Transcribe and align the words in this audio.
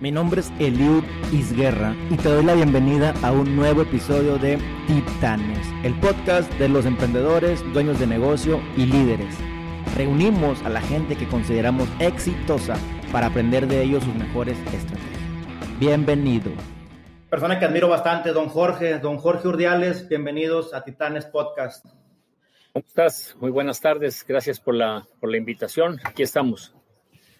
Mi 0.00 0.12
nombre 0.12 0.42
es 0.42 0.52
Eliud 0.60 1.02
Isguerra 1.32 1.92
y 2.08 2.16
te 2.16 2.28
doy 2.28 2.44
la 2.44 2.54
bienvenida 2.54 3.14
a 3.24 3.32
un 3.32 3.56
nuevo 3.56 3.82
episodio 3.82 4.38
de 4.38 4.56
Titanes, 4.86 5.66
el 5.82 5.98
podcast 5.98 6.48
de 6.52 6.68
los 6.68 6.86
emprendedores, 6.86 7.64
dueños 7.72 7.98
de 7.98 8.06
negocio 8.06 8.60
y 8.76 8.86
líderes. 8.86 9.34
Reunimos 9.96 10.62
a 10.62 10.68
la 10.68 10.80
gente 10.82 11.16
que 11.16 11.26
consideramos 11.26 11.88
exitosa 11.98 12.76
para 13.10 13.26
aprender 13.26 13.66
de 13.66 13.82
ellos 13.82 14.04
sus 14.04 14.14
mejores 14.14 14.56
estrategias. 14.72 15.80
Bienvenido. 15.80 16.52
Persona 17.28 17.58
que 17.58 17.64
admiro 17.64 17.88
bastante, 17.88 18.30
don 18.30 18.48
Jorge, 18.48 19.00
don 19.00 19.18
Jorge 19.18 19.48
Urdiales, 19.48 20.08
bienvenidos 20.08 20.74
a 20.74 20.84
Titanes 20.84 21.26
Podcast. 21.26 21.84
¿Cómo 22.72 22.84
estás? 22.86 23.36
Muy 23.40 23.50
buenas 23.50 23.80
tardes, 23.80 24.24
gracias 24.24 24.60
por 24.60 24.76
la, 24.76 25.08
por 25.18 25.28
la 25.28 25.38
invitación. 25.38 25.98
Aquí 26.04 26.22
estamos. 26.22 26.77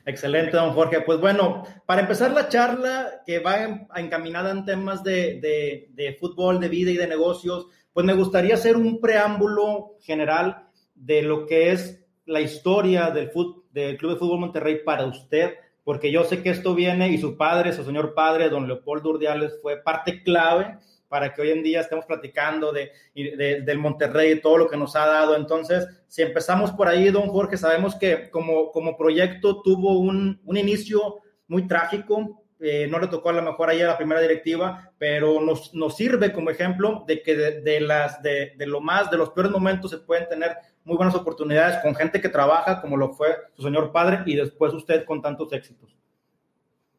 Excelente, 0.09 0.57
don 0.57 0.73
Jorge. 0.73 1.03
Pues 1.03 1.21
bueno, 1.21 1.65
para 1.85 2.01
empezar 2.01 2.31
la 2.31 2.49
charla 2.49 3.21
que 3.27 3.41
va 3.41 3.87
encaminada 3.97 4.51
en 4.53 4.65
temas 4.65 5.05
de, 5.05 6.16
fútbol, 6.19 6.59
de 6.61 6.71
vida 6.71 6.91
y 6.91 6.97
de 6.97 7.07
negocios, 7.07 7.66
pues 7.93 8.07
me 8.07 8.15
gustaría 8.15 8.55
hacer 8.55 8.79
un 8.79 9.02
preámbulo 9.02 9.97
general 10.01 10.66
de 10.95 11.21
lo 11.21 11.45
que 11.45 11.73
es 11.73 12.07
la 12.25 12.41
historia 12.41 13.11
del, 13.11 13.30
del 13.71 13.99
Club 13.99 14.13
de 14.13 14.19
Fútbol 14.19 14.41
Monterrey 14.41 14.83
para 14.83 15.05
usted, 15.05 15.57
porque 15.85 16.11
yo 16.11 16.25
sé 16.25 16.43
que 16.43 16.49
esto 16.49 16.75
viene 16.75 17.11
y 17.11 17.19
su 17.19 17.37
padre, 17.37 17.75
su 17.75 17.85
señor 17.85 18.15
padre, 18.15 18.49
don 18.49 18.66
Leopoldo 18.66 19.11
Urdiales, 19.11 19.59
fue 19.61 19.77
parte 19.77 20.23
clave 20.23 20.79
para 21.09 21.33
que 21.33 21.43
hoy 21.43 21.51
en 21.51 21.62
día 21.62 21.80
estemos 21.80 22.05
platicando 22.07 22.73
de, 22.73 22.93
del 23.15 23.79
Monterrey 23.79 24.33
y 24.33 24.41
todo 24.41 24.59
lo 24.59 24.69
que 24.69 24.77
nos 24.77 24.95
ha 24.97 25.07
dado. 25.07 25.37
Entonces, 25.37 25.87
si 26.07 26.23
empezamos 26.23 26.73
por 26.73 26.89
ahí, 26.89 27.11
don 27.11 27.29
Jorge, 27.29 27.57
sabemos 27.57 27.95
que 27.95 28.30
como, 28.30 28.71
como 28.71 28.97
proyecto 28.97 29.63
tuvo 29.63 29.99
un, 29.99 30.41
un 30.45 30.57
inicio 30.57 31.16
muy 31.47 31.66
trágico, 31.66 32.43
eh, 32.61 32.89
no 32.91 32.99
le 32.99 33.07
tocó 33.07 33.30
a 33.30 33.35
lo 33.35 33.43
mejor 33.43 33.71
ahí 33.71 33.80
a 33.80 33.87
la 33.87 33.97
primera 33.97 34.21
directiva, 34.21 34.93
pero 34.99 35.41
nos, 35.41 35.73
nos 35.75 35.97
sirve 35.97 36.32
como 36.32 36.51
ejemplo 36.51 37.05
de 37.07 37.23
que 37.23 37.37
de, 37.37 37.80
las, 37.80 38.21
de, 38.21 38.54
de, 38.57 38.66
lo 38.66 38.80
más, 38.80 39.10
de 39.10 39.16
los 39.16 39.30
peores 39.30 39.52
momentos 39.52 39.93
se 39.93 39.99
pueden 39.99 40.29
tener 40.29 40.57
muy 40.85 40.97
buenas 40.97 41.15
oportunidades 41.15 41.79
con 41.82 41.95
gente 41.95 42.21
que 42.21 42.29
trabaja, 42.29 42.80
como 42.80 42.97
lo 42.97 43.13
fue 43.13 43.29
su 43.54 43.63
señor 43.63 43.93
padre, 43.93 44.23
y 44.27 44.35
después 44.35 44.73
usted 44.75 45.04
con 45.04 45.23
tantos 45.23 45.52
éxitos. 45.52 45.97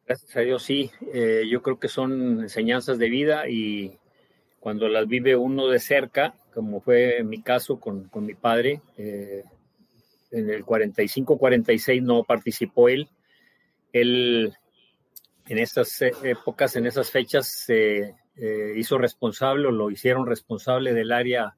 Gracias 0.06 0.34
a 0.34 0.40
Dios, 0.40 0.62
sí. 0.62 0.90
Eh, 1.12 1.44
yo 1.48 1.60
creo 1.62 1.78
que 1.78 1.88
son 1.88 2.40
enseñanzas 2.40 2.98
de 2.98 3.10
vida 3.10 3.48
y 3.48 3.98
cuando 4.60 4.88
las 4.88 5.08
vive 5.08 5.36
uno 5.36 5.68
de 5.68 5.80
cerca, 5.80 6.34
como 6.54 6.80
fue 6.80 7.24
mi 7.24 7.42
caso 7.42 7.80
con, 7.80 8.04
con 8.08 8.26
mi 8.26 8.34
padre, 8.34 8.82
eh, 8.98 9.42
en 10.30 10.50
el 10.50 10.64
45-46 10.64 12.02
no 12.02 12.24
participó 12.24 12.88
él. 12.88 13.08
Él 13.92 14.52
en 15.48 15.58
estas 15.58 16.00
épocas, 16.02 16.76
en 16.76 16.86
esas 16.86 17.10
fechas, 17.10 17.48
se 17.48 18.14
eh, 18.36 18.74
hizo 18.76 18.98
responsable 18.98 19.66
o 19.66 19.72
lo 19.72 19.90
hicieron 19.90 20.26
responsable 20.26 20.92
del 20.92 21.10
área 21.10 21.56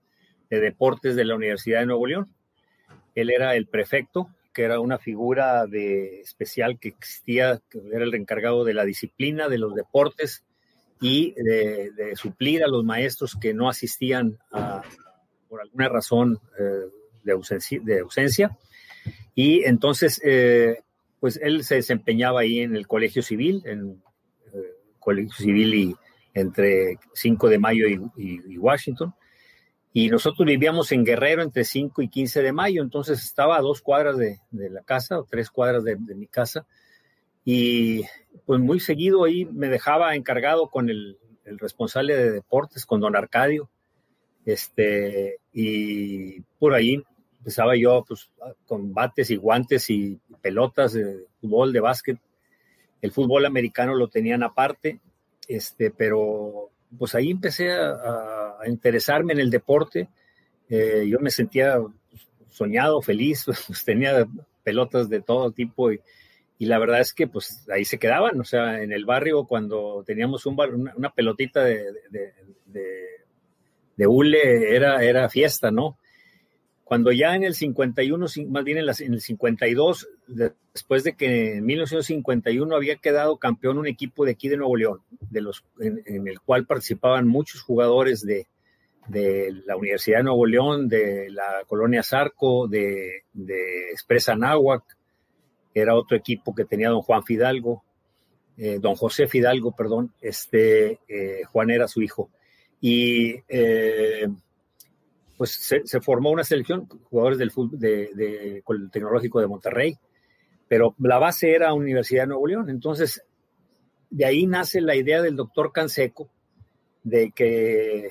de 0.49 0.61
deportes 0.61 1.17
de 1.17 1.25
la 1.25 1.35
Universidad 1.35 1.81
de 1.81 1.87
Nuevo 1.87 2.07
León. 2.07 2.33
Él 3.15 3.31
era 3.31 3.55
el 3.57 3.67
prefecto 3.67 4.29
que 4.55 4.63
era 4.65 4.81
una 4.81 4.99
figura 4.99 5.67
de 5.67 6.21
especial 6.21 6.79
que 6.79 6.89
existía, 6.89 7.61
que 7.71 7.81
era 7.93 8.05
el 8.05 8.15
encargado 8.15 8.65
de 8.65 8.75
la 8.75 8.85
disciplina, 8.85 9.49
de 9.49 9.59
los 9.59 9.75
deportes 9.75 10.45
y 11.03 11.35
de, 11.35 12.15
suplir 12.15 12.65
a 12.65 12.69
los 12.69 12.85
maestros 12.85 13.37
que 13.39 13.53
no 13.53 13.69
asistían 13.69 14.39
por 15.49 15.61
alguna 15.61 15.89
razón 15.89 16.39
eh, 16.59 16.89
de, 17.23 17.33
ausencia, 17.33 17.81
de, 17.83 18.01
ausencia, 18.01 18.57
Y 19.35 19.65
entonces, 19.65 20.21
eh, 20.25 20.79
pues 21.21 21.39
él 21.43 21.65
se 21.65 21.75
desempeñaba 21.75 22.41
ahí 22.41 22.61
en 22.61 22.75
el 22.75 22.87
Colegio 22.87 23.23
Civil, 23.23 23.63
en 23.67 24.03
eh, 24.55 24.59
Colegio 24.99 25.35
Civil 25.35 25.75
y 25.75 25.97
entre 26.33 26.99
5 27.13 27.49
de 27.51 27.59
mayo 27.59 27.87
y 28.17 28.57
Washington. 28.57 29.15
Y 29.95 30.09
nosotros 30.09 30.47
vivíamos 30.47 30.91
en 30.93 31.05
Guerrero 31.05 31.43
entre 31.43 31.65
5 31.65 32.01
y 32.01 32.09
15 32.09 32.43
de 32.43 32.53
mayo, 32.53 32.83
entonces 32.83 33.23
estaba 33.23 33.59
a 33.59 33.61
dos 33.61 33.83
cuadras 33.83 34.17
de, 34.17 34.39
la 34.51 34.83
casa 34.83 35.19
o 35.19 35.25
tres 35.25 35.51
cuadras 35.51 35.85
de, 35.85 35.97
mi 35.97 36.27
casa 36.27 36.67
y 37.45 38.03
pues 38.47 38.61
muy 38.61 38.81
seguido 38.81 39.25
ahí 39.25 39.45
me 39.47 39.69
dejaba 39.69 40.15
encargado 40.15 40.69
con 40.69 40.91
el, 40.91 41.19
responsable 41.45 42.17
de 42.17 42.31
deportes, 42.31 42.87
con 42.87 43.01
don 43.01 43.17
Arcadio, 43.17 43.69
este, 44.45 45.39
y 45.53 46.41
por 46.59 46.73
ahí 46.73 47.03
empezaba 47.39 47.77
yo 47.77 48.05
pues, 48.07 48.31
con 48.65 48.95
bates 48.95 49.31
y 49.31 49.37
guantes 49.37 49.91
y 49.91 50.19
pelotas 50.41 50.93
de 50.93 51.27
fútbol, 51.41 51.73
de 51.73 51.81
básquet. 51.81 52.19
El 53.01 53.11
fútbol 53.11 53.45
americano 53.45 53.95
lo 53.95 54.09
tenían 54.09 54.45
aparte, 54.45 55.01
este, 55.49 55.91
pero 55.91 56.71
pues 56.97 57.15
ahí 57.15 57.31
empecé 57.31 57.73
a, 57.73 58.59
interesarme 58.67 59.33
en 59.33 59.41
el 59.41 59.51
deporte. 59.51 60.09
Eh, 60.69 61.05
yo 61.09 61.19
me 61.19 61.31
sentía 61.31 61.77
soñado, 62.49 63.03
feliz, 63.03 63.45
pues 63.67 63.85
tenía 63.85 64.27
pelotas 64.63 65.09
de 65.09 65.21
todo 65.21 65.51
tipo 65.51 65.91
y, 65.91 66.01
la 66.67 66.79
verdad 66.79 67.01
es 67.01 67.13
que 67.13 67.27
pues 67.27 67.67
ahí 67.71 67.85
se 67.85 67.99
quedaban, 67.99 68.41
o 68.41 68.45
sea, 68.45 68.83
en 68.83 68.93
el 68.93 69.05
barrio 69.05 69.45
cuando 69.45 70.05
teníamos 70.07 70.47
un 70.47 70.57
una, 70.97 71.11
pelotita 71.11 71.65
de, 71.65 71.87
de, 72.67 74.07
hule 74.07 74.75
era, 74.75 75.03
era 75.03 75.29
fiesta, 75.29 75.71
¿no? 75.71 75.99
Cuando 76.85 77.11
ya 77.11 77.35
en 77.35 77.45
el 77.45 77.55
51, 77.55 78.27
más 78.49 78.65
bien 78.65 78.79
en, 78.79 78.89
el 78.89 79.21
52, 79.21 80.09
después 80.27 81.05
de 81.05 81.15
que 81.15 81.55
en 81.57 81.65
1951 81.65 82.77
había 82.77 82.97
quedado 82.97 83.39
campeón 83.39 83.79
un 83.79 83.87
equipo 83.87 84.27
de 84.27 84.33
aquí 84.33 84.49
de 84.49 84.59
Nuevo 84.59 84.77
León, 84.77 85.01
de 85.31 85.41
los, 85.41 85.65
en, 85.81 86.29
el 86.29 86.41
cual 86.41 86.67
participaban 86.67 87.27
muchos 87.27 87.63
jugadores 87.63 88.27
de, 88.27 88.47
la 89.67 89.77
Universidad 89.77 90.19
de 90.19 90.25
Nuevo 90.25 90.45
León, 90.45 90.89
de 90.89 91.31
la 91.31 91.65
colonia 91.67 92.03
Zarco, 92.03 92.69
de, 92.69 93.23
de 93.33 93.91
Expresa 93.91 94.37
Náhuac, 94.37 94.85
era 95.75 95.95
otro 95.95 96.17
equipo 96.17 96.55
que 96.55 96.65
tenía 96.65 96.91
don 96.91 97.03
Juan 97.03 97.23
Fidalgo, 97.23 97.83
eh, 98.57 98.79
don 98.81 98.95
José 98.95 99.27
Fidalgo, 99.27 99.73
perdón, 99.73 100.13
este, 100.21 101.01
eh, 101.09 101.43
Juan 101.51 101.71
era 101.71 101.89
su 101.89 102.03
hijo. 102.03 102.31
Y 102.81 103.37
eh, 103.49 104.29
pues 105.37 105.83
se, 105.85 106.01
formó 106.01 106.31
una 106.31 106.45
selección, 106.45 106.87
jugadores 107.11 107.39
del 107.39 107.51
fútbol 107.51 108.91
Tecnológico 108.91 109.41
de 109.41 109.47
Monterrey, 109.47 109.97
pero 110.69 110.95
la 110.99 111.19
base 111.19 111.53
era 111.53 111.75
Universidad 111.75 112.25
de 112.25 112.29
Nuevo 112.29 112.47
León. 112.47 112.71
Entonces, 112.71 113.23
de 114.11 114.25
ahí 114.25 114.47
nace 114.47 114.81
la 114.81 114.97
idea 114.97 115.23
del 115.23 115.37
doctor 115.37 115.73
Canseco 115.73 116.31
de 117.03 117.33
que 117.33 118.11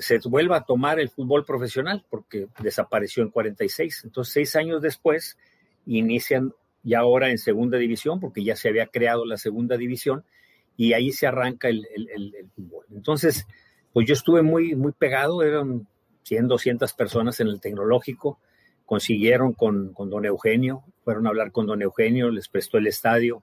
se 0.00 0.18
vuelva 0.24 0.58
a 0.58 0.64
tomar 0.64 0.98
el 0.98 1.10
fútbol 1.10 1.44
profesional, 1.44 2.06
porque 2.08 2.48
desapareció 2.60 3.22
en 3.22 3.30
46. 3.30 4.02
Entonces, 4.04 4.32
seis 4.32 4.56
años 4.56 4.80
después, 4.80 5.36
inician 5.86 6.54
ya 6.84 7.00
ahora 7.00 7.30
en 7.30 7.38
segunda 7.38 7.78
división, 7.78 8.20
porque 8.20 8.44
ya 8.44 8.54
se 8.54 8.68
había 8.68 8.86
creado 8.86 9.26
la 9.26 9.36
segunda 9.36 9.76
división, 9.76 10.24
y 10.76 10.92
ahí 10.92 11.10
se 11.10 11.26
arranca 11.26 11.68
el, 11.68 11.86
el 11.94 12.48
fútbol. 12.54 12.86
Entonces, 12.92 13.46
pues 13.92 14.06
yo 14.06 14.12
estuve 14.12 14.42
muy, 14.42 14.74
muy 14.74 14.92
pegado, 14.92 15.42
eran 15.42 15.86
100, 16.24 16.48
200 16.48 16.92
personas 16.94 17.38
en 17.40 17.48
el 17.48 17.60
tecnológico, 17.60 18.40
consiguieron 18.84 19.52
con, 19.52 19.92
con, 19.92 20.10
don 20.10 20.24
Eugenio, 20.24 20.82
fueron 21.04 21.26
a 21.26 21.30
hablar 21.30 21.52
con 21.52 21.66
don 21.66 21.80
Eugenio, 21.80 22.30
les 22.30 22.48
prestó 22.48 22.78
el 22.78 22.86
estadio, 22.86 23.42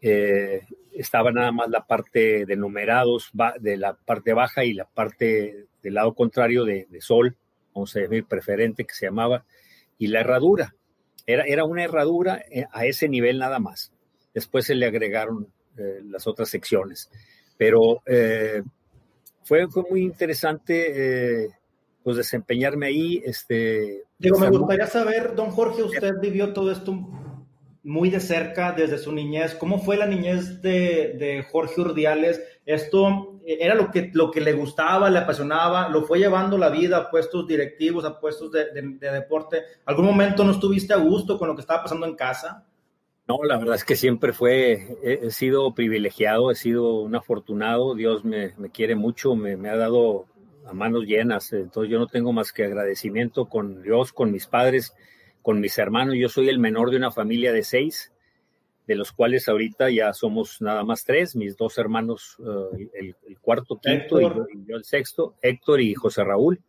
eh, 0.00 0.62
estaba 0.92 1.32
nada 1.32 1.52
más 1.52 1.68
la 1.70 1.86
parte 1.86 2.44
de 2.44 2.56
numerados 2.56 3.30
de 3.60 3.76
la 3.76 3.94
parte 3.94 4.32
baja 4.32 4.64
y 4.64 4.74
la 4.74 4.84
parte 4.84 5.66
del 5.82 5.94
lado 5.94 6.14
contrario 6.14 6.64
de, 6.64 6.86
sol, 7.00 7.36
vamos 7.74 7.94
a 7.96 8.00
decir 8.00 8.24
preferente 8.24 8.84
que 8.84 8.94
se 8.94 9.06
llamaba, 9.06 9.44
y 9.96 10.08
la 10.08 10.20
herradura. 10.20 10.74
Era, 11.28 11.44
era 11.44 11.64
una 11.64 11.84
herradura 11.84 12.42
eh, 12.50 12.64
a 12.72 12.86
ese 12.86 13.06
nivel 13.06 13.38
nada 13.38 13.58
más. 13.58 13.92
Después 14.32 14.64
se 14.64 14.74
le 14.74 14.86
agregaron 14.86 15.46
eh, 15.76 16.00
las 16.08 16.26
otras 16.26 16.48
secciones. 16.48 17.10
Pero 17.58 18.02
fue, 19.42 19.68
fue 19.68 19.82
muy 19.90 20.02
interesante 20.02 21.50
pues 22.02 22.16
desempeñarme 22.16 22.86
ahí. 22.86 23.22
Este, 23.24 24.04
Digo, 24.18 24.38
me 24.38 24.48
gustaría 24.48 24.86
saber, 24.86 25.34
don 25.34 25.50
Jorge, 25.50 25.82
usted 25.82 26.14
vivió 26.20 26.52
todo 26.52 26.72
esto 26.72 26.96
muy 27.82 28.10
de 28.10 28.20
cerca 28.20 28.72
desde 28.72 28.96
su 28.96 29.12
niñez. 29.12 29.54
¿Cómo 29.54 29.80
fue 29.80 29.96
la 29.96 30.06
niñez 30.06 30.62
de, 30.62 31.16
de 31.18 31.44
Jorge 31.50 31.80
Urdiales? 31.80 32.40
¿Esto 32.64 33.37
era 33.54 33.74
lo 33.74 33.90
que, 33.90 34.10
lo 34.12 34.30
que 34.30 34.40
le 34.40 34.52
gustaba, 34.52 35.08
le 35.10 35.18
apasionaba? 35.18 35.88
¿Lo 35.88 36.02
fue 36.02 36.18
llevando 36.18 36.58
la 36.58 36.68
vida 36.68 36.98
a 36.98 37.10
puestos 37.10 37.46
directivos, 37.46 38.04
a 38.04 38.20
puestos 38.20 38.52
de, 38.52 38.66
de 38.72 39.10
deporte? 39.10 39.62
¿Algún 39.86 40.06
momento 40.06 40.44
no 40.44 40.52
estuviste 40.52 40.92
a 40.92 40.98
gusto 40.98 41.38
con 41.38 41.48
lo 41.48 41.54
que 41.54 41.62
estaba 41.62 41.82
pasando 41.82 42.06
en 42.06 42.14
casa? 42.14 42.64
No, 43.28 43.44
la 43.44 43.58
verdad 43.58 43.74
es 43.74 43.84
que 43.84 43.94
siempre 43.94 44.32
fue, 44.32 44.96
he, 45.02 45.30
sido 45.30 45.74
privilegiado, 45.74 46.50
he 46.50 46.54
sido 46.54 46.94
un 47.00 47.14
afortunado, 47.14 47.94
Dios 47.94 48.24
me, 48.24 48.54
me 48.56 48.70
quiere 48.70 48.94
mucho, 48.96 49.34
me, 49.34 49.54
me, 49.58 49.68
ha 49.68 49.76
dado 49.76 50.24
a 50.66 50.72
manos 50.72 51.04
llenas. 51.04 51.52
Entonces 51.52 51.92
yo 51.92 51.98
no 51.98 52.06
tengo 52.06 52.32
más 52.32 52.52
que 52.52 52.64
agradecimiento 52.64 53.44
con 53.44 53.82
Dios, 53.82 54.14
con 54.14 54.32
mis 54.32 54.46
padres, 54.46 54.94
con 55.42 55.60
mis 55.60 55.76
hermanos. 55.76 56.14
Yo 56.18 56.30
soy 56.30 56.48
el 56.48 56.58
menor 56.58 56.90
de 56.90 56.96
una 56.96 57.10
familia 57.10 57.52
de 57.52 57.64
seis. 57.64 58.12
De 58.88 58.96
los 58.96 59.12
cuales 59.12 59.46
ahorita 59.50 59.90
ya 59.90 60.14
somos 60.14 60.62
nada 60.62 60.82
más 60.82 61.04
tres, 61.04 61.36
mis 61.36 61.58
dos 61.58 61.76
hermanos, 61.76 62.38
eh, 62.74 63.14
el, 63.28 63.38
cuarto, 63.38 63.78
quinto 63.78 64.18
y 64.18 64.24
yo, 64.66 64.76
el 64.76 64.84
sexto, 64.84 65.34
Héctor 65.42 65.82
y 65.82 65.94
José 65.94 66.24
Raúl. 66.24 66.60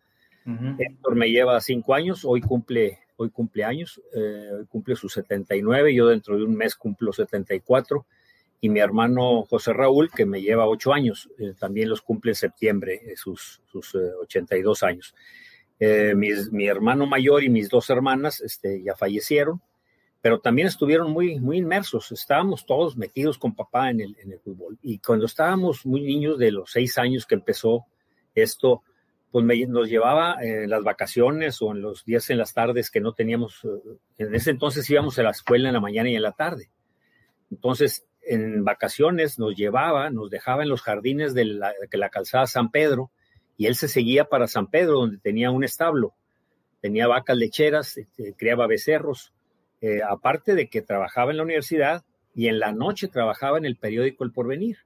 Héctor 0.79 1.15
me 1.15 1.29
lleva 1.29 1.61
cinco 1.61 1.93
años, 1.93 2.25
hoy 2.25 2.41
cumple, 2.41 2.99
hoy 3.17 3.29
cumple 3.29 3.63
años, 3.63 4.01
eh, 4.13 4.49
hoy 4.51 4.65
cumple 4.65 4.95
sus 4.95 5.13
79, 5.13 5.93
yo 5.93 6.07
dentro 6.07 6.37
de 6.37 6.43
un 6.43 6.55
mes 6.55 6.75
cumplo 6.75 7.13
74, 7.13 8.05
y 8.59 8.67
mi 8.67 8.79
hermano 8.79 9.43
José 9.43 9.71
Raúl, 9.73 10.09
que 10.11 10.25
me 10.25 10.41
lleva 10.41 10.67
ocho 10.67 10.91
años, 10.91 11.29
eh, 11.37 11.53
también 11.57 11.87
los 11.87 12.01
cumple 12.01 12.31
en 12.31 12.35
septiembre, 12.35 13.01
sus, 13.15 13.61
sus 13.71 13.95
82 13.95 14.83
años. 14.83 15.15
mi 15.79 16.67
hermano 16.67 17.05
mayor 17.05 17.43
y 17.43 17.49
mis 17.49 17.69
dos 17.69 17.89
hermanas 17.89 18.41
este, 18.41 18.81
ya 18.83 18.95
fallecieron 18.95 19.61
pero 20.21 20.39
también 20.39 20.67
estuvieron 20.67 21.11
muy, 21.11 21.39
muy 21.39 21.57
inmersos. 21.57 22.11
Estábamos 22.11 22.65
todos 22.65 22.97
metidos 22.97 23.37
con 23.37 23.55
papá 23.55 23.89
en 23.89 24.01
el, 24.01 24.17
en 24.19 24.33
el 24.33 24.39
fútbol. 24.39 24.77
Y 24.81 24.99
cuando 24.99 25.25
estábamos 25.25 25.85
muy 25.85 26.01
niños, 26.01 26.37
de 26.37 26.51
los 26.51 26.71
seis 26.71 26.97
años 26.97 27.25
que 27.25 27.35
empezó 27.35 27.85
esto, 28.35 28.83
pues 29.31 29.45
nos 29.69 29.87
llevaba 29.87 30.37
en 30.41 30.69
las 30.69 30.83
vacaciones 30.83 31.61
o 31.61 31.71
en 31.71 31.81
los 31.81 32.03
días 32.03 32.29
en 32.29 32.37
las 32.37 32.53
tardes 32.53 32.91
que 32.91 32.99
no 32.99 33.13
teníamos. 33.13 33.63
Eh, 33.63 33.97
en 34.17 34.35
ese 34.35 34.51
entonces 34.51 34.89
íbamos 34.89 35.17
a 35.19 35.23
la 35.23 35.29
escuela 35.29 35.69
en 35.69 35.73
la 35.73 35.79
mañana 35.79 36.09
y 36.09 36.15
en 36.15 36.23
la 36.23 36.33
tarde. 36.33 36.69
Entonces, 37.49 38.05
en 38.21 38.63
vacaciones 38.65 39.39
nos 39.39 39.55
llevaba, 39.55 40.09
nos 40.09 40.29
dejaba 40.29 40.63
en 40.63 40.69
los 40.69 40.81
jardines 40.81 41.33
de 41.33 41.45
la, 41.45 41.73
de 41.89 41.97
la 41.97 42.09
calzada 42.09 42.45
San 42.45 42.71
Pedro 42.71 43.11
y 43.55 43.67
él 43.67 43.75
se 43.75 43.87
seguía 43.87 44.25
para 44.25 44.47
San 44.47 44.67
Pedro, 44.67 44.99
donde 44.99 45.17
tenía 45.17 45.49
un 45.49 45.63
establo. 45.63 46.13
Tenía 46.81 47.07
vacas 47.07 47.37
lecheras, 47.37 47.97
este, 47.97 48.33
criaba 48.35 48.67
becerros 48.67 49.33
eh, 49.81 50.01
aparte 50.07 50.55
de 50.55 50.67
que 50.67 50.81
trabajaba 50.81 51.31
en 51.31 51.37
la 51.37 51.43
universidad 51.43 52.03
y 52.35 52.47
en 52.47 52.59
la 52.59 52.71
noche 52.71 53.07
trabajaba 53.07 53.57
en 53.57 53.65
el 53.65 53.77
periódico 53.77 54.23
El 54.23 54.31
Porvenir. 54.31 54.77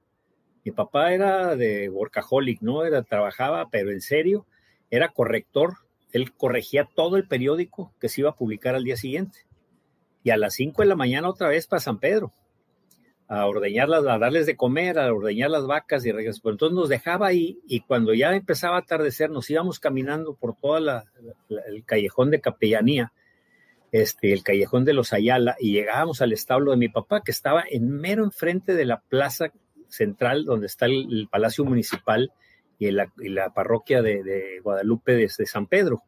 Mi 0.64 0.72
papá 0.72 1.12
era 1.12 1.56
de 1.56 1.88
workaholic, 1.88 2.62
¿no? 2.62 2.84
Era, 2.84 3.02
trabajaba, 3.02 3.68
pero 3.70 3.90
en 3.90 4.00
serio, 4.00 4.46
era 4.90 5.08
corrector. 5.08 5.74
Él 6.12 6.32
corregía 6.32 6.88
todo 6.94 7.16
el 7.16 7.26
periódico 7.26 7.92
que 8.00 8.08
se 8.08 8.22
iba 8.22 8.30
a 8.30 8.36
publicar 8.36 8.74
al 8.74 8.84
día 8.84 8.96
siguiente. 8.96 9.40
Y 10.22 10.30
a 10.30 10.36
las 10.36 10.54
5 10.54 10.82
de 10.82 10.88
la 10.88 10.96
mañana 10.96 11.28
otra 11.28 11.48
vez 11.48 11.66
para 11.66 11.80
San 11.80 11.98
Pedro, 11.98 12.32
a 13.28 13.46
ordeñarlas, 13.46 14.06
a 14.06 14.18
darles 14.18 14.46
de 14.46 14.56
comer, 14.56 14.98
a 14.98 15.12
ordeñar 15.12 15.50
las 15.50 15.66
vacas 15.66 16.06
y 16.06 16.12
regresar. 16.12 16.52
entonces 16.52 16.74
nos 16.74 16.88
dejaba 16.88 17.26
ahí 17.26 17.58
y 17.66 17.80
cuando 17.80 18.14
ya 18.14 18.34
empezaba 18.34 18.76
a 18.76 18.80
atardecer 18.80 19.30
nos 19.30 19.50
íbamos 19.50 19.80
caminando 19.80 20.34
por 20.34 20.56
todo 20.56 20.78
el 20.78 21.84
callejón 21.84 22.30
de 22.30 22.40
capellanía 22.40 23.12
este, 23.94 24.32
el 24.32 24.42
callejón 24.42 24.84
de 24.84 24.92
los 24.92 25.12
Ayala 25.12 25.54
y 25.60 25.70
llegábamos 25.70 26.20
al 26.20 26.32
establo 26.32 26.72
de 26.72 26.76
mi 26.76 26.88
papá 26.88 27.22
que 27.22 27.30
estaba 27.30 27.62
en 27.70 27.88
mero 27.88 28.24
enfrente 28.24 28.74
de 28.74 28.86
la 28.86 28.98
plaza 28.98 29.52
central 29.88 30.44
donde 30.44 30.66
está 30.66 30.86
el, 30.86 31.28
Palacio 31.30 31.64
Municipal 31.64 32.32
y 32.80 32.90
la, 32.90 33.06
parroquia 33.54 34.02
de, 34.02 34.58
Guadalupe 34.64 35.12
de, 35.12 35.28
San 35.28 35.68
Pedro. 35.68 36.02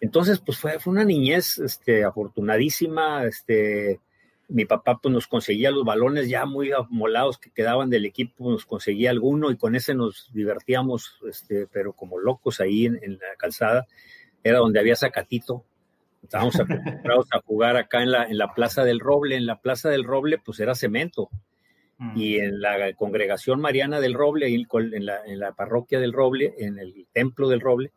Entonces, 0.00 0.40
pues 0.40 0.58
fue, 0.58 0.78
una 0.86 1.04
niñez 1.04 1.58
este, 1.58 2.02
afortunadísima. 2.02 3.24
Este, 3.24 4.00
mi 4.48 4.64
papá 4.64 4.98
pues, 5.00 5.14
nos 5.14 5.28
conseguía 5.28 5.70
los 5.70 5.84
balones 5.84 6.28
ya 6.28 6.44
muy 6.44 6.72
amolados 6.72 7.38
que 7.38 7.52
quedaban 7.52 7.88
del 7.88 8.04
equipo, 8.04 8.50
nos 8.50 8.66
conseguía 8.66 9.10
alguno 9.10 9.52
y 9.52 9.56
con 9.56 9.76
ese 9.76 9.94
nos 9.94 10.28
divertíamos, 10.32 11.20
este, 11.28 11.68
pero 11.68 11.92
como 11.92 12.18
locos 12.18 12.60
ahí 12.60 12.86
en, 12.86 12.98
en 13.00 13.12
la 13.12 13.36
calzada. 13.38 13.86
Era 14.42 14.58
donde 14.58 14.80
había 14.80 14.96
sacatito, 14.96 15.66
Estábamos 16.22 16.58
acostumbrados 16.60 17.26
a 17.32 17.40
jugar 17.40 17.76
acá 17.76 18.02
en 18.02 18.10
la, 18.12 18.24
en 18.24 18.38
la 18.38 18.54
Plaza 18.54 18.84
del 18.84 19.00
Roble. 19.00 19.36
En 19.36 19.46
la 19.46 19.60
Plaza 19.60 19.88
del 19.88 20.04
Roble, 20.04 20.38
pues 20.38 20.60
era 20.60 20.74
cemento. 20.74 21.30
Mm. 21.98 22.16
Y 22.16 22.36
en 22.38 22.60
la 22.60 22.92
congregación 22.94 23.60
mariana 23.60 24.00
del 24.00 24.14
Roble, 24.14 24.46
en 24.46 25.06
la, 25.06 25.24
en 25.26 25.38
la 25.38 25.52
parroquia 25.52 26.00
del 26.00 26.12
Roble, 26.12 26.54
en 26.58 26.78
el 26.78 27.06
templo 27.12 27.48
del 27.48 27.60
Roble, 27.60 27.92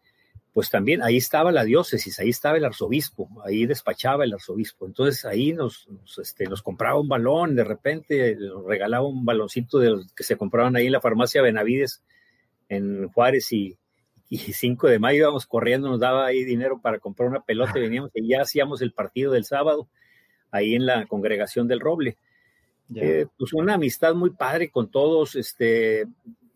pues 0.54 0.70
también 0.70 1.02
ahí 1.02 1.18
estaba 1.18 1.52
la 1.52 1.64
diócesis, 1.64 2.20
ahí 2.20 2.30
estaba 2.30 2.58
el 2.58 2.66
arzobispo, 2.66 3.28
ahí 3.44 3.66
despachaba 3.66 4.24
el 4.24 4.34
arzobispo. 4.34 4.86
Entonces 4.86 5.26
ahí 5.26 5.52
nos, 5.52 5.88
nos, 5.90 6.20
este, 6.20 6.46
nos 6.46 6.62
compraba 6.62 7.00
un 7.00 7.08
balón, 7.08 7.56
de 7.56 7.64
repente 7.64 8.36
nos 8.36 8.64
regalaba 8.66 9.08
un 9.08 9.26
baloncito 9.26 9.80
de 9.80 9.90
los 9.90 10.14
que 10.14 10.24
se 10.24 10.38
compraban 10.38 10.76
ahí 10.76 10.86
en 10.86 10.92
la 10.92 11.02
farmacia 11.02 11.42
Benavides, 11.42 12.04
en 12.70 13.08
Juárez 13.10 13.52
y, 13.52 13.78
y 14.34 14.54
5 14.54 14.88
de 14.88 14.98
mayo 14.98 15.20
íbamos 15.20 15.46
corriendo, 15.46 15.90
nos 15.90 16.00
daba 16.00 16.26
ahí 16.26 16.44
dinero 16.44 16.82
para 16.82 16.98
comprar 16.98 17.30
una 17.30 17.42
pelota 17.42 17.78
y 17.78 17.82
veníamos 17.82 18.10
y 18.16 18.28
ya 18.28 18.42
hacíamos 18.42 18.82
el 18.82 18.92
partido 18.92 19.32
del 19.32 19.46
sábado 19.46 19.88
ahí 20.50 20.74
en 20.74 20.88
la 20.88 21.06
congregación 21.06 21.68
del 21.68 21.80
Roble. 21.80 22.18
Eh, 22.96 23.28
pues 23.38 23.54
una 23.54 23.76
amistad 23.76 24.16
muy 24.16 24.32
padre 24.32 24.72
con 24.72 24.90
todos, 24.90 25.36
este, 25.36 26.06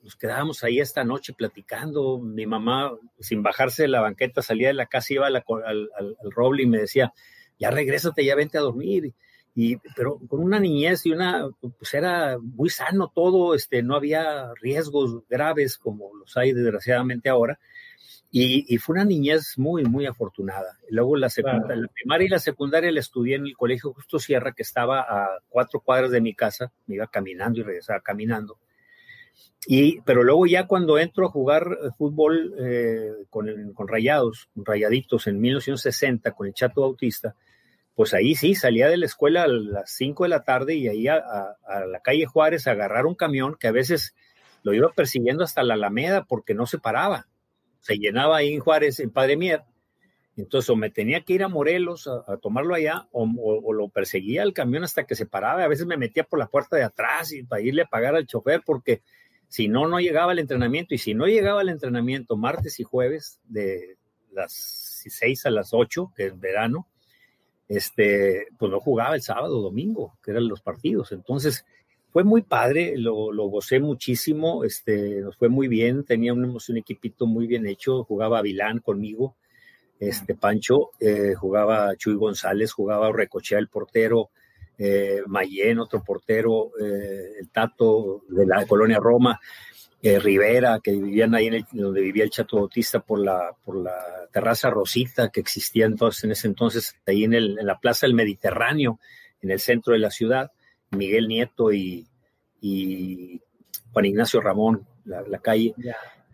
nos 0.03 0.15
quedábamos 0.15 0.63
ahí 0.63 0.79
esta 0.79 1.03
noche 1.03 1.33
platicando, 1.33 2.18
mi 2.18 2.47
mamá 2.47 2.94
sin 3.19 3.44
bajarse 3.44 3.83
de 3.83 3.89
la 3.89 4.01
banqueta 4.01 4.41
salía 4.41 4.69
de 4.69 4.74
la 4.74 4.88
casa, 4.88 5.13
iba 5.13 5.27
al, 5.27 5.35
al, 5.35 6.15
Roble 6.31 6.63
y 6.63 6.68
me 6.68 6.79
decía, 6.79 7.13
ya 7.59 7.69
regrésate, 7.69 8.25
ya 8.25 8.35
vente 8.35 8.57
a 8.57 8.62
dormir. 8.62 9.13
Y, 9.59 9.77
pero 9.95 10.19
con 10.27 10.44
una 10.44 10.59
niñez 10.59 11.04
y 11.07 11.12
una, 11.12 11.50
pues 11.59 11.92
era 11.95 12.38
muy 12.38 12.69
sano 12.69 13.12
todo, 13.12 13.56
este, 13.56 13.81
no 13.81 13.95
había 13.95 14.54
riesgos 14.62 15.27
graves 15.27 15.80
como 15.80 16.15
los 16.15 16.38
hay 16.38 16.54
desgraciadamente 16.54 17.27
ahora. 17.27 17.57
Y, 18.30 18.77
fue 18.77 18.94
una 18.94 19.06
niñez 19.06 19.57
muy, 19.57 19.83
muy 19.83 20.06
afortunada. 20.06 20.77
Luego 20.92 21.18
la, 21.18 21.27
la 21.38 21.88
primaria 21.92 22.25
y 22.27 22.30
la 22.30 22.38
secundaria 22.38 22.92
la 22.92 23.00
estudié 23.00 23.38
en 23.38 23.48
el 23.48 23.57
Colegio 23.57 23.94
Justo 23.94 24.19
Sierra, 24.19 24.51
que 24.51 24.62
estaba 24.62 25.00
a 25.00 25.39
cuatro 25.50 25.80
cuadras 25.80 26.12
de 26.12 26.21
mi 26.21 26.36
casa. 26.36 26.71
Me 26.86 26.94
iba 26.94 27.07
caminando 27.07 27.60
y 27.60 27.63
regresaba 27.63 28.01
caminando. 28.01 28.60
Y, 29.65 30.01
pero 30.01 30.21
luego 30.21 30.45
ya 30.45 30.68
cuando 30.68 31.00
entro 31.00 31.25
a 31.25 31.31
jugar 31.31 31.80
fútbol 31.98 32.53
eh, 32.60 33.12
con, 33.31 33.74
con 33.74 33.88
Rayados, 33.88 34.50
Rayaditos 34.56 35.25
en 35.25 35.39
1960 35.39 36.31
con 36.33 36.45
el 36.45 36.53
Chato 36.53 36.81
Bautista, 36.81 37.33
pues 37.98 38.14
ahí 38.14 38.36
sí, 38.36 38.54
salía 38.54 38.90
de 38.90 38.98
la 38.98 39.08
escuela 39.08 39.42
a 39.42 39.48
las 39.48 39.90
5 39.90 40.26
de 40.26 40.30
la 40.30 40.44
tarde 40.44 40.76
y 40.76 40.88
ahí 40.88 41.08
a, 41.08 41.18
la 41.88 42.00
calle 42.04 42.28
Juárez 42.28 42.68
a 42.68 42.72
agarrar 42.74 43.08
un 43.08 43.16
camión 43.16 43.58
que 43.60 43.68
a 43.68 43.72
veces 43.72 44.14
lo 44.62 44.76
iba 44.76 44.94
persiguiendo 44.94 45.44
hasta 45.44 45.64
la 45.64 45.74
Alameda 45.74 46.24
porque 46.24 46.54
no 46.54 46.68
se 46.68 46.78
paraba. 46.78 47.28
Se 47.80 47.98
llenaba 47.98 48.38
ahí 48.38 48.54
en 48.54 48.60
Juárez, 48.60 49.00
en 49.00 49.10
Padre 49.10 49.36
Mier. 49.36 49.64
Entonces, 50.36 50.70
o 50.70 50.76
me 50.76 50.92
tenía 50.92 51.22
que 51.22 51.34
ir 51.34 51.44
a 51.44 51.48
Morelos 51.48 52.08
a, 52.08 52.38
tomarlo 52.38 52.76
allá, 52.76 53.08
o, 53.12 53.74
lo 53.74 53.90
perseguía 53.90 54.44
el 54.44 54.54
camión 54.54 54.84
hasta 54.84 55.08
que 55.08 55.16
se 55.16 55.26
paraba. 55.26 55.64
A 55.64 55.68
veces 55.68 55.88
me 55.88 55.98
metía 55.98 56.24
por 56.24 56.38
la 56.38 56.50
puerta 56.50 56.78
de 56.78 56.84
atrás 56.84 57.34
y 57.34 57.42
para 57.42 57.64
irle 57.64 57.82
a 57.82 57.88
pagar 57.88 58.16
al 58.16 58.28
chofer, 58.28 58.62
porque 58.64 59.02
si 59.48 59.70
no, 59.70 59.88
no 59.88 60.00
llegaba 60.00 60.34
al 60.34 60.39
entrenamiento. 60.39 60.94
Y 60.94 61.00
si 61.00 61.16
no 61.16 61.25
llegaba 61.25 61.62
al 61.62 61.70
entrenamiento 61.70 62.38
martes 62.38 62.80
y 62.80 62.84
jueves, 62.84 63.42
de 63.46 63.98
las 64.32 64.54
6 64.54 65.48
a 65.48 65.50
las 65.50 65.74
8, 65.74 66.13
que 66.16 66.27
es 66.27 66.39
verano, 66.39 66.88
este, 67.67 68.47
pues 68.57 68.71
no 68.71 68.79
jugaba 68.79 69.15
el 69.15 69.21
sábado, 69.21 69.62
domingo, 69.62 70.13
que 70.24 70.31
eran 70.31 70.47
los 70.47 70.62
partidos. 70.62 71.12
Entonces, 71.12 71.65
fue 72.12 72.24
muy 72.24 72.41
padre, 72.41 72.97
lo, 72.97 73.31
lo 73.31 73.47
gocé 73.47 73.79
muchísimo, 73.79 74.63
este, 74.63 75.21
nos 75.21 75.36
fue 75.38 75.50
muy 75.50 75.67
bien, 75.67 76.03
teníamos 76.03 76.69
un 76.69 76.77
equipito 76.77 77.27
muy 77.27 77.47
bien 77.47 77.67
hecho, 77.67 78.03
jugaba 78.03 78.41
Vilán 78.41 78.79
conmigo, 78.79 79.36
este, 80.00 80.36
Pancho, 80.36 80.91
eh, 81.00 81.33
jugaba 81.36 81.95
Chuy 81.95 82.15
González, 82.15 82.71
jugaba 82.71 83.12
Recochea, 83.12 83.59
el 83.59 83.67
portero, 83.67 84.29
eh, 84.77 85.21
Mayén, 85.25 85.79
otro 85.79 86.03
portero, 86.03 86.71
eh, 86.79 87.39
el 87.39 87.50
Tato 87.50 88.24
de 88.29 88.45
la 88.45 88.65
colonia 88.65 89.00
Roma, 89.00 89.39
eh, 90.01 90.20
Rivera, 90.20 90.80
que 90.84 90.92
vivían 90.92 91.34
ahí 91.34 91.48
en 91.48 91.66
donde 91.72 92.01
vivía 92.01 92.24
el 92.24 92.30
Chato 92.30 92.58
Bautista 92.58 93.00
por 93.00 93.20
la, 93.20 93.56
por 93.63 93.75
la 93.82 93.96
terraza 94.32 94.70
Rosita 94.70 95.30
que 95.30 95.39
existía 95.39 95.86
entonces, 95.86 96.24
en 96.24 96.32
ese 96.32 96.48
entonces, 96.48 96.96
ahí 97.06 97.24
en, 97.24 97.34
el, 97.34 97.58
en 97.60 97.66
la 97.66 97.80
Plaza 97.80 98.06
del 98.06 98.13
Mediterráneo, 98.13 99.00
en 99.42 99.51
el 99.51 99.60
centro 99.60 99.94
de 99.94 100.00
la 100.00 100.12
ciudad, 100.12 100.51
Miguel 100.92 101.27
Nieto 101.27 101.74
y, 101.74 102.08
y 102.62 103.42
Juan 103.92 104.06
Ignacio 104.06 104.42
Ramón, 104.42 104.88
la, 105.06 105.39
calle. 105.39 105.74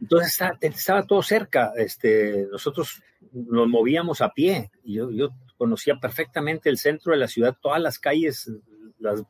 Entonces 0.01 0.41
estaba, 0.61 1.05
todo 1.05 1.21
cerca, 1.23 1.71
este, 1.77 2.47
nosotros 2.51 3.01
nos 3.31 3.67
movíamos 3.67 4.21
a 4.21 4.29
pie, 4.29 4.71
yo, 4.83 5.11
yo 5.11 5.29
conocía 5.57 5.95
perfectamente 5.95 6.69
el 6.69 6.77
centro 6.77 7.13
de 7.13 7.19
la 7.19 7.27
ciudad, 7.27 7.55
todas 7.61 7.81
las 7.81 7.99
calles, 7.99 8.51
las 8.99 9.23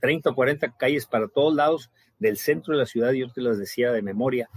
30 0.00 0.30
o 0.30 0.34
40 0.34 0.76
calles 0.76 1.06
para 1.06 1.28
todos 1.28 1.54
lados, 1.54 1.90
del 2.18 2.38
centro 2.38 2.72
de 2.72 2.80
la 2.80 2.86
ciudad, 2.86 3.12
yo 3.12 3.30
te 3.30 3.40
las 3.40 3.58
decía 3.58 3.92
de 3.92 4.02
memoria, 4.02 4.48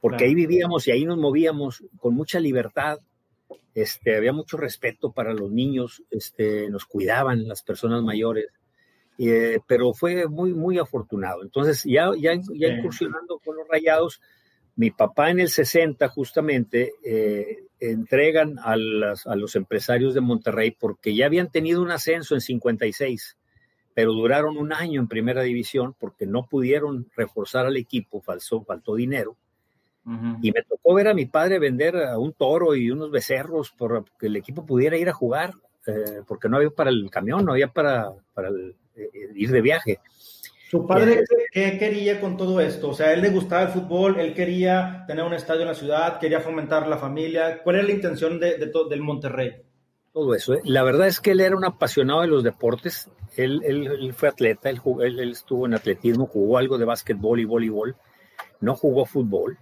porque 0.00 0.24
ahí 0.24 0.34
vivíamos 0.34 0.86
y 0.86 0.92
ahí 0.92 1.04
nos 1.04 1.18
movíamos 1.18 1.84
con 1.98 2.14
mucha 2.14 2.40
libertad, 2.40 2.98
este, 3.74 4.16
había 4.16 4.32
mucho 4.32 4.56
respeto 4.56 5.12
para 5.12 5.32
los 5.32 5.50
niños, 5.50 6.02
este, 6.10 6.68
nos 6.70 6.84
cuidaban 6.84 7.46
las 7.46 7.62
personas 7.62 8.02
mayores, 8.02 8.46
eh, 9.18 9.58
pero 9.66 9.92
fue 9.92 10.28
muy, 10.28 10.52
muy 10.54 10.78
afortunado. 10.78 11.42
Entonces, 11.42 11.84
ya, 11.84 12.10
ya, 12.18 12.34
ya 12.54 12.68
incursionando 12.68 13.38
con 13.44 13.56
los 13.56 13.68
rayados, 13.68 14.20
mi 14.76 14.90
papá 14.90 15.30
en 15.30 15.40
el 15.40 15.48
60 15.48 16.08
justamente 16.08 16.92
eh, 17.04 17.64
entregan 17.80 18.58
a, 18.60 18.76
las, 18.76 19.26
a 19.26 19.34
los 19.34 19.56
empresarios 19.56 20.14
de 20.14 20.20
Monterrey 20.20 20.70
porque 20.70 21.14
ya 21.14 21.26
habían 21.26 21.50
tenido 21.50 21.82
un 21.82 21.90
ascenso 21.90 22.34
en 22.34 22.40
56 22.40 23.36
pero 23.98 24.12
duraron 24.12 24.56
un 24.56 24.72
año 24.72 25.00
en 25.00 25.08
primera 25.08 25.42
división 25.42 25.92
porque 25.98 26.24
no 26.24 26.46
pudieron 26.46 27.08
reforzar 27.16 27.66
al 27.66 27.76
equipo, 27.76 28.20
faltó, 28.20 28.62
faltó 28.62 28.94
dinero. 28.94 29.36
Y 30.40 30.52
me 30.52 30.62
tocó 30.62 30.94
ver 30.94 31.08
a 31.08 31.14
mi 31.14 31.26
padre 31.26 31.58
vender 31.58 31.96
a 31.96 32.16
un 32.16 32.32
toro 32.32 32.76
y 32.76 32.92
unos 32.92 33.10
becerros 33.10 33.72
para 33.72 34.04
que 34.16 34.28
el 34.28 34.36
equipo 34.36 34.64
pudiera 34.64 34.96
ir 34.96 35.08
a 35.08 35.12
jugar, 35.12 35.52
eh, 35.88 36.22
porque 36.28 36.48
no 36.48 36.58
había 36.58 36.70
para 36.70 36.90
el 36.90 37.10
camión, 37.10 37.44
no 37.44 37.50
había 37.50 37.72
para, 37.72 38.12
para 38.34 38.50
eh, 38.50 39.10
ir 39.34 39.50
de 39.50 39.62
viaje. 39.62 39.98
¿Su 40.70 40.86
padre 40.86 41.24
qué 41.50 41.76
quería 41.76 42.20
con 42.20 42.36
todo 42.36 42.60
esto? 42.60 42.90
O 42.90 42.94
sea, 42.94 43.12
él 43.12 43.20
le 43.20 43.30
gustaba 43.30 43.62
el 43.62 43.68
fútbol, 43.70 44.20
él 44.20 44.32
quería 44.32 45.02
tener 45.08 45.24
un 45.24 45.34
estadio 45.34 45.62
en 45.62 45.68
la 45.68 45.74
ciudad, 45.74 46.20
quería 46.20 46.38
fomentar 46.38 46.86
la 46.86 46.98
familia. 46.98 47.64
¿Cuál 47.64 47.76
era 47.76 47.84
la 47.88 47.94
intención 47.94 48.38
de, 48.38 48.58
del 48.58 49.00
Monterrey? 49.00 49.56
Todo 50.12 50.34
eso. 50.34 50.54
¿eh? 50.54 50.60
La 50.64 50.82
verdad 50.82 51.06
es 51.06 51.20
que 51.20 51.32
él 51.32 51.40
era 51.40 51.56
un 51.56 51.64
apasionado 51.64 52.22
de 52.22 52.28
los 52.28 52.42
deportes. 52.42 53.10
Él, 53.36 53.62
él, 53.64 54.12
fue 54.14 54.28
atleta, 54.28 54.68
él, 54.70 54.80
él, 55.00 55.30
estuvo 55.30 55.66
en 55.66 55.74
atletismo, 55.74 56.26
jugó 56.26 56.58
algo 56.58 56.78
de 56.78 56.84
básquetbol 56.84 57.40
y 57.40 57.44
voleibol. 57.44 57.96
No 58.60 58.74
jugó 58.74 59.04
fútbol, 59.04 59.58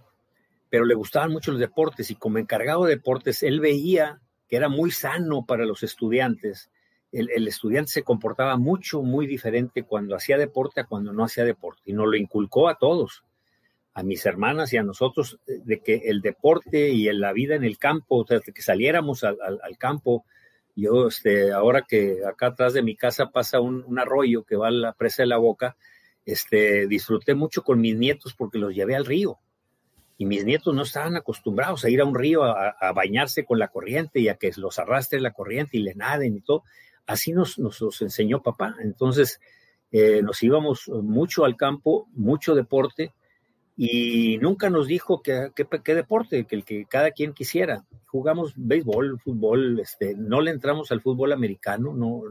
pero 0.70 0.84
le 0.84 0.94
gustaban 0.94 1.32
mucho 1.32 1.50
los 1.50 1.60
deportes 1.60 2.10
y 2.10 2.14
como 2.14 2.38
encargado 2.38 2.84
de 2.84 2.96
deportes, 2.96 3.42
él 3.42 3.60
veía 3.60 4.20
que 4.48 4.56
era 4.56 4.68
muy 4.68 4.90
sano 4.90 5.44
para 5.44 5.66
los 5.66 5.82
estudiantes 5.82 6.70
el, 7.12 7.48
estudiante 7.48 7.90
se 7.90 8.02
comportaba 8.02 8.56
mucho, 8.56 9.02
muy 9.02 9.26
diferente 9.26 9.84
cuando 9.84 10.16
hacía 10.16 10.36
deporte 10.36 10.80
a 10.80 10.84
cuando 10.84 11.12
no 11.12 11.24
hacía 11.24 11.44
deporte. 11.44 11.82
Y 11.86 11.92
nos 11.92 12.06
lo 12.06 12.16
inculcó 12.16 12.68
a 12.68 12.76
todos, 12.76 13.24
a 13.94 14.02
mis 14.02 14.26
hermanas 14.26 14.72
y 14.72 14.76
a 14.76 14.82
nosotros, 14.82 15.38
de 15.46 15.80
que 15.80 16.02
el 16.04 16.20
deporte 16.20 16.90
y 16.90 17.10
la 17.12 17.32
vida 17.32 17.54
en 17.54 17.64
el 17.64 17.78
campo, 17.78 18.24
que 18.24 18.62
saliéramos 18.62 19.24
al, 19.24 19.38
campo. 19.78 20.24
Yo, 20.76 21.08
este, 21.08 21.52
ahora 21.52 21.82
que 21.82 22.18
acá 22.24 22.48
atrás 22.48 22.74
de 22.74 22.82
mi 22.82 22.94
casa 22.94 23.30
pasa 23.30 23.60
un, 23.60 23.98
arroyo 23.98 24.44
que 24.44 24.56
va 24.56 24.68
a 24.68 24.70
la 24.70 24.92
presa 24.92 25.22
de 25.22 25.28
la 25.28 25.38
boca, 25.38 25.76
este, 26.24 26.86
disfruté 26.86 27.34
mucho 27.34 27.62
con 27.62 27.80
mis 27.80 27.96
nietos 27.96 28.34
porque 28.34 28.58
los 28.58 28.74
llevé 28.74 28.94
al 28.94 29.06
río. 29.06 29.38
Y 30.18 30.26
mis 30.26 30.44
nietos 30.44 30.74
no 30.74 30.82
estaban 30.82 31.16
acostumbrados 31.16 31.84
a 31.84 31.90
ir 31.90 32.00
a 32.00 32.04
un 32.04 32.14
río 32.14 32.44
a, 32.44 32.92
bañarse 32.94 33.44
con 33.44 33.58
la 33.58 33.68
corriente 33.68 34.20
y 34.20 34.28
a 34.28 34.36
que 34.36 34.50
los 34.56 34.78
arrastre 34.78 35.20
la 35.20 35.32
corriente 35.32 35.76
y 35.76 35.82
le 35.82 35.94
naden 35.94 36.36
y 36.36 36.40
todo 36.40 36.62
así 37.06 37.32
nos, 37.32 37.58
nos, 37.58 38.02
enseñó 38.02 38.42
papá. 38.42 38.76
Entonces, 38.80 39.40
eh, 39.90 40.20
nos 40.22 40.42
íbamos 40.42 40.88
mucho 40.88 41.44
al 41.44 41.56
campo, 41.56 42.08
mucho 42.12 42.54
deporte, 42.54 43.14
y 43.78 44.38
nunca 44.38 44.70
nos 44.70 44.86
dijo 44.86 45.20
qué 45.22 45.50
que, 45.54 45.94
deporte, 45.94 46.44
que 46.44 46.56
el 46.56 46.64
que 46.64 46.86
cada 46.86 47.10
quien 47.10 47.34
quisiera. 47.34 47.84
Jugamos 48.06 48.54
béisbol, 48.56 49.20
fútbol, 49.20 49.80
este, 49.80 50.14
no 50.16 50.40
le 50.40 50.50
entramos 50.50 50.90
al 50.90 51.02
fútbol 51.02 51.32
americano, 51.32 51.92
no, 51.92 52.22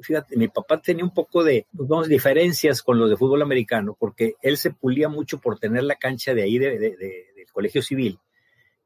fíjate, 0.00 0.36
mi 0.36 0.46
papá 0.46 0.80
tenía 0.80 1.02
un 1.02 1.12
poco 1.12 1.42
de, 1.42 1.66
pues, 1.76 2.08
diferencias 2.08 2.82
con 2.82 3.00
los 3.00 3.10
de 3.10 3.16
fútbol 3.16 3.42
americano, 3.42 3.96
porque 3.98 4.34
él 4.40 4.56
se 4.56 4.70
pulía 4.70 5.08
mucho 5.08 5.38
por 5.40 5.58
tener 5.58 5.82
la 5.82 5.96
cancha 5.96 6.32
de 6.34 6.44
ahí 6.44 6.58
de, 6.58 6.78
del 6.78 7.50
colegio 7.52 7.82
civil, 7.82 8.20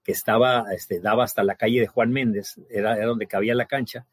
que 0.03 0.13
estaba, 0.13 0.65
este, 0.73 1.01
daba 1.01 1.25
hasta 1.25 1.45
la 1.45 1.57
calle 1.57 1.81
de 1.81 1.87
Juan 1.89 2.11
Méndez, 2.11 2.59
era 2.71 3.05
donde 3.05 3.27
cabía 3.27 3.55
la 3.55 3.67
cancha, 3.67 4.07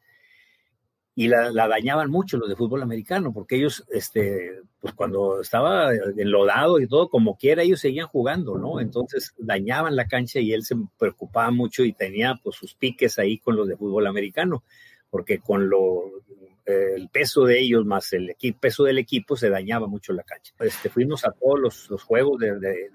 y 1.18 1.26
la, 1.26 1.50
dañaban 1.50 2.12
mucho 2.12 2.36
los 2.36 2.48
de 2.48 2.54
fútbol 2.54 2.80
americano, 2.80 3.32
porque 3.32 3.56
ellos, 3.56 3.84
este, 3.90 4.60
pues 4.80 4.94
cuando 4.94 5.40
estaba 5.40 5.90
enlodado 6.16 6.78
y 6.78 6.86
todo, 6.86 7.08
como 7.08 7.36
quiera, 7.36 7.64
ellos 7.64 7.80
seguían 7.80 8.06
jugando, 8.06 8.56
¿no? 8.56 8.78
Entonces 8.80 9.34
dañaban 9.36 9.96
la 9.96 10.06
cancha 10.06 10.38
y 10.38 10.52
él 10.52 10.62
se 10.62 10.76
preocupaba 10.96 11.50
mucho 11.50 11.82
y 11.82 11.92
tenía 11.92 12.38
pues 12.40 12.54
sus 12.54 12.76
piques 12.76 13.18
ahí 13.18 13.38
con 13.38 13.56
los 13.56 13.66
de 13.66 13.76
fútbol 13.76 14.06
americano, 14.06 14.62
porque 15.10 15.40
con 15.40 15.68
lo 15.68 16.04
el 16.68 17.08
peso 17.08 17.44
de 17.44 17.60
ellos 17.60 17.86
más 17.86 18.12
el 18.12 18.34
peso 18.60 18.84
del 18.84 18.98
equipo 18.98 19.36
se 19.36 19.48
dañaba 19.48 19.86
mucho 19.86 20.12
la 20.12 20.22
cancha. 20.22 20.52
Este, 20.60 20.90
fuimos 20.90 21.24
a 21.24 21.32
todos 21.32 21.88
los, 21.88 22.02
juegos 22.02 22.38
de, 22.38 22.90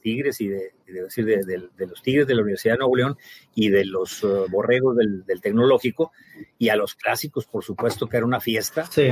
Tigres 0.00 0.40
y 0.40 0.46
de, 0.46 0.72
decir 0.86 1.24
de, 1.24 1.86
los 1.86 2.00
Tigres 2.00 2.28
de 2.28 2.34
la 2.34 2.42
Universidad 2.42 2.74
de 2.74 2.78
Nuevo 2.78 2.96
León 2.96 3.16
y 3.54 3.70
de 3.70 3.84
los 3.84 4.22
uh, 4.22 4.46
borregos 4.48 4.96
del, 4.96 5.24
Tecnológico 5.40 6.12
y 6.58 6.68
a 6.68 6.76
los 6.76 6.94
clásicos, 6.94 7.46
por 7.46 7.64
supuesto, 7.64 8.06
que 8.06 8.18
era 8.18 8.26
una 8.26 8.40
fiesta. 8.40 8.84
Sí. 8.86 9.08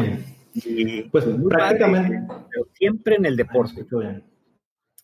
Y, 0.54 1.02
pues 1.04 1.24
prácticamente. 1.48 2.20
siempre 2.74 3.16
en 3.16 3.26
el 3.26 3.36
deporte. 3.36 3.84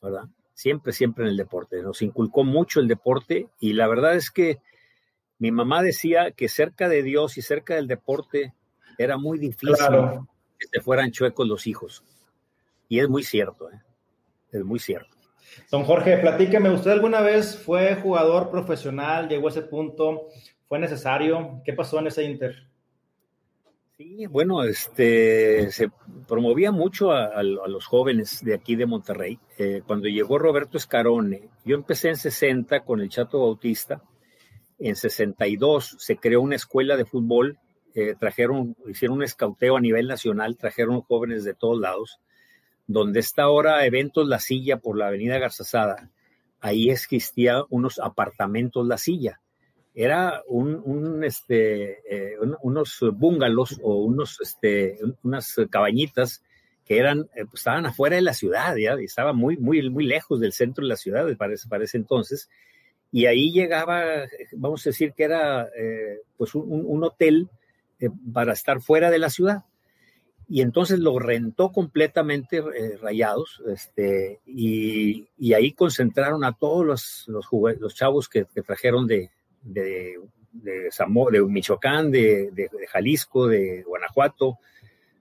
¿Verdad? 0.01 0.25
Siempre, 0.55 0.93
siempre 0.93 1.25
en 1.25 1.31
el 1.31 1.37
deporte. 1.37 1.83
Nos 1.83 2.03
inculcó 2.03 2.45
mucho 2.45 2.79
el 2.79 2.87
deporte 2.87 3.49
y 3.59 3.73
la 3.73 3.89
verdad 3.89 4.15
es 4.15 4.31
que 4.31 4.61
mi 5.39 5.51
mamá 5.51 5.83
decía 5.83 6.31
que 6.31 6.49
cerca 6.49 6.89
de 6.89 7.03
Dios 7.03 7.37
y 7.37 7.43
cerca 7.43 7.75
del 7.75 7.89
deporte 7.89 8.55
era 8.99 9.17
muy 9.17 9.39
difícil 9.39 9.77
que 10.59 10.69
se 10.69 10.81
fueran 10.81 11.11
chuecos 11.11 11.47
los 11.47 11.67
hijos. 11.67 12.05
Y 12.89 13.01
es 13.01 13.09
muy 13.09 13.23
cierto, 13.23 13.71
¿eh? 13.71 13.81
es 14.53 14.65
muy 14.65 14.79
cierto. 14.79 15.17
Don 15.71 15.85
Jorge, 15.85 16.19
platíqueme, 16.19 16.71
¿usted 16.71 16.91
alguna 16.91 17.21
vez 17.21 17.59
fue 17.59 17.97
jugador 17.97 18.51
profesional, 18.51 19.29
llegó 19.29 19.49
a 19.49 19.51
ese 19.51 19.63
punto, 19.63 20.29
fue 20.69 20.79
necesario? 20.79 21.61
¿Qué 21.65 21.73
pasó 21.73 21.99
en 21.99 22.07
ese 22.07 22.25
Inter? 22.25 22.69
Sí, 23.97 24.27
bueno, 24.27 24.65
este, 24.65 25.71
se 25.71 25.91
promovía 26.27 26.73
mucho 26.73 27.13
a, 27.13 27.43
los 27.43 27.87
jóvenes 27.87 28.43
de 28.43 28.55
aquí 28.55 28.75
de 28.75 28.87
Monterrey. 28.87 29.39
Eh, 29.59 29.83
cuando 29.87 30.09
llegó 30.09 30.39
Roberto 30.39 30.79
Escarone, 30.79 31.51
yo 31.65 31.77
empecé 31.77 32.09
en 32.09 32.17
60 32.17 32.85
con 32.85 33.01
el 33.01 33.11
Chato 33.11 33.41
Bautista. 33.41 34.03
En 34.79 34.97
62 34.97 35.97
se 35.99 36.17
creó 36.17 36.41
una 36.41 36.57
escuela 36.57 36.97
de 36.97 37.05
fútbol 37.05 37.59
eh, 37.95 38.15
trajeron, 38.19 38.75
hicieron 38.89 39.19
un 39.19 39.25
escauteo 39.25 39.77
a 39.77 39.81
nivel 39.81 40.09
nacional, 40.09 40.57
trajeron 40.57 41.03
jóvenes 41.03 41.45
de 41.45 41.53
todos 41.53 41.79
lados, 41.79 42.21
donde 42.87 43.21
está 43.21 43.43
ahora 43.43 43.85
Eventos 43.85 44.27
La 44.27 44.39
Silla 44.39 44.79
por 44.79 44.97
la 44.97 45.09
avenida 45.09 45.39
Garzazada, 45.39 46.11
ahí 46.61 46.91
existía 46.91 47.65
unos 47.69 47.99
apartamentos 47.99 48.87
La 48.87 48.97
Silla. 48.97 49.41
Era 49.95 50.43
un, 50.47 51.23
este, 51.23 51.99
eh, 52.09 52.39
unos 52.63 52.99
bungalows 53.13 53.79
o 53.83 53.97
unos, 54.05 54.41
este, 54.41 54.99
unas 55.23 55.55
cabañitas 55.69 56.43
que 56.87 56.97
eran, 56.97 57.29
eh, 57.35 57.45
pues, 57.45 57.61
estaban 57.61 57.85
afuera 57.85 58.17
de 58.17 58.23
la 58.23 58.33
ciudad, 58.33 58.75
ya, 58.77 58.99
y 58.99 59.05
estaba 59.05 59.35
muy, 59.35 59.59
muy, 59.59 59.91
muy 59.91 60.07
lejos 60.07 60.41
del 60.41 60.55
centro 60.55 60.83
de 60.83 60.89
la 60.89 60.97
ciudad 60.97 61.27
para 61.37 61.53
ese, 61.85 61.99
entonces. 61.99 62.49
Y 63.11 63.27
ahí 63.27 63.53
llegaba, 63.53 64.25
vamos 64.53 64.87
a 64.87 64.91
decir 64.91 65.13
que 65.13 65.25
era 65.25 65.69
pues 66.39 66.55
un, 66.55 66.87
un 66.87 67.05
hotel 67.05 67.51
eh, 68.03 68.11
para 68.33 68.53
estar 68.53 68.81
fuera 68.81 69.11
de 69.11 69.19
la 69.19 69.31
ciudad. 69.31 69.65
Y 70.49 70.61
entonces 70.61 70.99
lo 70.99 71.19
rentó 71.19 71.71
completamente 71.71 72.59
eh, 72.59 72.99
Rayados, 73.01 73.63
este, 73.69 74.41
y, 74.45 75.29
ahí 75.55 75.73
concentraron 75.73 76.45
a 76.45 76.53
todos 76.53 76.85
los, 76.85 77.25
los, 77.29 77.95
chavos 77.95 78.29
que, 78.29 78.45
trajeron 78.67 79.07
de, 79.07 79.31
de, 79.63 80.19
de, 80.53 80.91
de 80.91 81.43
Michoacán, 81.49 82.11
de, 82.11 82.51
de, 82.51 82.69
Jalisco, 82.89 83.47
de 83.47 83.83
Guanajuato, 83.85 84.59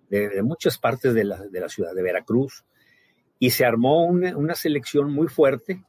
de, 0.09 0.41
muchas 0.41 0.77
partes 0.77 1.13
de 1.13 1.23
la, 1.23 1.45
la, 1.49 1.69
ciudad, 1.69 1.93
de 1.93 2.01
Veracruz. 2.01 2.65
Y 3.39 3.51
se 3.51 3.63
armó 3.63 4.05
una, 4.05 4.55
selección 4.55 5.13
muy 5.13 5.27
fuerte 5.27 5.83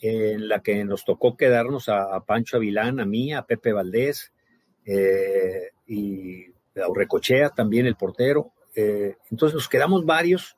en 0.00 0.48
la 0.48 0.60
que 0.60 0.84
nos 0.84 1.04
tocó 1.04 1.36
quedarnos 1.36 1.88
a, 1.88 2.24
Pancho 2.24 2.56
Avilán, 2.56 3.00
a 3.00 3.04
mí, 3.04 3.34
a 3.34 3.42
Pepe 3.42 3.72
Valdés, 3.72 4.32
eh, 4.90 5.72
y 5.86 6.46
Aurrecochea 6.80 7.50
también 7.50 7.86
el 7.86 7.96
portero. 7.96 8.52
Eh, 8.74 9.16
entonces 9.30 9.54
nos 9.54 9.68
quedamos 9.68 10.04
varios, 10.04 10.56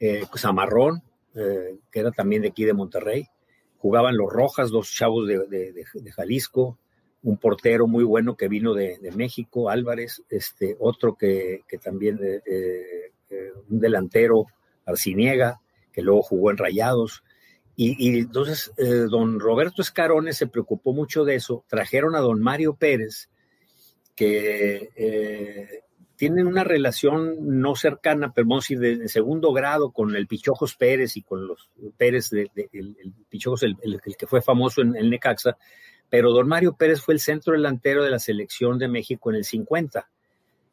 eh, 0.00 0.24
Zamarrón, 0.36 1.02
eh, 1.34 1.76
que 1.90 2.00
era 2.00 2.10
también 2.10 2.42
de 2.42 2.48
aquí 2.48 2.64
de 2.64 2.72
Monterrey, 2.72 3.26
jugaban 3.78 4.16
los 4.16 4.32
Rojas, 4.32 4.70
dos 4.70 4.90
chavos 4.90 5.28
de, 5.28 5.84
Jalisco, 6.14 6.78
un 7.22 7.36
portero 7.36 7.86
muy 7.86 8.04
bueno 8.04 8.36
que 8.36 8.48
vino 8.48 8.74
de, 8.74 8.98
México, 9.14 9.70
Álvarez, 9.70 10.22
este, 10.30 10.76
otro 10.80 11.14
que, 11.14 11.62
también, 11.82 12.18
un 13.68 13.80
delantero, 13.80 14.46
Arciniega, 14.84 15.60
que 15.92 16.02
luego 16.02 16.22
jugó 16.22 16.50
en 16.50 16.56
Rayados. 16.56 17.22
Y, 17.76 18.18
entonces 18.18 18.72
don 18.76 19.38
Roberto 19.38 19.82
Escarone 19.82 20.32
se 20.32 20.48
preocupó 20.48 20.92
mucho 20.92 21.24
de 21.24 21.36
eso, 21.36 21.64
trajeron 21.68 22.16
a 22.16 22.20
don 22.20 22.40
Mario 22.40 22.74
Pérez, 22.74 23.28
que 24.18 24.90
eh, 24.96 25.84
tienen 26.16 26.48
una 26.48 26.64
relación 26.64 27.60
no 27.60 27.76
cercana, 27.76 28.32
pero 28.34 28.48
vamos 28.48 28.64
a 28.64 28.74
decir 28.74 28.98
de, 28.98 29.08
segundo 29.08 29.52
grado 29.52 29.92
con 29.92 30.16
el 30.16 30.26
Pichojos 30.26 30.74
Pérez 30.74 31.16
y 31.16 31.22
con 31.22 31.46
los 31.46 31.70
Pérez, 31.96 32.30
de, 32.30 32.50
el, 32.72 32.96
Pichojos, 33.28 33.62
el, 33.62 33.76
que 34.18 34.26
fue 34.26 34.42
famoso 34.42 34.82
en 34.82 34.96
el 34.96 35.08
Necaxa, 35.08 35.56
pero 36.10 36.32
don 36.32 36.48
Mario 36.48 36.74
Pérez 36.76 37.00
fue 37.00 37.14
el 37.14 37.20
centro 37.20 37.52
delantero 37.52 38.02
de 38.02 38.10
la 38.10 38.18
selección 38.18 38.76
de 38.76 38.88
México 38.88 39.30
en 39.30 39.36
el 39.36 39.44
50. 39.44 40.10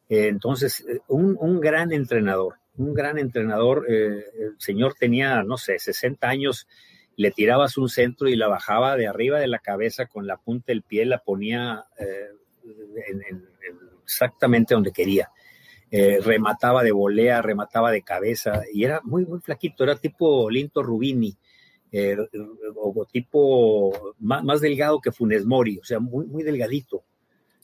Eh, 0.10 0.28
entonces, 0.28 0.84
eh, 0.90 1.02
un, 1.08 1.60
gran 1.60 1.94
entrenador, 1.94 2.56
un 2.78 2.96
gran 2.96 3.20
entrenador. 3.20 3.86
el 3.88 4.56
señor 4.58 4.96
tenía, 5.00 5.44
no 5.44 5.58
sé, 5.58 5.78
60 5.78 6.28
años, 6.28 6.68
le 7.16 7.30
tirabas 7.30 7.78
un 7.78 7.90
centro 7.90 8.28
y 8.28 8.36
la 8.36 8.48
bajaba 8.48 8.98
de 8.98 9.08
arriba 9.08 9.40
de 9.40 9.48
la 9.48 9.60
cabeza 9.60 10.08
con 10.08 10.26
la 10.26 10.38
punta 10.38 10.66
del 10.70 10.82
pie, 10.82 11.06
la 11.06 11.20
ponía 11.20 11.86
exactamente 14.04 14.74
donde 14.74 14.92
quería. 14.92 15.30
eh, 15.92 16.20
remataba 16.22 16.84
de 16.84 16.92
volea, 16.92 17.42
remataba 17.42 17.92
de 17.92 18.02
cabeza, 18.02 18.64
y 18.74 18.84
era 18.84 19.02
muy, 19.04 19.26
muy 19.26 19.40
flaquito, 19.40 19.84
era 19.84 19.96
tipo 19.96 20.50
Linto 20.50 20.84
Rubini, 20.84 21.38
eh, 21.92 22.18
o 22.76 23.06
tipo 23.12 24.14
más, 24.20 24.60
delgado 24.62 25.00
que 25.00 25.12
Funes 25.12 25.46
Mori, 25.46 25.78
o 25.78 25.84
sea, 25.84 26.00
muy, 26.00 26.26
muy 26.26 26.44
delgadito, 26.44 27.04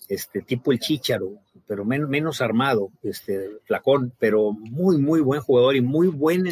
este 0.08 0.41
tipo 0.41 0.72
el 0.72 0.79
Chicharo, 0.79 1.39
pero 1.67 1.84
menos 1.84 2.41
armado, 2.41 2.91
este 3.03 3.50
flacón, 3.65 4.13
pero 4.20 4.51
muy, 4.51 4.98
muy 4.98 5.22
buen 5.22 5.41
jugador 5.41 5.75
y 5.75 5.81
muy 5.81 6.08
buen 6.08 6.43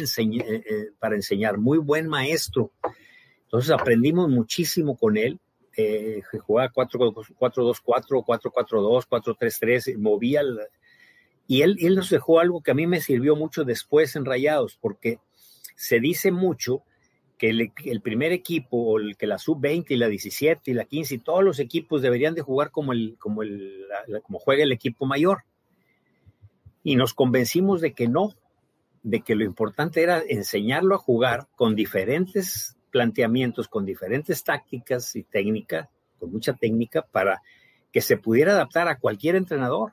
para 0.98 1.14
enseñar, 1.14 1.58
muy 1.58 1.78
buen 1.78 2.08
maestro. 2.08 2.72
Entonces 3.44 3.70
aprendimos 3.70 4.28
muchísimo 4.28 4.96
con 4.96 5.16
él 5.16 5.38
eh, 5.80 6.22
jugaba 6.46 6.72
4-2-4, 6.72 7.34
4-4-2, 7.38 9.06
4-3-3, 9.08 9.96
movía. 9.98 10.42
y 11.46 11.62
él, 11.62 11.76
él 11.80 11.94
nos 11.94 12.10
dejó 12.10 12.40
algo 12.40 12.62
que 12.62 12.70
a 12.70 12.74
mí 12.74 12.86
me 12.86 13.00
sirvió 13.00 13.36
mucho 13.36 13.64
después 13.64 14.16
en 14.16 14.24
Rayados, 14.24 14.78
porque 14.80 15.18
se 15.76 16.00
dice 16.00 16.30
mucho 16.30 16.82
que 17.40 17.48
el, 17.48 18.02
primer 18.02 18.32
equipo, 18.32 18.76
o 18.76 18.98
el, 18.98 19.16
que 19.16 19.26
la 19.26 19.38
sub-20 19.38 19.86
y 19.88 19.96
la 19.96 20.08
17 20.08 20.70
y 20.70 20.74
la 20.74 20.84
15 20.84 21.14
y 21.14 21.18
todos 21.18 21.42
los 21.42 21.58
equipos 21.58 22.02
deberían 22.02 22.34
de 22.34 22.42
jugar 22.42 22.70
como, 22.70 22.92
el, 22.92 23.16
como, 23.18 23.42
el, 23.42 23.86
como 24.22 24.38
juega 24.38 24.62
el 24.62 24.72
equipo 24.72 25.06
mayor. 25.06 25.44
Y 26.84 26.96
nos 26.96 27.14
convencimos 27.14 27.80
de 27.80 27.94
que 27.94 28.08
no, 28.08 28.34
de 29.02 29.22
que 29.22 29.34
lo 29.34 29.44
importante 29.44 30.02
era 30.02 30.22
enseñarlo 30.28 30.94
a 30.94 30.98
jugar 30.98 31.48
con 31.56 31.74
diferentes 31.74 32.76
planteamientos 32.90 33.68
con 33.68 33.84
diferentes 33.84 34.42
tácticas 34.44 35.14
y 35.16 35.22
técnicas, 35.22 35.88
con 36.18 36.32
mucha 36.32 36.54
técnica, 36.54 37.02
para 37.02 37.42
que 37.92 38.00
se 38.00 38.16
pudiera 38.16 38.52
adaptar 38.52 38.88
a 38.88 38.98
cualquier 38.98 39.36
entrenador. 39.36 39.92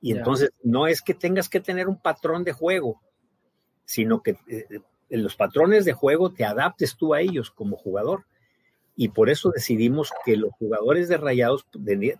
Y 0.00 0.12
entonces 0.12 0.52
no 0.62 0.86
es 0.86 1.02
que 1.02 1.14
tengas 1.14 1.48
que 1.48 1.60
tener 1.60 1.88
un 1.88 2.00
patrón 2.00 2.44
de 2.44 2.52
juego, 2.52 3.00
sino 3.84 4.22
que 4.22 4.36
en 4.48 4.82
eh, 5.10 5.18
los 5.18 5.34
patrones 5.34 5.84
de 5.84 5.92
juego 5.92 6.32
te 6.32 6.44
adaptes 6.44 6.96
tú 6.96 7.14
a 7.14 7.20
ellos 7.20 7.50
como 7.50 7.76
jugador. 7.76 8.24
Y 8.94 9.08
por 9.08 9.30
eso 9.30 9.50
decidimos 9.50 10.10
que 10.24 10.36
los 10.36 10.50
jugadores 10.58 11.08
de 11.08 11.16
Rayados 11.16 11.66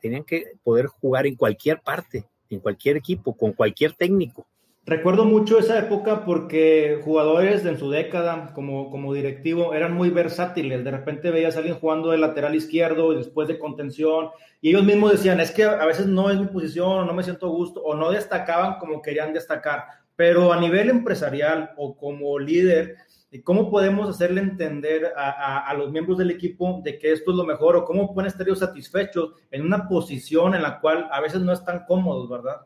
tenían 0.01 0.25
que 0.25 0.53
poder 0.63 0.87
jugar 0.87 1.27
en 1.27 1.35
cualquier 1.35 1.81
parte, 1.81 2.27
en 2.51 2.61
cualquier 2.61 2.97
equipo, 2.97 3.37
con 3.37 3.53
cualquier 3.53 3.95
técnico. 3.95 4.47
Recuerdo 4.89 5.27
mucho 5.27 5.59
esa 5.59 5.79
época 5.79 6.25
porque 6.25 7.01
jugadores 7.05 7.67
en 7.67 7.79
su 7.79 7.91
década 7.91 8.53
como, 8.55 8.91
como 8.91 9.13
directivo 9.13 9.75
eran 9.75 9.93
muy 9.93 10.09
versátiles. 10.09 10.83
De 10.83 10.91
repente 10.91 11.31
veías 11.31 11.57
a 11.57 11.59
alguien 11.59 11.79
jugando 11.79 12.11
de 12.11 12.17
lateral 12.17 12.55
izquierdo 12.55 13.13
y 13.13 13.17
después 13.17 13.49
de 13.49 13.59
contención 13.59 14.31
y 14.63 14.71
ellos 14.71 14.85
mismos 14.85 15.13
decían, 15.13 15.41
es 15.41 15.51
que 15.51 15.65
a 15.65 15.85
veces 15.85 16.07
no 16.07 16.31
es 16.31 16.39
mi 16.39 16.47
posición 16.47 17.07
no 17.07 17.13
me 17.13 17.23
siento 17.23 17.51
gusto 17.51 17.83
o 17.83 17.95
no 17.95 18.11
destacaban 18.11 18.79
como 18.79 19.03
querían 19.03 19.35
destacar. 19.35 19.85
Pero 20.17 20.53
a 20.53 20.61
nivel 20.61 20.89
empresarial 20.89 21.71
o 21.77 21.95
como 21.95 22.39
líder, 22.39 22.97
¿cómo 23.45 23.71
podemos 23.71 24.09
hacerle 24.09 24.41
entender 24.41 25.13
a, 25.17 25.69
a, 25.69 25.75
los 25.75 25.93
miembros 25.93 26.17
del 26.17 26.31
equipo 26.31 26.81
de 26.83 26.99
que 26.99 27.13
esto 27.13 27.31
es 27.31 27.37
lo 27.37 27.45
mejor 27.45 27.77
o 27.77 27.85
cómo 27.85 28.15
pueden 28.15 28.29
estar 28.29 28.47
ellos 28.47 28.59
satisfechos 28.61 29.35
en 29.51 29.63
una 29.63 29.87
posición 29.87 30.55
en 30.55 30.63
la 30.63 30.81
cual 30.81 31.09
a 31.13 31.21
veces 31.21 31.43
no 31.43 31.53
están 31.53 31.85
cómodos, 31.87 32.29
verdad? 32.29 32.57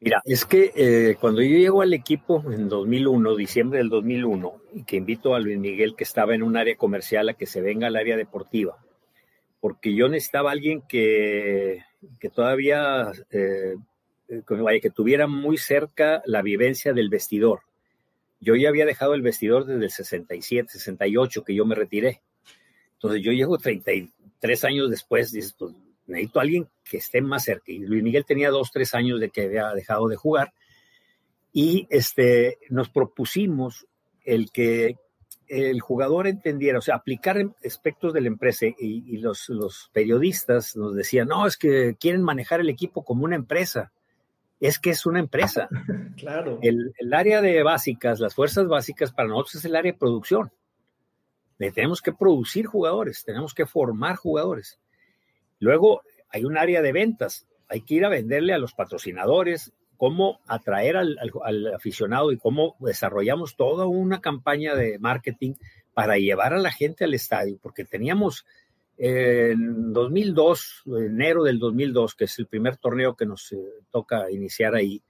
Mira, 0.00 0.22
es 0.24 0.44
que 0.44 0.72
eh, 0.76 1.16
cuando 1.20 1.42
yo 1.42 1.58
llego 1.58 1.82
al 1.82 1.92
equipo 1.92 2.44
en 2.52 2.68
2001, 2.68 3.34
diciembre 3.34 3.78
del 3.78 3.88
2001, 3.88 4.62
y 4.74 4.84
que 4.84 4.96
invito 4.96 5.34
a 5.34 5.40
Luis 5.40 5.58
Miguel, 5.58 5.96
que 5.96 6.04
estaba 6.04 6.34
en 6.34 6.44
un 6.44 6.56
área 6.56 6.76
comercial, 6.76 7.28
a 7.28 7.34
que 7.34 7.46
se 7.46 7.60
venga 7.60 7.88
al 7.88 7.96
área 7.96 8.16
deportiva, 8.16 8.78
porque 9.60 9.94
yo 9.94 10.08
necesitaba 10.08 10.52
alguien 10.52 10.82
que, 10.82 11.82
que 12.20 12.30
todavía, 12.30 13.10
eh, 13.30 13.74
eh 14.28 14.80
que 14.80 14.90
tuviera 14.90 15.26
muy 15.26 15.58
cerca 15.58 16.22
la 16.26 16.42
vivencia 16.42 16.92
del 16.92 17.08
vestidor. 17.08 17.62
Yo 18.40 18.54
ya 18.54 18.68
había 18.68 18.86
dejado 18.86 19.14
el 19.14 19.22
vestidor 19.22 19.64
desde 19.64 19.84
el 19.84 19.90
67, 19.90 20.70
68, 20.70 21.42
que 21.42 21.56
yo 21.56 21.64
me 21.64 21.74
retiré. 21.74 22.20
Entonces 22.94 23.20
yo 23.20 23.32
llego 23.32 23.58
33 23.58 24.64
años 24.64 24.90
después, 24.90 25.32
dices, 25.32 25.56
pues 25.58 25.74
necesito 26.08 26.38
a 26.38 26.42
alguien 26.42 26.68
que 26.84 26.96
esté 26.96 27.20
más 27.20 27.44
cerca. 27.44 27.70
Y 27.70 27.78
Luis 27.78 28.02
Miguel 28.02 28.24
tenía 28.24 28.50
dos, 28.50 28.70
tres 28.72 28.94
años 28.94 29.20
de 29.20 29.30
que 29.30 29.42
había 29.42 29.72
dejado 29.72 30.08
de 30.08 30.16
jugar. 30.16 30.52
Y 31.52 31.86
este, 31.90 32.58
nos 32.70 32.88
propusimos 32.88 33.86
el 34.24 34.50
que 34.50 34.96
el 35.48 35.80
jugador 35.80 36.26
entendiera, 36.26 36.78
o 36.78 36.82
sea, 36.82 36.96
aplicar 36.96 37.38
aspectos 37.64 38.12
de 38.12 38.20
la 38.20 38.28
empresa 38.28 38.66
y, 38.78 39.16
los, 39.18 39.48
los, 39.48 39.90
periodistas 39.92 40.76
nos 40.76 40.94
decían, 40.94 41.28
no, 41.28 41.46
es 41.46 41.56
que 41.56 41.96
quieren 41.98 42.22
manejar 42.22 42.60
el 42.60 42.68
equipo 42.68 43.02
como 43.04 43.24
una 43.24 43.36
empresa. 43.36 43.92
Es 44.60 44.78
que 44.78 44.90
es 44.90 45.06
una 45.06 45.20
empresa. 45.20 45.68
claro. 46.16 46.58
El, 46.62 46.92
el, 46.98 47.14
área 47.14 47.40
de 47.40 47.62
básicas, 47.62 48.20
las 48.20 48.34
fuerzas 48.34 48.66
básicas 48.66 49.12
para 49.12 49.28
nosotros 49.28 49.56
es 49.56 49.64
el 49.64 49.76
área 49.76 49.92
de 49.92 49.98
producción. 49.98 50.50
tenemos 51.58 52.02
que 52.02 52.12
producir 52.12 52.66
jugadores, 52.66 53.24
tenemos 53.24 53.54
que 53.54 53.66
formar 53.66 54.16
jugadores. 54.16 54.78
Luego 55.58 56.02
hay 56.30 56.44
un 56.44 56.56
área 56.56 56.82
de 56.82 56.92
ventas. 56.92 57.46
Hay 57.68 57.82
que 57.82 57.94
ir 57.94 58.04
a 58.04 58.08
venderle 58.08 58.54
a 58.54 58.58
los 58.58 58.74
patrocinadores, 58.74 59.72
cómo 59.96 60.40
atraer 60.46 60.96
al, 60.96 61.18
aficionado 61.74 62.32
y 62.32 62.38
cómo 62.38 62.76
desarrollamos 62.78 63.56
toda 63.56 63.86
una 63.86 64.20
campaña 64.20 64.74
de 64.74 64.98
marketing 64.98 65.54
para 65.92 66.16
llevar 66.16 66.54
a 66.54 66.58
la 66.58 66.70
gente 66.70 67.04
al 67.04 67.14
estadio, 67.14 67.58
porque 67.60 67.84
teníamos 67.84 68.46
en 68.96 69.92
2002, 69.92 70.84
enero 70.86 71.42
del 71.42 71.58
2002, 71.58 72.14
que 72.14 72.24
es 72.24 72.38
el 72.38 72.46
primer 72.46 72.76
torneo 72.76 73.16
que 73.16 73.26
nos 73.26 73.52
eh, 73.52 73.58
toca 73.90 74.30
iniciar 74.30 74.74
ahí, 74.76 75.02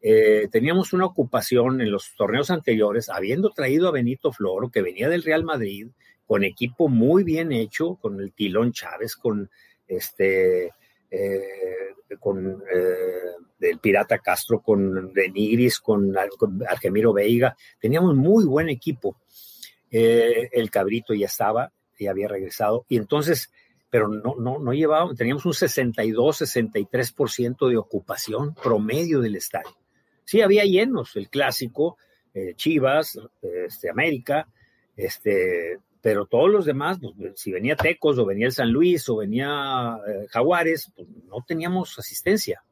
eh, 0.00 0.48
teníamos 0.50 0.92
una 0.92 1.06
ocupación 1.06 1.80
en 1.80 1.92
los 1.92 2.14
torneos 2.16 2.50
anteriores, 2.50 3.08
habiendo 3.08 3.50
traído 3.50 3.88
a 3.88 3.92
Benito 3.92 4.32
Floro, 4.32 4.70
que 4.70 4.82
venía 4.82 5.08
del 5.08 5.22
Real 5.22 5.44
Madrid, 5.44 5.88
con 6.26 6.42
equipo 6.42 6.88
muy 6.88 7.22
bien 7.22 7.52
hecho, 7.52 7.94
con 7.96 8.20
el 8.20 8.32
Tilón 8.32 8.72
Chávez, 8.72 9.14
con 9.14 9.48
este, 9.96 10.72
eh, 11.10 11.94
con 12.18 12.62
eh, 12.74 13.68
el 13.70 13.78
Pirata 13.78 14.18
Castro, 14.18 14.60
con 14.60 15.12
Denigris, 15.12 15.80
con, 15.80 16.14
con 16.38 16.62
Argemiro 16.66 17.12
Veiga. 17.12 17.56
Teníamos 17.80 18.14
muy 18.14 18.44
buen 18.44 18.68
equipo. 18.68 19.16
Eh, 19.90 20.48
el 20.52 20.70
Cabrito 20.70 21.14
ya 21.14 21.26
estaba, 21.26 21.72
ya 21.98 22.10
había 22.10 22.28
regresado. 22.28 22.84
Y 22.88 22.96
entonces, 22.96 23.50
pero 23.90 24.08
no, 24.08 24.36
no, 24.38 24.58
no 24.58 24.72
llevábamos, 24.72 25.16
teníamos 25.16 25.44
un 25.46 25.54
62, 25.54 26.42
63% 26.42 27.68
de 27.68 27.76
ocupación 27.76 28.54
promedio 28.54 29.20
del 29.20 29.36
estadio. 29.36 29.76
Sí, 30.24 30.40
había 30.40 30.64
llenos, 30.64 31.14
el 31.16 31.28
clásico, 31.28 31.98
Chivas, 32.56 33.18
este, 33.42 33.90
América, 33.90 34.48
este, 34.96 35.78
pero 36.02 36.26
todos 36.26 36.50
los 36.50 36.64
demás, 36.66 36.98
pues, 37.00 37.32
si 37.36 37.52
venía 37.52 37.76
Tecos 37.76 38.18
o 38.18 38.26
venía 38.26 38.46
el 38.46 38.52
San 38.52 38.70
Luis 38.70 39.08
o 39.08 39.16
venía 39.16 39.96
eh, 40.06 40.26
Jaguares, 40.28 40.92
pues 40.94 41.08
no 41.28 41.44
teníamos 41.46 41.98
asistencia. 41.98 42.62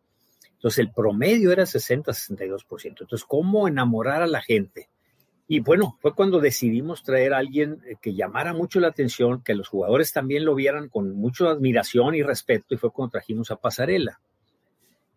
Entonces 0.55 0.81
el 0.81 0.93
promedio 0.93 1.53
era 1.53 1.63
60-62%. 1.63 2.85
Entonces, 2.85 3.25
¿cómo 3.25 3.69
enamorar 3.69 4.21
a 4.21 4.27
la 4.27 4.43
gente? 4.43 4.91
Y 5.47 5.61
bueno, 5.61 5.97
fue 6.01 6.15
cuando 6.15 6.39
decidimos 6.41 7.03
traer 7.03 7.33
a 7.33 7.39
alguien 7.39 7.81
eh, 7.87 7.97
que 8.03 8.15
llamara 8.15 8.53
mucho 8.53 8.79
la 8.81 8.89
atención, 8.89 9.43
que 9.43 9.55
los 9.55 9.69
jugadores 9.69 10.13
también 10.13 10.45
lo 10.45 10.55
vieran 10.55 10.89
con 10.89 11.13
mucha 11.15 11.49
admiración 11.49 12.15
y 12.15 12.23
respeto, 12.23 12.75
y 12.75 12.79
fue 12.79 12.91
cuando 12.91 13.13
trajimos 13.13 13.51
a 13.51 13.57
Pasarela. 13.57 14.21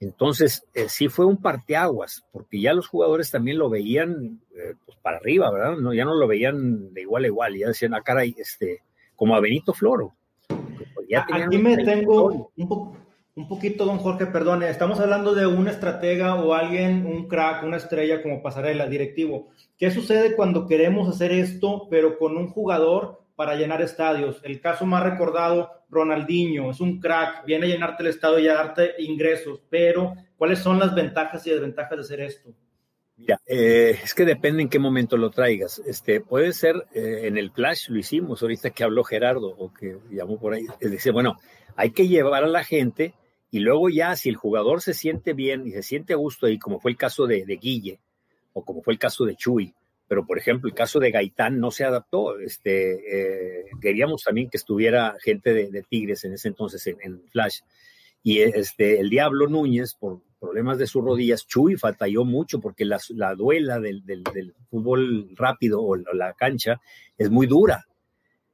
Entonces, 0.04 0.66
eh, 0.74 0.88
sí 0.90 1.08
fue 1.08 1.26
un 1.26 1.38
parteaguas, 1.38 2.26
porque 2.32 2.60
ya 2.60 2.74
los 2.74 2.88
jugadores 2.88 3.32
también 3.32 3.58
lo 3.58 3.70
veían 3.70 4.42
eh, 4.56 4.76
pues 4.86 4.98
para 5.02 5.18
arriba, 5.18 5.52
¿verdad? 5.52 5.78
No, 5.78 5.94
ya 5.94 6.06
no 6.06 6.16
lo 6.16 6.28
veían 6.28 6.94
de 6.94 7.02
igual 7.02 7.24
a 7.24 7.28
igual, 7.28 7.58
ya 7.58 7.68
decían, 7.68 7.94
ah, 7.94 8.02
caray, 8.02 8.36
este, 8.38 8.82
como 9.16 9.36
a 9.36 9.40
Benito 9.40 9.74
Floro. 9.74 10.14
Pues, 10.48 11.08
Aquí 11.16 11.58
me 11.58 11.78
tengo 11.78 12.50
un, 12.56 12.98
un, 13.36 13.48
poquito, 13.48 13.86
don 13.86 14.00
Jorge, 14.00 14.26
perdone, 14.26 14.70
estamos 14.70 15.00
hablando 15.00 15.34
de 15.34 15.48
un 15.48 15.68
estratega 15.68 16.36
o 16.36 16.54
alguien, 16.54 17.06
un 17.06 17.28
crack, 17.28 17.64
una 17.64 17.78
estrella 17.78 18.22
como 18.22 18.42
pasarela, 18.42 18.88
directivo. 18.88 19.50
¿Qué 19.78 19.92
sucede 19.92 20.36
cuando 20.36 20.68
queremos 20.68 21.08
hacer 21.08 21.32
esto, 21.32 21.88
pero 21.90 22.18
con 22.18 22.38
un 22.38 22.48
jugador 22.50 23.23
para 23.36 23.56
llenar 23.56 23.82
estadios? 23.82 24.40
El 24.44 24.60
caso 24.62 24.86
más 24.86 25.04
recordado 25.04 25.84
Ronaldinho 25.90 26.72
es 26.72 26.80
un 26.80 27.00
crack, 27.00 27.46
viene 27.46 27.68
a 27.68 27.70
llenarte 27.70 28.04
el 28.04 28.10
estado 28.10 28.40
y 28.40 28.48
a 28.48 28.56
darte 28.56 28.96
ingresos, 29.00 29.62
pero 29.70 30.14
¿cuáles 30.36 30.60
son 30.60 30.80
las 30.80 30.94
ventajas 30.94 31.46
y 31.48 31.52
desventajas 31.52 31.98
de 31.98 32.02
hacer 32.02 32.22
esto? 32.22 32.54
Mira, 33.16 33.40
eh, 33.46 34.00
es 34.04 34.14
que 34.14 34.26
depende 34.26 34.64
en 34.64 34.70
qué 34.70 34.80
momento 34.80 35.18
lo 35.18 35.30
traigas. 35.30 35.80
Este, 35.86 36.20
puede 36.20 36.52
ser 36.52 36.88
eh, 36.94 37.22
en 37.24 37.38
el 37.38 37.52
flash, 37.52 37.90
lo 37.90 38.00
hicimos 38.00 38.42
ahorita 38.42 38.72
que 38.72 38.84
habló 38.84 39.04
Gerardo 39.04 39.50
o 39.50 39.72
que 39.72 39.98
llamó 40.10 40.40
por 40.40 40.54
ahí. 40.54 40.66
Dice, 40.82 41.12
bueno, 41.12 41.40
hay 41.76 41.92
que 41.92 42.08
llevar 42.08 42.44
a 42.44 42.48
la 42.48 42.64
gente 42.64 43.14
y 43.52 43.60
luego 43.60 43.90
ya 43.90 44.16
si 44.16 44.30
el 44.30 44.36
jugador 44.36 44.82
se 44.82 44.96
siente 44.96 45.34
bien 45.34 45.68
y 45.68 45.72
se 45.72 45.84
siente 45.84 46.14
a 46.14 46.18
gusto 46.18 46.48
ahí, 46.48 46.58
como 46.58 46.80
fue 46.80 46.92
el 46.92 46.98
caso 46.98 47.28
de, 47.28 47.46
de 47.46 47.58
Guille 47.58 48.00
o 48.54 48.66
como 48.66 48.82
fue 48.82 48.94
el 48.94 49.00
caso 49.00 49.26
de 49.26 49.36
Chuy, 49.36 49.74
pero 50.14 50.28
por 50.28 50.38
ejemplo 50.38 50.70
el 50.70 50.76
caso 50.76 51.00
de 51.00 51.10
Gaitán 51.10 51.60
no 51.60 51.72
se 51.72 51.86
adaptó. 51.86 52.38
Este, 52.38 53.62
eh, 53.64 53.66
queríamos 53.82 54.22
también 54.22 54.48
que 54.48 54.58
estuviera 54.58 55.18
gente 55.20 55.56
de, 55.56 55.82
Tigres 55.90 56.24
en 56.24 56.34
ese 56.34 56.50
entonces 56.50 56.86
en, 56.86 57.24
Flash. 57.32 57.62
Y 58.22 58.42
este, 58.42 59.00
el 59.00 59.10
Diablo 59.10 59.48
Núñez, 59.48 59.96
por, 59.96 60.22
problemas 60.40 60.78
de 60.78 60.86
sus 60.86 61.04
rodillas, 61.04 61.48
Chuy 61.48 61.78
fatalló 61.78 62.26
mucho 62.26 62.60
porque 62.60 62.86
la, 62.86 63.00
duela 63.34 63.80
del, 63.80 64.04
fútbol 64.70 65.30
rápido 65.36 65.82
o 65.82 65.96
la 65.96 66.34
cancha 66.34 66.80
es 67.18 67.32
muy 67.32 67.48
dura. 67.48 67.88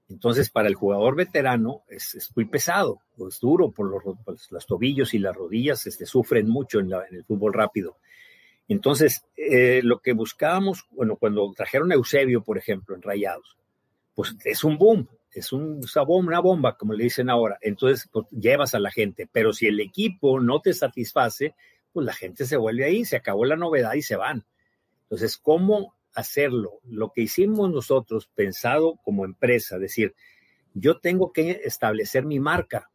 Entonces, 0.07 0.49
para 0.49 0.69
el 0.69 0.75
jugador 0.75 1.17
veterano 1.17 1.83
es, 1.89 2.31
muy 2.37 2.45
pesado, 2.45 3.01
es 3.27 3.41
duro 3.41 3.71
por 3.71 3.91
los, 3.91 4.65
tobillos 4.65 5.13
y 5.13 5.19
las 5.19 5.35
rodillas, 5.35 5.85
este, 5.87 6.05
sufren 6.05 6.47
mucho 6.47 6.79
en, 6.79 6.93
el 7.11 7.25
fútbol 7.25 7.51
rápido. 7.51 7.97
Entonces, 8.69 9.25
eh, 9.36 9.82
lo 9.84 9.99
que 9.99 10.13
buscábamos, 10.13 10.86
bueno, 10.91 11.17
cuando 11.17 11.51
trajeron 11.53 11.91
a 11.91 11.95
Eusebio, 11.95 12.41
por 12.41 12.58
ejemplo, 12.58 12.95
en 12.95 13.01
Rayados, 13.01 13.58
pues 14.15 14.36
es 14.45 14.63
un 14.63 14.77
boom, 14.77 15.10
es 15.34 15.51
un, 15.51 15.82
una 16.08 16.39
bomba, 16.39 16.77
como 16.77 16.93
le 16.93 17.03
dicen 17.03 17.29
ahora. 17.29 17.58
Entonces, 17.62 18.08
pues, 18.12 18.27
llevas 18.29 18.73
a 18.75 18.79
la 18.79 18.91
gente, 18.91 19.27
pero 19.29 19.51
si 19.51 19.67
el 19.67 19.82
equipo 19.82 20.39
no 20.39 20.62
te 20.62 20.73
satisface, 20.73 21.53
pues 21.91 22.05
la 22.05 22.13
gente 22.13 22.45
se 22.45 22.55
vuelve 22.55 22.86
ahí, 22.86 23.03
se 23.03 23.17
acabó 23.17 23.43
la 23.43 23.58
novedad 23.58 23.93
y 23.95 24.01
se 24.01 24.15
van. 24.15 24.45
Entonces, 25.03 25.38
¿cómo 25.38 25.95
hacerlo. 26.13 26.79
Lo 26.84 27.12
que 27.12 27.21
hicimos 27.21 27.71
nosotros, 27.71 28.29
pensado 28.34 28.99
como 29.03 29.25
empresa, 29.25 29.77
decir, 29.77 30.15
yo 30.73 30.99
tengo 30.99 31.32
que 31.32 31.62
establecer 31.63 32.25
mi 32.25 32.39
marca, 32.39 32.91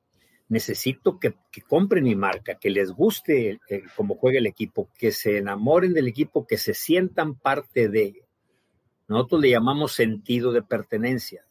necesito 0.48 1.18
que, 1.18 1.34
compren 1.68 2.04
mi 2.04 2.14
marca, 2.14 2.56
que 2.56 2.70
les 2.70 2.90
guste 2.90 3.60
cómo 3.96 4.16
juega 4.16 4.38
el 4.38 4.46
equipo, 4.46 4.90
que 4.98 5.12
se 5.12 5.38
enamoren 5.38 5.94
del 5.94 6.08
equipo, 6.08 6.46
que 6.46 6.58
se 6.58 6.74
sientan 6.74 7.34
parte 7.34 7.88
de. 7.88 8.24
Nosotros 9.08 9.40
le 9.40 9.50
llamamos 9.50 9.92
sentido 9.92 10.52
de 10.52 10.62
pertenencia. 10.62 11.44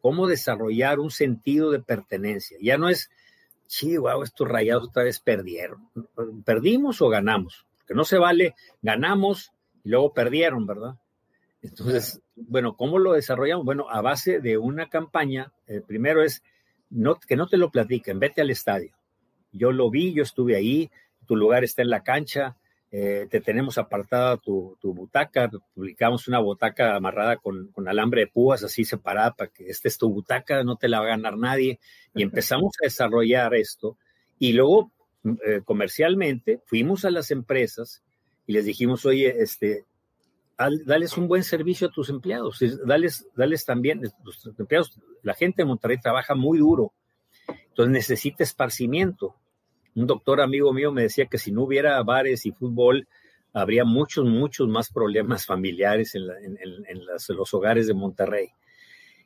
¿Cómo 0.00 0.26
desarrollar 0.26 1.00
un 1.00 1.10
sentido 1.10 1.70
de 1.70 1.80
pertenencia? 1.80 2.56
Ya 2.60 2.78
no 2.78 2.88
es, 2.88 3.10
wow, 3.98 4.22
estos 4.22 4.48
rayados 4.48 4.88
otra 4.88 5.04
vez 5.04 5.20
perdieron. 5.20 5.88
¿Perdimos 6.44 7.02
o 7.02 7.08
ganamos? 7.08 7.66
Porque 7.78 7.94
no 7.94 8.04
se 8.04 8.18
vale, 8.18 8.54
ganamos 8.82 9.52
y 9.84 9.90
luego 9.90 10.12
perdieron, 10.12 10.66
¿verdad? 10.66 10.98
Entonces, 11.60 12.20
bueno, 12.36 12.76
¿cómo 12.76 12.98
lo 12.98 13.12
desarrollamos? 13.12 13.64
Bueno, 13.64 13.88
a 13.90 14.00
base 14.00 14.40
de 14.40 14.58
una 14.58 14.88
campaña, 14.88 15.52
el 15.66 15.82
primero 15.82 16.22
es 16.22 16.42
no, 16.90 17.18
que 17.18 17.36
no 17.36 17.46
te 17.46 17.56
lo 17.56 17.70
platiquen, 17.70 18.18
vete 18.18 18.40
al 18.40 18.50
estadio. 18.50 18.92
Yo 19.52 19.72
lo 19.72 19.90
vi, 19.90 20.12
yo 20.12 20.22
estuve 20.22 20.56
ahí, 20.56 20.90
tu 21.26 21.36
lugar 21.36 21.64
está 21.64 21.82
en 21.82 21.90
la 21.90 22.02
cancha, 22.02 22.56
eh, 22.90 23.26
te 23.30 23.40
tenemos 23.40 23.76
apartada 23.76 24.38
tu, 24.38 24.78
butaca, 24.82 25.50
publicamos 25.74 26.26
una 26.26 26.38
butaca 26.38 26.96
amarrada 26.96 27.36
con, 27.36 27.70
alambre 27.86 28.22
de 28.22 28.26
púas 28.28 28.64
así 28.64 28.84
separada 28.84 29.32
para 29.32 29.50
que 29.50 29.68
esta 29.68 29.88
es 29.88 29.98
tu 29.98 30.08
butaca, 30.08 30.64
no 30.64 30.76
te 30.76 30.88
la 30.88 31.00
va 31.00 31.06
a 31.06 31.10
ganar 31.10 31.36
nadie. 31.36 31.80
Y 32.14 32.22
empezamos 32.22 32.74
a 32.80 32.86
desarrollar 32.86 33.54
esto 33.54 33.96
y 34.38 34.52
luego 34.52 34.90
eh, 35.24 35.60
comercialmente 35.64 36.60
fuimos 36.64 37.04
a 37.04 37.10
las 37.10 37.30
empresas 37.30 38.02
y 38.46 38.52
les 38.52 38.64
dijimos, 38.64 39.04
oye, 39.04 39.42
este, 39.42 39.84
dales 40.84 41.16
un 41.16 41.28
buen 41.28 41.44
servicio 41.44 41.88
a 41.88 41.90
tus 41.90 42.08
empleados, 42.08 42.58
dales, 42.84 43.28
dales 43.36 43.64
también, 43.64 44.02
los 44.24 44.46
empleados, 44.58 44.98
la 45.22 45.34
gente 45.34 45.62
de 45.62 45.66
Monterrey 45.66 45.98
trabaja 45.98 46.34
muy 46.34 46.58
duro, 46.58 46.92
entonces 47.68 47.92
necesita 47.92 48.42
esparcimiento. 48.42 49.36
Un 49.94 50.06
doctor 50.06 50.40
amigo 50.40 50.72
mío 50.72 50.92
me 50.92 51.02
decía 51.02 51.26
que 51.26 51.38
si 51.38 51.52
no 51.52 51.62
hubiera 51.62 52.02
bares 52.02 52.44
y 52.44 52.52
fútbol, 52.52 53.06
habría 53.52 53.84
muchos, 53.84 54.24
muchos 54.26 54.68
más 54.68 54.90
problemas 54.90 55.46
familiares 55.46 56.14
en, 56.14 56.26
los 56.26 57.54
hogares 57.54 57.86
de 57.86 57.94
Monterrey. 57.94 58.48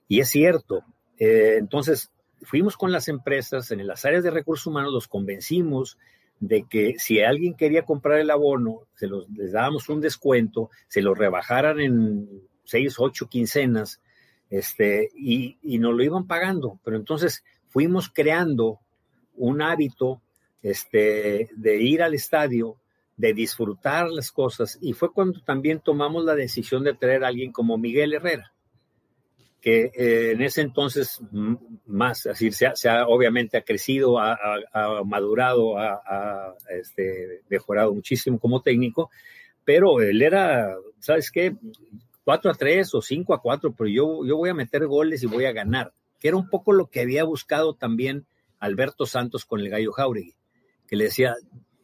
Y 0.09 0.21
es 0.21 0.29
cierto. 0.29 0.85
Eh, 1.19 1.57
entonces, 1.59 2.11
fuimos 2.43 2.77
con 2.77 2.93
las 2.93 3.09
empresas 3.09 3.71
en 3.71 3.87
las 3.87 4.05
áreas 4.05 4.23
de 4.23 4.31
recursos 4.31 4.67
humanos, 4.67 4.93
los 4.93 5.09
convencimos 5.09 5.97
de 6.43 6.65
que 6.69 6.97
si 6.99 7.21
alguien 7.21 7.55
quería 7.55 7.85
comprar 7.85 8.19
el 8.19 8.29
abono, 8.29 8.81
se 8.97 9.07
los, 9.07 9.31
les 9.31 9.53
dábamos 9.53 9.89
un 9.89 10.01
descuento, 10.01 10.71
se 10.89 11.01
lo 11.01 11.15
rebajaran 11.15 11.79
en 11.79 12.29
seis, 12.65 12.97
ocho 12.99 13.29
quincenas, 13.29 14.03
este, 14.51 15.11
y, 15.15 15.57
y 15.63 15.79
nos 15.79 15.95
lo 15.95 16.03
iban 16.03 16.27
pagando. 16.27 16.81
Pero 16.85 16.97
entonces 16.97 17.45
fuimos 17.69 18.11
creando 18.11 18.81
un 19.37 19.63
hábito 19.63 20.21
este, 20.63 21.49
de 21.55 21.81
ir 21.81 22.03
al 22.03 22.15
estadio, 22.15 22.77
de 23.17 23.35
disfrutar 23.35 24.11
las 24.11 24.33
cosas, 24.33 24.79
y 24.81 24.95
fue 24.95 25.13
cuando 25.13 25.41
también 25.43 25.79
tomamos 25.79 26.25
la 26.25 26.35
decisión 26.35 26.83
de 26.83 26.95
traer 26.95 27.23
a 27.23 27.29
alguien 27.29 27.53
como 27.53 27.79
Miguel 27.79 28.15
Herrera 28.15 28.53
que 29.63 29.93
eh, 29.95 30.33
en 30.33 30.43
ese 30.43 30.61
entonces 30.61 31.21
más, 31.87 32.27
así 32.27 32.51
se 32.51 32.67
ha, 32.67 33.07
obviamente 33.07 33.57
ha 33.57 33.63
crecido, 33.63 34.19
ha, 34.19 34.37
madurado, 35.05 35.79
ha, 35.79 36.57
este, 36.69 37.43
mejorado 37.49 37.95
muchísimo 37.95 38.41
como 38.41 38.61
técnico, 38.61 39.09
pero 39.65 40.01
él 40.01 40.21
era, 40.21 40.75
¿sabes 40.99 41.31
qué? 41.31 41.55
4 42.25 42.51
a 42.51 42.55
3 42.55 42.95
o 42.97 43.01
5 43.01 43.35
a 43.35 43.41
4, 43.41 43.73
pero 43.73 43.89
yo, 43.89 44.27
yo 44.27 44.37
voy 44.37 44.51
a 44.51 44.55
meter 44.55 44.85
goles 44.89 45.23
y 45.23 45.27
voy 45.27 45.45
a 45.45 45.53
ganar, 45.53 45.93
que 46.19 46.27
era 46.27 46.37
un 46.37 46.49
poco 46.51 46.73
lo 46.73 46.89
que 46.91 47.01
había 47.01 47.23
buscado 47.23 47.75
también 47.75 48.27
Alberto 48.59 49.07
Santos 49.07 49.45
con 49.45 49.61
el 49.61 49.71
Gallo 49.71 49.93
Jauregui, 49.93 50.35
que 50.89 50.97
le 50.97 51.05
decía, 51.05 51.37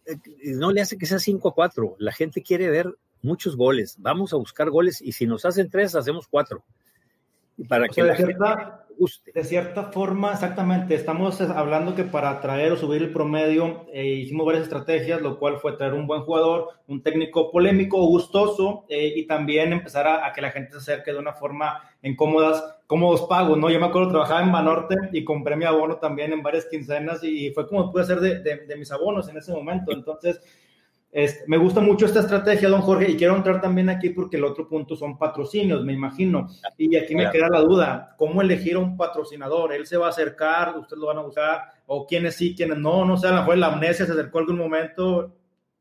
eh, 0.04 0.16
no 0.56 0.72
le 0.72 0.80
hace 0.80 0.98
que 0.98 1.06
sea 1.06 1.20
5 1.20 1.48
a 1.48 1.54
4, 1.54 1.94
la 2.00 2.12
gente 2.12 2.42
quiere 2.42 2.68
ver 2.70 2.92
muchos 3.22 3.54
goles, 3.54 3.94
vamos 4.00 4.32
a 4.32 4.36
buscar 4.36 4.68
goles 4.68 5.00
y 5.00 5.12
si 5.12 5.26
nos 5.26 5.44
hacen 5.44 5.70
3, 5.70 5.94
hacemos 5.94 6.26
4 7.58 7.68
para 7.68 7.88
que 7.88 8.02
de, 8.02 8.16
cierta, 8.16 8.86
de 9.34 9.44
cierta 9.44 9.84
forma, 9.84 10.32
exactamente, 10.32 10.94
estamos 10.94 11.40
hablando 11.40 11.94
que 11.96 12.04
para 12.04 12.30
atraer 12.30 12.72
o 12.72 12.76
subir 12.76 13.02
el 13.02 13.12
promedio 13.12 13.86
eh, 13.92 14.04
hicimos 14.06 14.46
varias 14.46 14.64
estrategias, 14.64 15.20
lo 15.20 15.38
cual 15.38 15.58
fue 15.58 15.72
traer 15.72 15.94
un 15.94 16.06
buen 16.06 16.22
jugador, 16.22 16.68
un 16.86 17.02
técnico 17.02 17.50
polémico, 17.50 18.04
gustoso 18.06 18.84
eh, 18.88 19.12
y 19.16 19.26
también 19.26 19.72
empezar 19.72 20.06
a, 20.06 20.32
que 20.32 20.40
la 20.40 20.50
gente 20.50 20.72
se 20.72 20.78
acerque 20.78 21.12
de 21.12 21.18
una 21.18 21.32
forma 21.32 21.82
en 22.02 22.14
cómodas, 22.14 22.62
cómodos 22.86 23.22
pagos, 23.22 23.58
¿no? 23.58 23.70
Yo 23.70 23.80
me 23.80 23.86
acuerdo, 23.86 24.10
trabajaba 24.10 24.42
en 24.42 24.52
Banorte 24.52 24.94
y 25.12 25.24
compré 25.24 25.56
mi 25.56 25.64
abono 25.64 25.96
también 25.96 26.32
en 26.32 26.42
varias 26.42 26.66
quincenas 26.66 27.24
y 27.24 27.50
fue 27.50 27.66
como 27.66 27.90
pude 27.90 28.02
hacer 28.02 28.20
de, 28.20 28.40
de 28.40 28.76
mis 28.76 28.92
abonos 28.92 29.28
en 29.28 29.36
ese 29.36 29.52
momento. 29.52 29.92
Entonces, 29.92 30.40
me 31.46 31.56
gusta 31.56 31.80
mucho 31.80 32.06
esta 32.06 32.20
estrategia, 32.20 32.68
don 32.68 32.82
Jorge, 32.82 33.10
y 33.10 33.16
quiero 33.16 33.34
entrar 33.34 33.60
también 33.60 33.88
aquí 33.88 34.10
porque 34.10 34.36
el 34.36 34.44
otro 34.44 34.68
punto 34.68 34.94
son 34.94 35.16
patrocinios, 35.16 35.84
me 35.84 35.94
imagino. 35.94 36.48
Y 36.76 36.96
aquí 36.96 37.14
me 37.14 37.30
queda 37.30 37.48
la 37.48 37.60
duda, 37.60 38.14
¿cómo 38.18 38.42
elegir 38.42 38.76
a 38.76 38.80
un 38.80 38.96
patrocinador? 38.96 39.72
¿Él 39.72 39.86
se 39.86 39.96
va 39.96 40.06
a 40.06 40.10
acercar? 40.10 40.76
¿Ustedes 40.78 41.00
lo 41.00 41.06
van 41.06 41.18
a 41.18 41.22
buscar? 41.22 41.62
¿O 41.86 42.06
quiénes 42.06 42.36
sí, 42.36 42.54
quiénes 42.54 42.78
no? 42.78 43.04
No 43.04 43.16
sé, 43.16 43.28
a 43.28 43.32
lo 43.32 43.36
mejor 43.38 43.58
la 43.58 43.68
amnesia 43.68 44.04
se 44.04 44.12
acercó 44.12 44.38
algún 44.38 44.58
momento. 44.58 45.34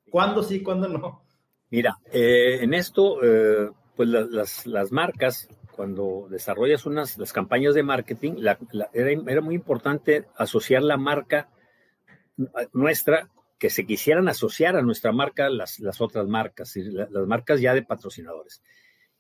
¿Cuándo 0.10 0.42
sí, 0.42 0.63
cuándo 0.63 0.88
no? 0.88 1.24
Mira, 1.70 1.98
eh, 2.12 2.60
en 2.62 2.74
esto, 2.74 3.22
eh, 3.22 3.70
pues 3.96 4.08
las, 4.08 4.92
marcas, 4.92 5.50
cuando 5.76 6.28
desarrollas 6.30 6.86
unas 6.86 7.18
las 7.18 7.34
campañas 7.34 7.76
de 7.76 7.84
marketing, 7.84 8.36
era, 8.40 8.58
era 8.94 9.42
muy 9.42 9.56
importante 9.56 10.26
asociar 10.38 10.84
la 10.84 10.96
marca 10.96 11.50
nuestra 12.72 13.30
que 13.58 13.70
se 13.70 13.86
quisieran 13.86 14.28
asociar 14.28 14.76
a 14.76 14.82
nuestra 14.82 15.12
marca 15.12 15.50
las, 15.50 15.80
otras 16.00 16.28
marcas, 16.28 16.76
las 16.76 17.28
marcas 17.28 17.60
ya 17.60 17.74
de 17.74 17.82
patrocinadores. 17.82 18.62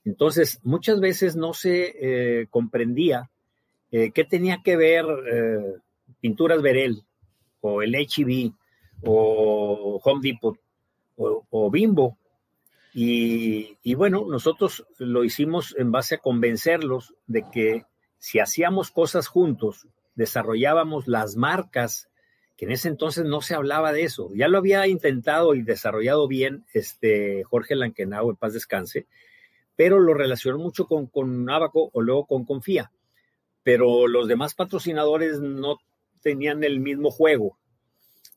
Entonces, 0.05 0.59
muchas 0.63 0.99
veces 0.99 1.35
no 1.35 1.53
se 1.53 1.95
eh, 1.99 2.47
comprendía 2.49 3.29
eh, 3.91 4.11
qué 4.11 4.23
tenía 4.23 4.61
que 4.63 4.75
ver 4.75 5.05
eh, 5.05 5.75
Pinturas 6.21 6.61
Verel 6.61 7.03
o 7.61 7.81
el 7.81 7.93
HB 7.93 8.53
o 9.03 9.99
Home 10.03 10.21
Depot 10.21 10.57
o, 11.17 11.71
Bimbo. 11.71 12.17
Y, 12.93 13.93
bueno, 13.95 14.25
nosotros 14.27 14.85
lo 14.97 15.23
hicimos 15.23 15.75
en 15.77 15.91
base 15.91 16.15
a 16.15 16.19
convencerlos 16.19 17.13
de 17.27 17.43
que 17.51 17.85
si 18.17 18.39
hacíamos 18.39 18.89
cosas 18.89 19.27
juntos, 19.27 19.87
desarrollábamos 20.15 21.07
las 21.07 21.35
marcas 21.35 22.09
que 22.57 22.65
en 22.65 22.71
ese 22.71 22.89
entonces 22.89 23.23
no 23.23 23.41
se 23.41 23.53
hablaba 23.53 23.93
de 23.93 24.03
eso. 24.03 24.31
Ya 24.33 24.47
lo 24.47 24.57
había 24.57 24.87
intentado 24.87 25.53
y 25.53 25.61
desarrollado 25.61 26.27
bien 26.27 26.65
este 26.73 27.43
Jorge 27.43 27.75
Lankenau, 27.75 28.31
en 28.31 28.35
paz 28.35 28.53
descanse, 28.53 29.05
pero 29.75 29.99
lo 29.99 30.15
relacionó 30.15 30.57
mucho 30.57 30.87
con, 30.87 31.05
con 31.05 31.47
o 31.47 32.01
luego 32.01 32.25
con 32.25 32.45
Confía. 32.45 32.91
Pero 33.61 34.07
los 34.07 34.27
demás 34.27 34.55
patrocinadores 34.55 35.39
no 35.39 35.77
tenían 36.23 36.63
el 36.63 36.79
mismo 36.79 37.11
juego. 37.11 37.57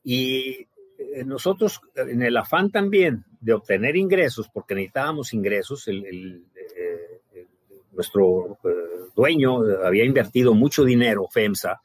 Y 0.05 0.69
eh, 0.99 1.25
nosotros, 1.25 1.81
en 1.95 2.23
el 2.23 2.37
afán 2.37 2.71
también 2.71 3.25
de 3.41 3.55
obtener 3.55 3.97
ingresos, 3.97 4.51
porque 4.53 4.75
necesitábamos 4.75 5.33
ingresos, 5.33 5.89
el, 5.89 6.45
eh, 6.55 7.47
nuestro 7.93 8.59
eh, 8.65 9.09
dueño 9.17 9.63
había 9.83 10.05
invertido 10.05 10.53
mucho 10.53 10.85
dinero, 10.85 11.27
FEMSA, 11.31 11.81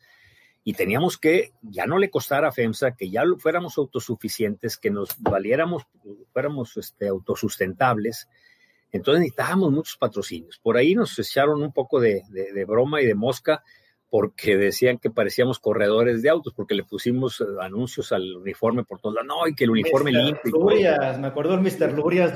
y 0.67 0.73
teníamos 0.73 1.19
que 1.19 1.53
ya 1.61 1.85
no 1.85 1.99
le 1.99 2.09
costara 2.09 2.47
a 2.47 2.51
FEMSA, 2.51 2.95
que 2.95 3.11
ya 3.11 3.21
fuéramos 3.37 3.77
autosuficientes, 3.77 4.77
que 4.77 4.89
nos 4.89 5.09
valiéramos, 5.19 5.83
fuéramos 6.33 6.75
este, 6.77 7.07
autosustentables. 7.07 8.27
Entonces 8.91 9.19
necesitábamos 9.19 9.71
muchos 9.71 9.95
patrocinios. 9.95 10.57
Por 10.57 10.75
ahí 10.75 10.95
nos 10.95 11.17
echaron 11.19 11.61
un 11.61 11.71
poco 11.71 11.99
de, 11.99 12.23
broma 12.67 12.99
y 12.99 13.05
de 13.05 13.13
mosca. 13.13 13.63
porque 14.09 14.57
decían 14.57 14.97
que 14.97 15.11
parecíamos 15.11 15.59
corredores 15.59 16.23
de 16.23 16.29
autos, 16.29 16.53
porque 16.55 16.73
le 16.73 16.83
pusimos 16.83 17.41
eh, 17.41 17.43
anuncios 17.61 18.11
al 18.11 18.35
uniforme 18.35 18.83
por 18.83 18.99
todos 18.99 19.15
lados. 19.15 19.27
No, 19.27 19.47
y 19.47 19.53
que 19.53 19.65
el 19.65 19.71
uniforme 19.71 20.11
limpio. 20.11 20.51
Lurias, 20.51 21.19
me 21.19 21.27
acuerdo 21.27 21.57
del 21.57 21.61
Mr. 21.61 21.93
Lurias. 21.93 22.33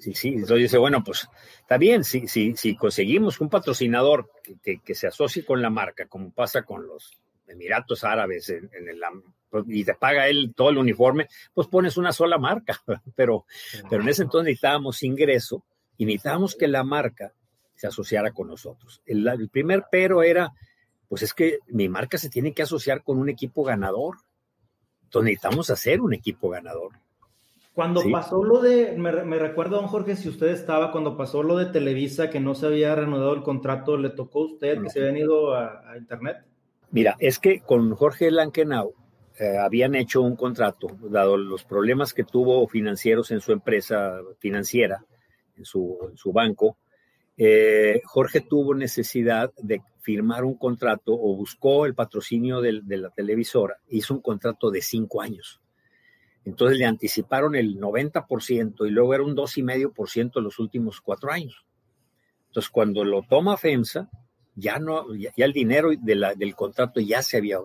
Sí, 0.00 0.14
sí, 0.14 0.28
entonces 0.28 0.58
dice, 0.58 0.78
bueno, 0.78 1.02
pues 1.04 1.28
está 1.60 1.76
bien, 1.76 2.02
si, 2.04 2.28
si, 2.28 2.56
si 2.56 2.76
conseguimos 2.76 3.42
un 3.42 3.50
patrocinador 3.50 4.30
que, 4.62 4.78
que, 4.78 4.94
se 4.94 5.08
asocie 5.08 5.44
con 5.44 5.60
la 5.60 5.68
marca, 5.68 6.06
como 6.06 6.30
pasa 6.30 6.62
con 6.62 6.86
los 6.86 7.12
Emiratos 7.52 8.04
Árabes 8.04 8.48
en, 8.48 8.68
en 8.72 8.88
el, 8.88 9.00
y 9.66 9.84
te 9.84 9.94
paga 9.94 10.28
él 10.28 10.52
todo 10.56 10.70
el 10.70 10.78
uniforme, 10.78 11.28
pues 11.54 11.68
pones 11.68 11.96
una 11.96 12.12
sola 12.12 12.38
marca. 12.38 12.80
Pero, 13.14 13.46
pero 13.88 14.02
en 14.02 14.08
ese 14.08 14.22
entonces 14.22 14.46
necesitábamos 14.46 15.02
ingreso 15.02 15.64
y 15.96 16.06
necesitábamos 16.06 16.56
que 16.56 16.68
la 16.68 16.82
marca 16.82 17.32
se 17.74 17.86
asociara 17.86 18.32
con 18.32 18.48
nosotros. 18.48 19.02
El, 19.06 19.26
el 19.28 19.48
primer 19.48 19.84
pero 19.90 20.22
era 20.22 20.52
pues 21.12 21.20
es 21.20 21.34
que 21.34 21.58
mi 21.66 21.90
marca 21.90 22.16
se 22.16 22.30
tiene 22.30 22.54
que 22.54 22.62
asociar 22.62 23.02
con 23.02 23.18
un 23.18 23.28
equipo 23.28 23.62
ganador. 23.64 24.16
Entonces 25.02 25.24
necesitamos 25.24 25.68
hacer 25.68 26.00
un 26.00 26.14
equipo 26.14 26.48
ganador. 26.48 26.92
Cuando 27.74 28.02
pasó 28.10 28.42
lo 28.42 28.62
de, 28.62 28.96
me, 28.96 29.38
recuerdo, 29.38 29.76
don 29.76 29.88
Jorge, 29.88 30.16
si 30.16 30.30
usted 30.30 30.46
estaba, 30.46 30.90
cuando 30.90 31.18
pasó 31.18 31.42
lo 31.42 31.58
de 31.58 31.66
Televisa, 31.66 32.30
que 32.30 32.40
no 32.40 32.54
se 32.54 32.64
había 32.64 32.94
reanudado 32.94 33.34
el 33.34 33.42
contrato, 33.42 33.98
¿le 33.98 34.08
tocó 34.08 34.40
a 34.40 34.46
usted 34.46 34.80
que 34.80 34.88
se 34.88 35.00
habían 35.00 35.18
ido 35.18 35.54
a, 35.54 35.98
Internet? 35.98 36.46
Mira, 36.92 37.16
es 37.18 37.38
que 37.38 37.60
con 37.60 37.94
Jorge 37.94 38.30
Lankenau 38.30 38.94
eh, 39.38 39.56
habían 39.56 39.94
hecho 39.94 40.20
un 40.20 40.36
contrato, 40.36 40.88
dado 41.08 41.38
los 41.38 41.64
problemas 41.64 42.12
que 42.12 42.22
tuvo 42.22 42.68
financieros 42.68 43.30
en 43.30 43.40
su 43.40 43.52
empresa 43.52 44.20
financiera, 44.38 45.04
en 45.56 45.64
su, 45.64 45.98
en 46.10 46.16
su 46.18 46.32
banco, 46.32 46.76
eh, 47.38 48.02
Jorge 48.04 48.42
tuvo 48.42 48.74
necesidad 48.74 49.50
de 49.56 49.80
firmar 50.00 50.44
un 50.44 50.58
contrato 50.58 51.14
o 51.14 51.34
buscó 51.34 51.86
el 51.86 51.94
patrocinio 51.94 52.60
de, 52.60 52.82
la 52.98 53.08
televisora, 53.08 53.78
hizo 53.88 54.12
un 54.12 54.20
contrato 54.20 54.70
de 54.70 54.82
cinco 54.82 55.22
años. 55.22 55.62
Entonces 56.44 56.76
le 56.76 56.84
anticiparon 56.84 57.54
el 57.54 57.80
90% 57.80 58.86
y 58.86 58.90
luego 58.90 59.14
era 59.14 59.22
un 59.22 59.34
2,5% 59.34 60.42
los 60.42 60.58
últimos 60.58 61.00
cuatro 61.00 61.32
años. 61.32 61.64
Entonces 62.48 62.70
cuando 62.70 63.02
lo 63.02 63.22
toma 63.22 63.56
FEMSA, 63.56 64.10
ya 64.54 64.78
no, 64.78 65.14
ya, 65.14 65.32
el 65.36 65.52
dinero 65.52 65.90
del 66.00 66.54
contrato 66.54 67.00
ya 67.00 67.22
se 67.22 67.38
había 67.38 67.58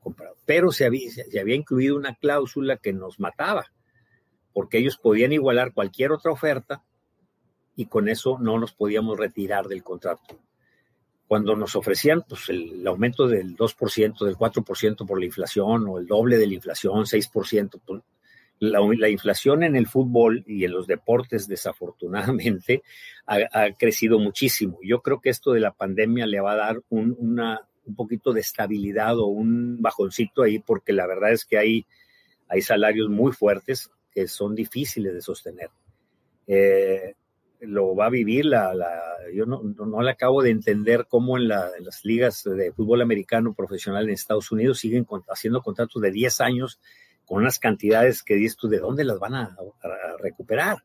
comprado, 0.00 0.36
pero 0.46 0.72
se 0.72 0.86
había, 0.86 1.10
se 1.10 1.40
había 1.40 1.54
incluido 1.54 1.96
una 1.96 2.14
cláusula 2.14 2.76
que 2.76 2.92
nos 2.92 3.20
mataba, 3.20 3.66
porque 4.52 4.78
ellos 4.78 4.96
podían 4.96 5.32
igualar 5.32 5.72
cualquier 5.72 6.12
otra 6.12 6.32
oferta 6.32 6.82
y 7.76 7.86
con 7.86 8.08
eso 8.08 8.38
no 8.40 8.58
nos 8.58 8.72
podíamos 8.72 9.18
retirar 9.18 9.66
del 9.66 9.82
contrato 9.82 10.38
cuando 11.32 11.56
nos 11.56 11.74
ofrecían 11.76 12.24
pues, 12.28 12.50
el, 12.50 12.86
aumento 12.86 13.26
del 13.26 13.56
2%, 13.56 14.26
del 14.26 14.36
4% 14.36 15.06
por 15.06 15.18
la 15.18 15.24
inflación 15.24 15.86
o 15.88 15.96
el 15.96 16.06
doble 16.06 16.36
de 16.36 16.46
la 16.46 16.52
inflación, 16.52 17.06
6%. 17.06 17.80
Pues, 17.86 18.02
la, 18.62 18.80
la, 18.96 19.08
inflación 19.08 19.64
en 19.64 19.74
el 19.74 19.88
fútbol 19.88 20.44
y 20.46 20.64
en 20.64 20.70
los 20.70 20.86
deportes, 20.86 21.48
desafortunadamente, 21.48 22.82
ha, 23.26 23.72
crecido 23.76 24.20
muchísimo. 24.20 24.78
Yo 24.82 25.02
creo 25.02 25.20
que 25.20 25.30
esto 25.30 25.52
de 25.52 25.60
la 25.60 25.72
pandemia 25.72 26.26
le 26.26 26.40
va 26.40 26.52
a 26.52 26.56
dar 26.56 26.82
un, 26.88 27.16
una, 27.18 27.60
un 27.84 27.96
poquito 27.96 28.32
de 28.32 28.40
estabilidad 28.40 29.18
o 29.18 29.26
un 29.26 29.82
bajoncito 29.82 30.44
ahí, 30.44 30.60
porque 30.60 30.92
la 30.92 31.08
verdad 31.08 31.32
es 31.32 31.44
que 31.44 31.58
hay, 31.58 31.86
hay 32.48 32.62
salarios 32.62 33.08
muy 33.08 33.32
fuertes 33.32 33.90
que 34.12 34.28
son 34.28 34.54
difíciles 34.54 35.12
de 35.12 35.22
sostener. 35.22 35.70
Eh, 36.46 37.14
lo 37.62 37.96
va 37.96 38.06
a 38.06 38.10
vivir. 38.10 38.44
La, 38.44 38.74
la 38.74 38.90
yo 39.34 39.44
no, 39.44 39.62
no, 39.62 40.02
le 40.02 40.10
acabo 40.12 40.40
de 40.40 40.50
entender 40.50 41.06
cómo 41.08 41.36
en, 41.36 41.48
la, 41.48 41.68
las 41.80 42.04
ligas 42.04 42.44
de 42.44 42.72
fútbol 42.72 43.02
americano 43.02 43.54
profesional 43.54 44.04
en 44.04 44.10
Estados 44.10 44.52
Unidos 44.52 44.78
siguen 44.78 45.04
haciendo 45.28 45.62
contratos 45.62 46.00
de 46.00 46.12
10 46.12 46.40
años 46.40 46.80
unas 47.36 47.58
cantidades 47.58 48.22
que 48.22 48.34
dices 48.34 48.56
tú, 48.56 48.68
¿de 48.68 48.78
dónde 48.78 49.04
las 49.04 49.18
van 49.18 49.34
a, 49.34 49.56
recuperar? 50.20 50.84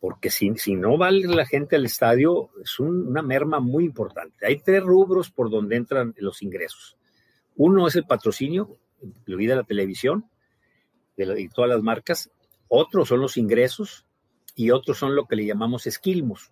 Porque 0.00 0.30
si, 0.30 0.54
si, 0.56 0.74
no 0.74 0.98
va 0.98 1.10
la 1.10 1.46
gente 1.46 1.76
al 1.76 1.84
estadio, 1.84 2.50
es 2.62 2.78
una 2.78 3.22
merma 3.22 3.60
muy 3.60 3.84
importante. 3.84 4.46
Hay 4.46 4.58
tres 4.58 4.82
rubros 4.82 5.30
por 5.30 5.50
donde 5.50 5.76
entran 5.76 6.14
los 6.18 6.42
ingresos. 6.42 6.96
Uno 7.56 7.86
es 7.86 7.96
el 7.96 8.04
patrocinio, 8.04 8.78
incluida 9.02 9.56
la 9.56 9.64
televisión 9.64 10.26
de, 11.16 11.40
y 11.40 11.48
todas 11.48 11.70
las 11.70 11.82
marcas. 11.82 12.30
Otro 12.68 13.04
son 13.04 13.20
los 13.20 13.36
ingresos, 13.36 14.06
y 14.56 14.70
otros 14.70 14.98
son 14.98 15.14
lo 15.14 15.26
que 15.26 15.36
le 15.36 15.44
llamamos 15.44 15.86
esquilmos. 15.86 16.50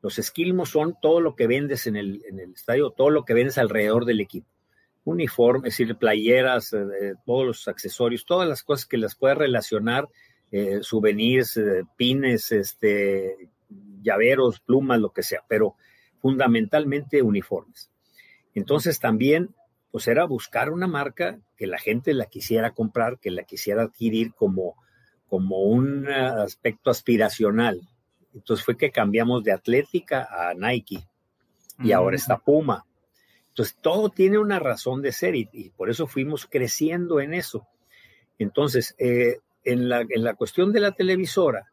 Los 0.00 0.18
esquilmos 0.18 0.70
son 0.70 0.96
todo 1.02 1.20
lo 1.20 1.34
que 1.34 1.48
vendes 1.48 1.86
en 1.86 1.96
el, 1.96 2.22
en 2.26 2.38
el 2.38 2.52
estadio, 2.52 2.90
todo 2.90 3.10
lo 3.10 3.24
que 3.24 3.34
vendes 3.34 3.58
alrededor 3.58 4.06
del 4.06 4.20
equipo. 4.20 4.46
Uniformes, 5.10 5.72
es 5.72 5.78
decir, 5.78 5.96
playeras, 5.96 6.72
eh, 6.72 7.14
todos 7.26 7.46
los 7.46 7.68
accesorios, 7.68 8.24
todas 8.24 8.48
las 8.48 8.62
cosas 8.62 8.86
que 8.86 8.96
las 8.96 9.14
puedes 9.14 9.36
relacionar, 9.36 10.08
eh, 10.50 10.78
souvenirs, 10.82 11.56
eh, 11.56 11.84
pines, 11.96 12.52
este, 12.52 13.36
llaveros, 14.02 14.60
plumas, 14.60 15.00
lo 15.00 15.12
que 15.12 15.22
sea, 15.22 15.44
pero 15.48 15.76
fundamentalmente 16.20 17.22
uniformes. 17.22 17.90
Entonces 18.54 18.98
también, 18.98 19.54
pues 19.90 20.08
era 20.08 20.24
buscar 20.24 20.70
una 20.70 20.86
marca 20.86 21.38
que 21.56 21.66
la 21.66 21.78
gente 21.78 22.14
la 22.14 22.26
quisiera 22.26 22.72
comprar, 22.72 23.18
que 23.18 23.30
la 23.30 23.44
quisiera 23.44 23.82
adquirir 23.82 24.32
como, 24.34 24.76
como 25.28 25.62
un 25.62 26.08
aspecto 26.08 26.90
aspiracional. 26.90 27.80
Entonces 28.34 28.64
fue 28.64 28.76
que 28.76 28.90
cambiamos 28.90 29.44
de 29.44 29.52
Atlética 29.52 30.28
a 30.30 30.54
Nike 30.54 31.04
y 31.82 31.92
ahora 31.92 32.16
está 32.16 32.38
Puma. 32.38 32.84
Todo 33.80 34.10
tiene 34.10 34.38
una 34.38 34.58
razón 34.58 35.02
de 35.02 35.12
ser 35.12 35.34
y, 35.34 35.72
por 35.76 35.90
eso 35.90 36.06
fuimos 36.06 36.46
creciendo 36.46 37.20
en 37.20 37.34
eso. 37.34 37.66
Entonces, 38.38 38.94
eh, 38.98 39.38
en, 39.64 39.88
la, 39.88 40.00
en 40.00 40.24
la 40.24 40.34
cuestión 40.34 40.72
de 40.72 40.80
la 40.80 40.92
televisora, 40.92 41.70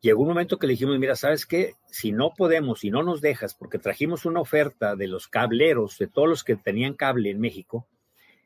llegó 0.00 0.22
un 0.22 0.28
momento 0.28 0.58
que 0.58 0.66
le 0.66 0.74
dijimos, 0.74 0.98
mira, 0.98 1.16
¿sabes 1.16 1.46
qué? 1.46 1.74
Si 1.90 2.12
no 2.12 2.34
podemos, 2.34 2.80
si 2.80 2.90
no 2.90 3.02
nos 3.02 3.20
dejas, 3.20 3.54
porque 3.54 3.78
trajimos 3.78 4.24
una 4.24 4.40
oferta 4.40 4.94
de 4.94 5.08
los 5.08 5.28
cableros, 5.28 5.98
de 5.98 6.06
todos 6.06 6.28
los 6.28 6.44
que 6.44 6.56
tenían 6.56 6.94
cable 6.94 7.30
en 7.30 7.40
México, 7.40 7.86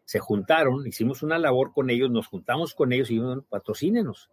se 0.05 0.19
juntaron, 0.19 0.87
hicimos 0.87 1.23
una 1.23 1.39
labor 1.39 1.73
con 1.73 1.91
ellos, 1.91 2.11
nos 2.11 2.27
juntamos 2.27 2.75
con 2.75 2.93
ellos 2.93 3.11
y 3.11 3.15
dijimos, 3.15 3.45
patrocínenos. 3.49 4.31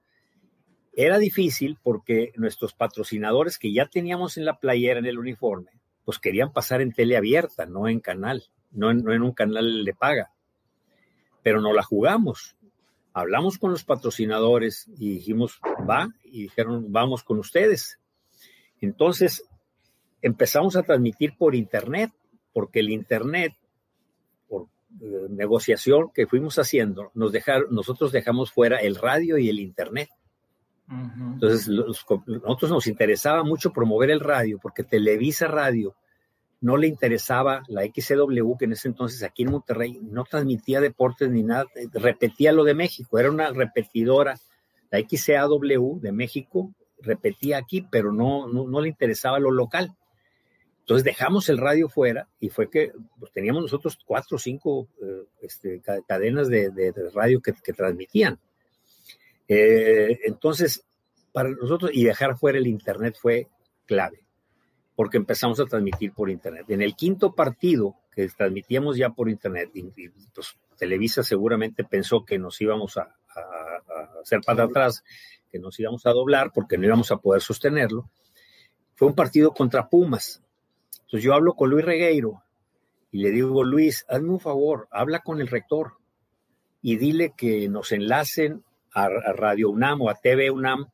Era 0.94 1.20
difícil 1.20 1.78
porque 1.84 2.32
nuestros 2.36 2.74
patrocinadores 2.74 3.60
que 3.60 3.72
ya 3.72 3.86
teníamos 3.86 4.38
en 4.38 4.46
la 4.46 4.60
playera, 4.60 5.00
en 5.00 5.06
el 5.06 5.20
uniforme, 5.20 5.72
pues 6.08 6.20
querían 6.20 6.54
pasar 6.54 6.80
en 6.80 6.94
tele 6.94 7.18
abierta, 7.18 7.66
no 7.66 7.90
en 7.90 8.00
canal, 8.00 8.46
no 8.72 8.92
en, 8.92 9.22
un 9.22 9.34
canal 9.34 9.84
de 9.84 9.94
paga. 9.94 10.32
Pero 11.44 11.60
no 11.60 11.74
la 11.74 11.84
jugamos. 11.84 12.56
Hablamos 13.12 13.58
con 13.58 13.72
los 13.72 13.84
patrocinadores 13.84 14.88
y 14.98 15.16
dijimos, 15.16 15.60
va, 15.90 16.08
y 16.24 16.44
dijeron, 16.44 16.94
vamos 16.94 17.26
con 17.26 17.40
ustedes. 17.40 18.00
Entonces 18.80 19.44
empezamos 20.22 20.78
a 20.78 20.84
transmitir 20.84 21.36
por 21.38 21.56
Internet, 21.56 22.14
porque 22.54 22.80
el 22.80 22.90
Internet 22.90 23.58
eh, 24.50 25.28
negociación 25.30 26.10
que 26.16 26.26
fuimos 26.26 26.58
haciendo, 26.58 27.12
nos 27.16 27.34
dejaron, 27.34 27.68
nosotros 27.70 28.14
dejamos 28.14 28.54
fuera 28.54 28.78
el 28.78 28.96
radio 28.96 29.38
y 29.38 29.50
el 29.50 29.60
internet. 29.60 30.08
Entonces, 30.90 31.68
nosotros 31.68 32.72
nos 32.72 32.88
interesaba 32.88 33.44
mucho 33.44 33.74
promover 33.74 34.10
el 34.10 34.22
radio, 34.22 34.58
porque 34.62 34.84
Televisa 34.84 35.48
Radio 35.48 35.96
no 36.62 36.78
le 36.78 36.88
interesaba 36.88 37.64
la 37.68 37.84
XCW, 37.84 38.58
que 38.58 38.66
en 38.66 38.72
ese 38.72 38.88
entonces 38.88 39.22
aquí 39.24 39.44
en 39.44 39.52
Monterrey 39.52 40.00
no 40.02 40.24
transmitía 40.24 40.80
deportes 40.80 41.30
ni 41.30 41.44
nada, 41.44 41.66
repetía 41.94 42.52
lo 42.52 42.64
de 42.64 42.74
México, 42.74 43.20
era 43.20 43.30
una 43.30 43.52
repetidora. 43.52 44.40
La 44.90 45.00
XCAW 45.00 46.00
de 46.00 46.12
México 46.14 46.74
repetía 47.02 47.58
aquí, 47.58 47.86
pero 47.92 48.14
no, 48.14 48.48
no 48.48 48.82
le 48.82 48.88
interesaba 48.88 49.40
lo 49.40 49.52
local. 49.52 49.96
Entonces 50.88 51.04
dejamos 51.04 51.50
el 51.50 51.58
radio 51.58 51.90
fuera 51.90 52.30
y 52.40 52.48
fue 52.48 52.70
que 52.70 52.94
pues, 53.20 53.34
teníamos 53.34 53.62
nosotros 53.62 54.00
cuatro 54.06 54.38
o 54.38 54.40
cinco 54.40 54.88
eh, 55.02 55.26
este, 55.42 55.82
cadenas 56.08 56.48
de, 56.48 56.94
radio 57.14 57.42
que, 57.42 57.52
transmitían. 57.74 58.40
Eh, 59.48 60.20
entonces, 60.26 60.86
para 61.32 61.50
nosotros, 61.50 61.92
y 61.94 62.04
dejar 62.04 62.38
fuera 62.38 62.58
el 62.58 62.68
Internet 62.68 63.16
fue 63.20 63.48
clave, 63.86 64.26
porque 64.96 65.18
empezamos 65.18 65.60
a 65.60 65.66
transmitir 65.66 66.12
por 66.12 66.30
Internet. 66.30 66.66
En 66.70 66.82
el 66.82 66.96
quinto 66.96 67.34
partido 67.34 67.96
que 68.12 68.28
transmitíamos 68.30 68.98
ya 68.98 69.10
por 69.12 69.30
Internet, 69.30 69.72
pues, 70.34 70.58
Televisa 70.78 71.24
seguramente 71.24 71.84
pensó 71.84 72.26
que 72.26 72.38
nos 72.38 72.60
íbamos 72.62 72.98
a, 72.98 73.02
a 73.02 74.22
hacer 74.22 74.42
para 74.46 74.64
atrás, 74.64 75.04
que 75.52 75.60
nos 75.60 75.80
íbamos 75.80 76.06
a 76.06 76.12
doblar 76.12 76.52
porque 76.54 76.78
no 76.78 76.86
íbamos 76.86 77.12
a 77.12 77.18
poder 77.18 77.42
sostenerlo. 77.42 78.10
Fue 78.96 79.08
un 79.08 79.16
partido 79.16 79.54
contra 79.54 79.88
Pumas 79.88 80.42
entonces 81.08 81.24
yo 81.24 81.34
hablo 81.34 81.54
con 81.54 81.70
Luis 81.70 81.86
Regueiro 81.86 82.44
y 83.14 83.20
le 83.20 83.32
digo, 83.32 83.64
Luis, 83.64 84.06
hazme 84.10 84.30
un 84.32 84.42
favor, 84.42 84.90
habla 84.92 85.20
con 85.20 85.40
el 85.40 85.48
rector 85.48 85.94
y 86.82 86.98
dile 86.98 87.34
que 87.36 87.70
nos 87.70 87.94
enlacen 87.94 88.66
a, 88.98 89.34
Radio 89.34 89.70
UNAM 89.70 90.02
o 90.02 90.10
a 90.10 90.16
TV 90.16 90.50
UNAM 90.50 90.88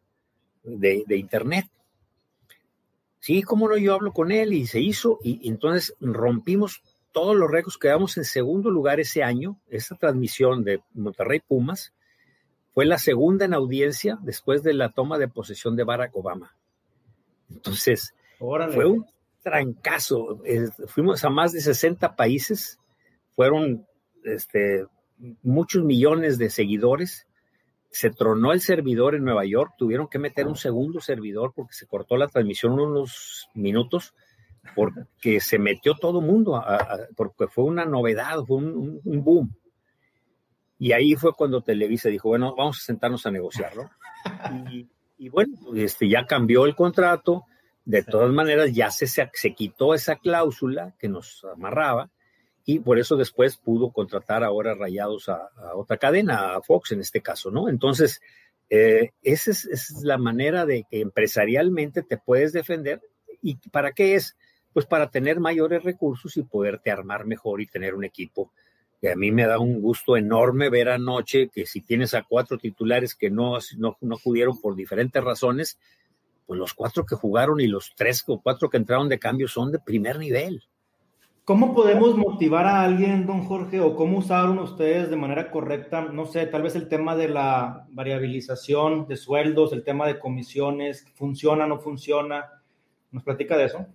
de, 0.63 1.03
Internet. 1.09 1.65
Sí, 3.19 3.41
cómo 3.41 3.69
no, 3.69 3.77
yo 3.77 3.93
hablo 3.93 4.11
con 4.11 4.31
él 4.31 4.53
y 4.53 4.67
se 4.67 4.81
hizo 4.81 5.19
y, 5.23 5.47
entonces 5.47 5.95
rompimos 6.01 6.81
todos 7.13 7.35
los 7.35 7.49
récords, 7.49 7.77
quedamos 7.77 8.17
en 8.17 8.25
segundo 8.25 8.69
lugar 8.69 8.99
ese 8.99 9.23
año. 9.23 9.59
Esa 9.69 9.95
transmisión 9.95 10.63
de 10.63 10.81
Monterrey 10.93 11.39
Pumas 11.39 11.93
fue 12.73 12.85
la 12.85 12.97
segunda 12.97 13.45
en 13.45 13.53
audiencia 13.53 14.17
después 14.21 14.63
de 14.63 14.73
la 14.73 14.89
toma 14.89 15.17
de 15.17 15.27
posesión 15.27 15.75
de 15.75 15.83
Barack 15.83 16.15
Obama. 16.15 16.57
Entonces, 17.49 18.15
fue 18.39 18.85
un 18.85 19.05
trancazo. 19.43 20.41
fuimos 20.87 21.23
a 21.23 21.29
más 21.29 21.53
de 21.53 21.61
60 21.61 22.15
países, 22.15 22.79
fueron 23.35 23.85
este, 24.23 24.87
muchos 25.43 25.83
millones 25.83 26.37
de 26.37 26.49
seguidores. 26.49 27.27
Se 27.93 28.09
tronó 28.09 28.51
el 28.51 28.59
servidor 28.59 29.15
en 29.15 29.23
Nueva 29.23 29.45
York, 29.45 29.73
tuvieron 29.77 30.07
que 30.07 30.19
meter 30.19 30.47
un 30.47 30.55
segundo 30.55 30.99
servidor 30.99 31.53
porque 31.55 31.73
se 31.73 31.87
cortó 31.87 32.17
la 32.17 32.27
transmisión 32.27 32.73
unos 32.73 33.47
minutos, 33.53 34.13
porque 34.75 35.39
se 35.39 35.59
metió 35.59 35.93
todo 35.95 36.19
el 36.19 36.25
mundo, 36.25 36.61
porque 37.15 37.47
fue 37.47 37.63
una 37.63 37.85
novedad, 37.85 38.39
fue 38.45 38.57
un, 38.57 39.23
boom. 39.23 39.55
Y 40.79 40.91
ahí 40.91 41.15
fue 41.15 41.33
cuando 41.33 41.61
Televisa 41.61 42.09
dijo, 42.09 42.29
bueno, 42.29 42.55
vamos 42.57 42.79
a 42.79 42.85
sentarnos 42.85 43.25
a 43.25 43.31
negociarlo. 43.31 43.89
Y, 44.69 44.89
y 45.17 45.29
bueno, 45.29 45.55
este, 45.75 46.09
ya 46.09 46.25
cambió 46.25 46.65
el 46.65 46.75
contrato, 46.75 47.45
de 47.85 48.03
todas 48.03 48.31
maneras 48.31 48.73
ya 48.73 48.89
se, 48.89 49.07
se 49.07 49.53
quitó 49.53 49.93
esa 49.93 50.15
cláusula 50.15 50.95
que 50.97 51.07
nos 51.07 51.45
amarraba 51.45 52.09
y 52.65 52.79
por 52.79 52.97
eso 52.97 53.15
después 53.17 53.57
pudo 53.57 53.91
contratar 53.91 54.43
ahora 54.43 54.75
Rayados 54.75 55.27
a, 55.29 55.49
otra 55.75 55.97
cadena, 55.97 56.55
a 56.55 56.61
Fox 56.61 56.91
en 56.93 57.01
este 57.01 57.21
caso, 57.21 57.51
¿no? 57.51 57.67
Entonces, 57.67 58.21
eh, 58.69 59.11
esa, 59.21 59.51
es, 59.51 60.01
la 60.03 60.17
manera 60.17 60.65
de 60.65 60.85
que 60.89 61.01
empresarialmente 61.01 62.03
te 62.03 62.17
puedes 62.17 62.53
defender. 62.53 63.01
¿Y 63.41 63.55
para 63.69 63.91
qué 63.91 64.15
es? 64.15 64.37
Pues 64.71 64.85
para 64.85 65.09
tener 65.09 65.39
mayores 65.39 65.83
recursos 65.83 66.37
y 66.37 66.43
poderte 66.43 66.89
armar 66.89 67.25
mejor 67.25 67.61
y 67.61 67.67
tener 67.67 67.95
un 67.95 68.05
equipo. 68.05 68.51
Que 69.01 69.11
a 69.11 69.15
mí 69.17 69.31
me 69.31 69.45
da 69.45 69.59
un 69.59 69.81
gusto 69.81 70.15
enorme 70.15 70.69
ver 70.69 70.87
anoche 70.87 71.49
que 71.49 71.65
si 71.65 71.81
tienes 71.81 72.13
a 72.13 72.23
cuatro 72.23 72.57
titulares 72.57 73.15
que 73.15 73.29
no, 73.29 73.57
no, 73.77 73.97
no 73.99 74.17
pudieron 74.17 74.59
por 74.61 74.75
diferentes 74.75 75.21
razones, 75.21 75.77
pues 76.47 76.57
los 76.57 76.73
cuatro 76.73 77.05
que 77.05 77.15
jugaron 77.15 77.59
y 77.59 77.67
los 77.67 77.93
tres 77.95 78.23
o 78.27 78.41
cuatro 78.41 78.69
que 78.69 78.77
entraron 78.77 79.09
de 79.09 79.19
cambio 79.19 79.49
son 79.49 79.73
de 79.73 79.79
primer 79.79 80.17
nivel. 80.17 80.63
¿Cómo 81.45 81.75
podemos 81.75 82.15
motivar 82.15 82.65
a 82.65 82.83
alguien, 82.83 83.25
don 83.25 83.43
Jorge, 83.43 83.81
o 83.81 83.97
cómo 83.97 84.19
usaron 84.19 84.59
ustedes 84.59 85.09
de 85.09 85.17
manera 85.17 85.51
correcta? 85.51 85.99
No 86.01 86.25
sé, 86.25 86.45
tal 86.45 86.61
vez 86.61 86.73
el 86.77 86.87
tema 86.87 87.17
de 87.17 87.27
la 87.27 87.85
variabilización 87.89 89.09
de 89.09 89.17
sueldos, 89.17 89.73
el 89.73 89.83
tema 89.83 90.07
de 90.07 90.19
comisiones, 90.19 91.05
funciona, 91.15 91.67
no 91.67 91.79
funciona. 91.79 92.45
¿Nos 93.11 93.23
platica 93.23 93.57
de 93.57 93.65
eso? 93.65 93.85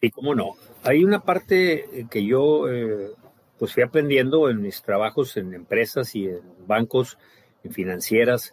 Sí, 0.00 0.10
cómo 0.10 0.34
no. 0.34 0.54
Hay 0.82 1.04
una 1.04 1.20
parte 1.20 2.08
que 2.10 2.24
yo 2.24 2.68
eh, 2.68 3.10
pues 3.56 3.72
fui 3.72 3.84
aprendiendo 3.84 4.50
en 4.50 4.60
mis 4.60 4.82
trabajos 4.82 5.36
en 5.36 5.54
empresas 5.54 6.16
y 6.16 6.26
en 6.26 6.40
bancos, 6.66 7.18
en 7.62 7.72
financieras, 7.72 8.52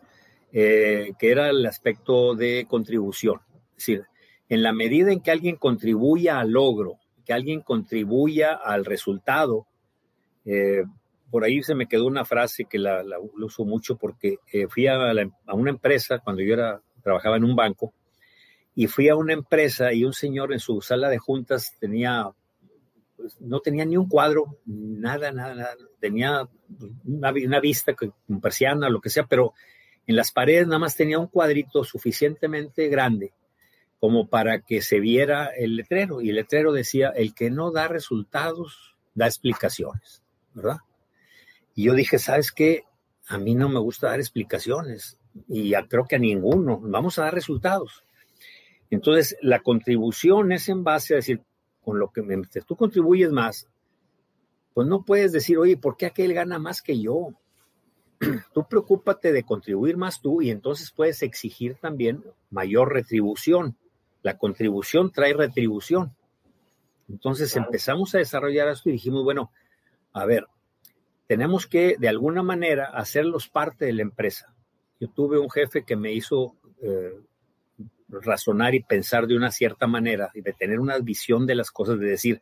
eh, 0.53 1.13
que 1.17 1.31
era 1.31 1.49
el 1.49 1.65
aspecto 1.65 2.35
de 2.35 2.67
contribución. 2.69 3.39
Es 3.71 3.77
decir, 3.77 4.03
en 4.47 4.61
la 4.61 4.73
medida 4.73 5.11
en 5.11 5.21
que 5.21 5.31
alguien 5.31 5.55
contribuya 5.55 6.39
al 6.39 6.51
logro 6.51 6.99
que 7.27 7.33
alguien 7.33 7.59
contribuya 7.59 8.53
al 8.53 8.85
resultado. 8.85 9.67
Eh, 10.45 10.83
por 11.29 11.43
ahí 11.43 11.61
se 11.61 11.75
me 11.75 11.87
quedó 11.87 12.07
una 12.07 12.23
frase 12.23 12.63
que 12.63 12.79
la, 12.79 13.03
uso 13.19 13.65
mucho 13.65 13.97
porque 13.97 14.37
eh, 14.53 14.67
fui 14.69 14.87
a, 14.87 14.97
una 15.51 15.69
empresa 15.69 16.19
cuando 16.19 16.41
yo 16.41 16.53
era, 16.53 16.81
trabajaba 17.03 17.35
en 17.35 17.43
un 17.43 17.53
banco 17.53 17.93
y 18.73 18.87
fui 18.87 19.09
a 19.09 19.17
una 19.17 19.33
empresa 19.33 19.91
y 19.91 20.05
un 20.05 20.13
señor 20.13 20.53
en 20.53 20.59
su 20.59 20.79
sala 20.79 21.09
de 21.09 21.17
juntas 21.17 21.75
tenía, 21.81 22.31
pues, 23.17 23.41
no 23.41 23.59
tenía 23.59 23.83
ni 23.83 23.97
un 23.97 24.07
cuadro, 24.07 24.59
nada, 24.65 25.33
nada, 25.33 25.53
nada. 25.53 25.75
Tenía 25.99 26.47
una, 27.03 27.31
una 27.31 27.59
vista 27.59 27.93
con 27.93 28.39
persiana, 28.39 28.89
lo 28.89 29.01
que 29.01 29.09
sea, 29.09 29.25
pero 29.25 29.53
en 30.05 30.15
las 30.15 30.31
paredes 30.31 30.67
nada 30.67 30.79
más 30.79 30.95
tenía 30.95 31.19
un 31.19 31.27
cuadrito 31.27 31.83
suficientemente 31.83 32.87
grande 32.87 33.33
como 33.99 34.27
para 34.27 34.61
que 34.61 34.81
se 34.81 34.99
viera 34.99 35.47
el 35.47 35.75
letrero. 35.75 36.21
Y 36.21 36.29
el 36.29 36.35
letrero 36.35 36.71
decía, 36.71 37.09
el 37.09 37.33
que 37.33 37.49
no 37.49 37.71
da 37.71 37.87
resultados, 37.87 38.95
da 39.15 39.25
explicaciones, 39.25 40.23
¿verdad? 40.53 40.77
Y 41.75 41.85
yo 41.85 41.93
dije, 41.93 42.19
¿sabes 42.19 42.51
qué? 42.51 42.83
A 43.27 43.37
mí 43.37 43.55
no 43.55 43.69
me 43.69 43.79
gusta 43.79 44.07
dar 44.07 44.19
explicaciones 44.19 45.19
y 45.47 45.73
creo 45.89 46.05
que 46.05 46.15
a 46.15 46.19
ninguno. 46.19 46.79
Vamos 46.81 47.19
a 47.19 47.23
dar 47.23 47.33
resultados. 47.33 48.03
Entonces, 48.89 49.37
la 49.41 49.59
contribución 49.59 50.51
es 50.51 50.69
en 50.69 50.83
base 50.83 51.13
a 51.13 51.17
decir, 51.17 51.41
con 51.83 51.99
lo 51.99 52.11
que 52.11 52.21
me, 52.21 52.41
tú 52.65 52.75
contribuyes 52.75 53.31
más, 53.31 53.67
pues 54.73 54.87
no 54.87 55.03
puedes 55.03 55.31
decir, 55.31 55.57
oye, 55.57 55.77
¿por 55.77 55.97
qué 55.97 56.05
aquel 56.05 56.33
gana 56.33 56.59
más 56.59 56.81
que 56.81 56.99
yo? 56.99 57.29
tú 58.53 58.67
preocúpate 58.67 59.31
de 59.31 59.43
contribuir 59.43 59.97
más 59.97 60.21
tú 60.21 60.41
y 60.41 60.49
entonces 60.49 60.91
puedes 60.91 61.21
exigir 61.21 61.75
también 61.75 62.23
mayor 62.49 62.93
retribución. 62.93 63.77
La 64.27 64.37
contribución 64.37 65.09
trae 65.09 65.31
retribución. 65.31 66.13
Entonces 67.07 67.55
empezamos 67.55 68.13
a 68.13 68.17
desarrollar 68.17 68.67
esto 68.67 68.89
y 68.89 68.91
dijimos, 68.91 69.23
bueno, 69.23 69.53
a 70.11 70.25
ver, 70.25 70.47
tenemos 71.27 71.65
que 71.65 71.95
de 71.97 72.09
alguna 72.09 72.43
manera 72.43 72.87
hacerlos 72.87 73.47
parte 73.47 73.85
de 73.85 73.93
la 73.93 74.01
empresa. 74.01 74.53
Yo 74.99 75.07
tuve 75.07 75.39
un 75.39 75.49
jefe 75.49 75.85
que 75.85 75.95
me 75.95 76.11
hizo 76.11 76.57
eh, 76.81 77.13
razonar 78.09 78.75
y 78.75 78.83
pensar 78.83 79.27
de 79.27 79.37
una 79.37 79.49
cierta 79.49 79.87
manera 79.87 80.29
y 80.33 80.41
de 80.41 80.51
tener 80.51 80.81
una 80.81 80.99
visión 80.99 81.47
de 81.47 81.55
las 81.55 81.71
cosas, 81.71 81.97
de 81.97 82.07
decir, 82.07 82.41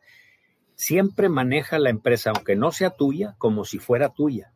siempre 0.74 1.28
maneja 1.28 1.78
la 1.78 1.90
empresa, 1.90 2.32
aunque 2.34 2.56
no 2.56 2.72
sea 2.72 2.90
tuya, 2.90 3.36
como 3.38 3.64
si 3.64 3.78
fuera 3.78 4.08
tuya. 4.08 4.52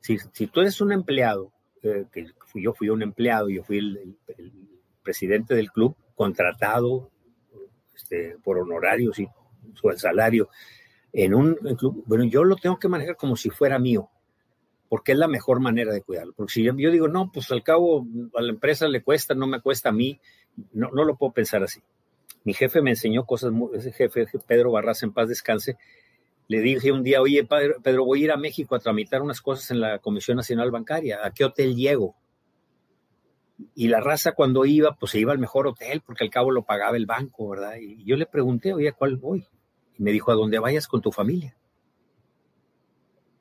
Si, 0.00 0.18
si 0.32 0.48
tú 0.48 0.62
eres 0.62 0.80
un 0.80 0.90
empleado, 0.90 1.52
eh, 1.84 2.06
que 2.12 2.26
yo 2.56 2.72
fui 2.72 2.88
un 2.88 3.02
empleado, 3.02 3.48
yo 3.48 3.62
fui 3.62 3.78
el 3.78 4.16
presidente 5.04 5.54
del 5.54 5.70
club, 5.70 5.94
contratado 6.18 7.10
este, 7.94 8.36
por 8.42 8.58
honorarios 8.58 9.18
y 9.20 9.28
su 9.74 9.90
salario 9.96 10.48
en 11.12 11.34
un 11.34 11.54
club, 11.54 12.02
bueno, 12.06 12.24
yo 12.24 12.44
lo 12.44 12.56
tengo 12.56 12.78
que 12.78 12.88
manejar 12.88 13.16
como 13.16 13.36
si 13.36 13.50
fuera 13.50 13.78
mío, 13.78 14.10
porque 14.88 15.12
es 15.12 15.18
la 15.18 15.28
mejor 15.28 15.60
manera 15.60 15.92
de 15.92 16.02
cuidarlo. 16.02 16.32
Porque 16.34 16.52
si 16.52 16.62
yo, 16.62 16.72
digo, 16.74 17.08
no, 17.08 17.30
pues 17.32 17.50
al 17.50 17.62
cabo 17.62 18.06
a 18.34 18.42
la 18.42 18.50
empresa 18.50 18.88
le 18.88 19.02
cuesta, 19.02 19.34
no 19.34 19.46
me 19.46 19.60
cuesta 19.60 19.88
a 19.88 19.92
mí, 19.92 20.20
no, 20.72 20.90
no 20.90 21.04
lo 21.04 21.16
puedo 21.16 21.32
pensar 21.32 21.62
así. 21.62 21.80
Mi 22.44 22.52
jefe 22.52 22.82
me 22.82 22.90
enseñó 22.90 23.24
cosas, 23.24 23.52
ese 23.74 23.92
jefe, 23.92 24.26
Pedro 24.46 24.72
Barras, 24.72 25.02
en 25.02 25.12
paz 25.12 25.28
descanse, 25.28 25.76
le 26.46 26.60
dije 26.60 26.92
un 26.92 27.02
día, 27.02 27.20
oye, 27.20 27.46
Pedro, 27.82 28.04
voy 28.04 28.22
a 28.22 28.24
ir 28.24 28.32
a 28.32 28.36
México 28.36 28.74
a 28.74 28.78
tramitar 28.78 29.22
unas 29.22 29.40
cosas 29.40 29.70
en 29.70 29.80
la 29.80 29.98
Comisión 29.98 30.36
Nacional 30.36 30.70
Bancaria, 30.70 31.20
¿a 31.22 31.30
qué 31.30 31.44
hotel 31.44 31.76
llego? 31.76 32.16
Y 33.74 33.88
la 33.88 34.00
raza 34.00 34.32
cuando 34.32 34.64
iba, 34.64 34.96
pues 34.96 35.12
se 35.12 35.18
iba 35.18 35.32
al 35.32 35.38
mejor 35.38 35.66
hotel 35.66 36.00
porque 36.04 36.24
al 36.24 36.30
cabo 36.30 36.50
lo 36.50 36.62
pagaba 36.62 36.96
el 36.96 37.06
banco, 37.06 37.48
¿verdad? 37.48 37.76
Y 37.80 38.04
yo 38.04 38.16
le 38.16 38.26
pregunté, 38.26 38.72
oye, 38.72 38.88
¿a 38.88 38.92
cuál 38.92 39.16
voy? 39.16 39.46
Y 39.98 40.02
me 40.02 40.12
dijo, 40.12 40.30
a 40.30 40.34
donde 40.34 40.58
vayas 40.58 40.86
con 40.86 41.02
tu 41.02 41.10
familia. 41.10 41.56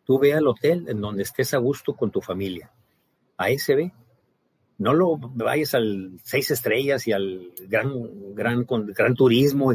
Tú 0.05 0.17
ve 0.19 0.33
al 0.33 0.47
hotel 0.47 0.85
en 0.87 1.01
donde 1.01 1.23
estés 1.23 1.53
a 1.53 1.57
gusto 1.57 1.95
con 1.95 2.11
tu 2.11 2.21
familia. 2.21 2.71
A 3.37 3.49
ese 3.49 3.75
ve. 3.75 3.93
No 4.79 4.93
lo 4.93 5.17
vayas 5.17 5.75
al 5.75 6.19
seis 6.23 6.49
estrellas 6.49 7.07
y 7.07 7.11
al 7.11 7.51
gran, 7.67 8.33
gran, 8.33 8.65
gran 8.65 9.15
turismo. 9.15 9.73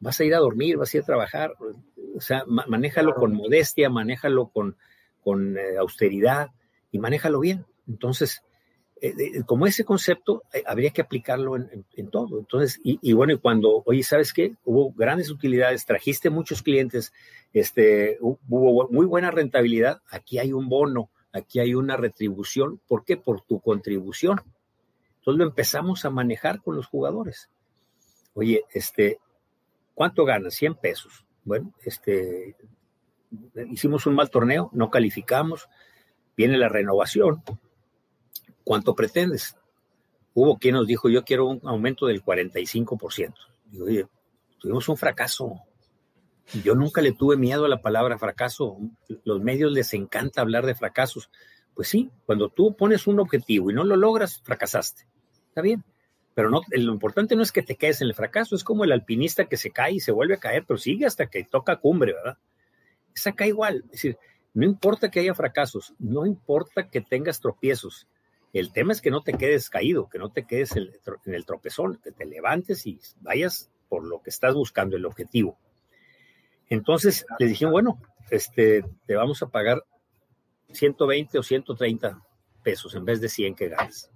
Vas 0.00 0.20
a 0.20 0.24
ir 0.24 0.34
a 0.34 0.38
dormir, 0.38 0.76
vas 0.76 0.92
a 0.92 0.96
ir 0.98 1.02
a 1.02 1.06
trabajar. 1.06 1.54
O 2.14 2.20
sea, 2.20 2.44
manéjalo 2.46 3.14
con 3.14 3.34
modestia, 3.34 3.90
manéjalo 3.90 4.48
con, 4.48 4.76
con 5.22 5.56
eh, 5.56 5.76
austeridad 5.78 6.50
y 6.90 6.98
manéjalo 6.98 7.40
bien. 7.40 7.66
Entonces, 7.88 8.42
como 9.46 9.66
ese 9.66 9.84
concepto 9.84 10.44
eh, 10.52 10.62
habría 10.64 10.90
que 10.90 11.02
aplicarlo 11.02 11.56
en, 11.56 12.10
todo. 12.10 12.38
Entonces, 12.38 12.80
y, 12.84 13.12
bueno, 13.12 13.32
y 13.32 13.38
cuando, 13.38 13.82
oye, 13.84 14.02
¿sabes 14.02 14.32
qué? 14.32 14.54
Hubo 14.64 14.92
grandes 14.92 15.30
utilidades, 15.30 15.84
trajiste 15.84 16.30
muchos 16.30 16.62
clientes, 16.62 17.12
este, 17.52 18.18
hubo 18.20 18.88
muy 18.90 19.06
buena 19.06 19.30
rentabilidad, 19.30 20.00
aquí 20.08 20.38
hay 20.38 20.52
un 20.52 20.68
bono, 20.68 21.10
aquí 21.32 21.58
hay 21.58 21.74
una 21.74 21.96
retribución. 21.96 22.80
¿Por 22.86 23.04
qué? 23.04 23.16
Por 23.16 23.40
tu 23.40 23.60
contribución. 23.60 24.40
Entonces 25.18 25.38
lo 25.38 25.44
empezamos 25.44 26.04
a 26.04 26.10
manejar 26.10 26.62
con 26.62 26.76
los 26.76 26.86
jugadores. 26.86 27.48
Oye, 28.34 28.64
este, 28.72 29.18
¿cuánto 29.94 30.24
ganas? 30.24 30.54
100 30.54 30.76
pesos. 30.76 31.24
Bueno, 31.44 31.72
este, 31.84 32.54
hicimos 33.68 34.06
un 34.06 34.14
mal 34.14 34.30
torneo, 34.30 34.70
no 34.72 34.90
calificamos, 34.90 35.68
viene 36.36 36.56
la 36.56 36.68
renovación 36.68 37.42
¿cuánto 38.64 38.94
pretendes? 38.94 39.56
Hubo 40.34 40.58
quien 40.58 40.74
nos 40.74 40.86
dijo, 40.86 41.08
yo 41.08 41.24
quiero 41.24 41.46
un 41.46 41.60
aumento 41.64 42.06
del 42.06 42.24
45%. 42.24 43.34
Digo, 43.70 44.10
tuvimos 44.58 44.88
un 44.88 44.96
fracaso. 44.96 45.60
Yo 46.64 46.74
nunca 46.74 47.00
le 47.00 47.12
tuve 47.12 47.36
miedo 47.36 47.64
a 47.64 47.68
la 47.68 47.82
palabra 47.82 48.18
fracaso. 48.18 48.78
Los 49.24 49.40
medios 49.40 49.72
les 49.72 49.92
encanta 49.94 50.40
hablar 50.40 50.66
de 50.66 50.74
fracasos. 50.74 51.30
Pues 51.74 51.88
sí, 51.88 52.10
cuando 52.26 52.48
tú 52.48 52.76
pones 52.76 53.06
un 53.06 53.20
objetivo 53.20 53.70
y 53.70 53.74
no 53.74 53.84
lo 53.84 53.96
logras, 53.96 54.40
fracasaste. 54.42 55.06
Está 55.48 55.60
bien. 55.62 55.84
Pero 56.34 56.50
no, 56.50 56.62
lo 56.70 56.92
importante 56.92 57.36
no 57.36 57.42
es 57.42 57.52
que 57.52 57.62
te 57.62 57.76
quedes 57.76 58.00
en 58.00 58.08
el 58.08 58.14
fracaso, 58.14 58.56
es 58.56 58.64
como 58.64 58.84
el 58.84 58.92
alpinista 58.92 59.44
que 59.44 59.58
se 59.58 59.70
cae 59.70 59.92
y 59.92 60.00
se 60.00 60.12
vuelve 60.12 60.34
a 60.34 60.40
caer, 60.40 60.64
pero 60.66 60.78
sigue 60.78 61.04
hasta 61.04 61.26
que 61.26 61.44
toca 61.44 61.76
cumbre, 61.76 62.14
¿verdad? 62.14 62.38
Es 63.14 63.26
acá 63.26 63.46
igual, 63.46 63.82
es 63.86 63.90
decir, 63.92 64.18
no 64.54 64.64
importa 64.64 65.10
que 65.10 65.20
haya 65.20 65.34
fracasos, 65.34 65.92
no 65.98 66.24
importa 66.24 66.88
que 66.88 67.02
tengas 67.02 67.40
tropiezos, 67.40 68.06
el 68.52 68.72
tema 68.72 68.92
es 68.92 69.00
que 69.00 69.10
no 69.10 69.22
te 69.22 69.32
quedes 69.34 69.70
caído, 69.70 70.08
que 70.08 70.18
no 70.18 70.30
te 70.30 70.46
quedes 70.46 70.76
en 70.76 71.34
el 71.34 71.46
tropezón, 71.46 71.98
que 72.02 72.12
te 72.12 72.26
levantes 72.26 72.86
y 72.86 73.00
vayas 73.20 73.70
por 73.88 74.04
lo 74.04 74.22
que 74.22 74.30
estás 74.30 74.54
buscando, 74.54 74.96
el 74.96 75.06
objetivo. 75.06 75.58
Entonces 76.68 77.26
les 77.38 77.50
dije, 77.50 77.66
bueno, 77.66 78.00
este, 78.30 78.84
te 79.06 79.14
vamos 79.14 79.42
a 79.42 79.48
pagar 79.48 79.84
120 80.72 81.38
o 81.38 81.42
130 81.42 82.22
pesos 82.62 82.94
en 82.94 83.04
vez 83.04 83.20
de 83.20 83.28
100 83.28 83.54
que 83.54 83.68
ganas. 83.68 84.10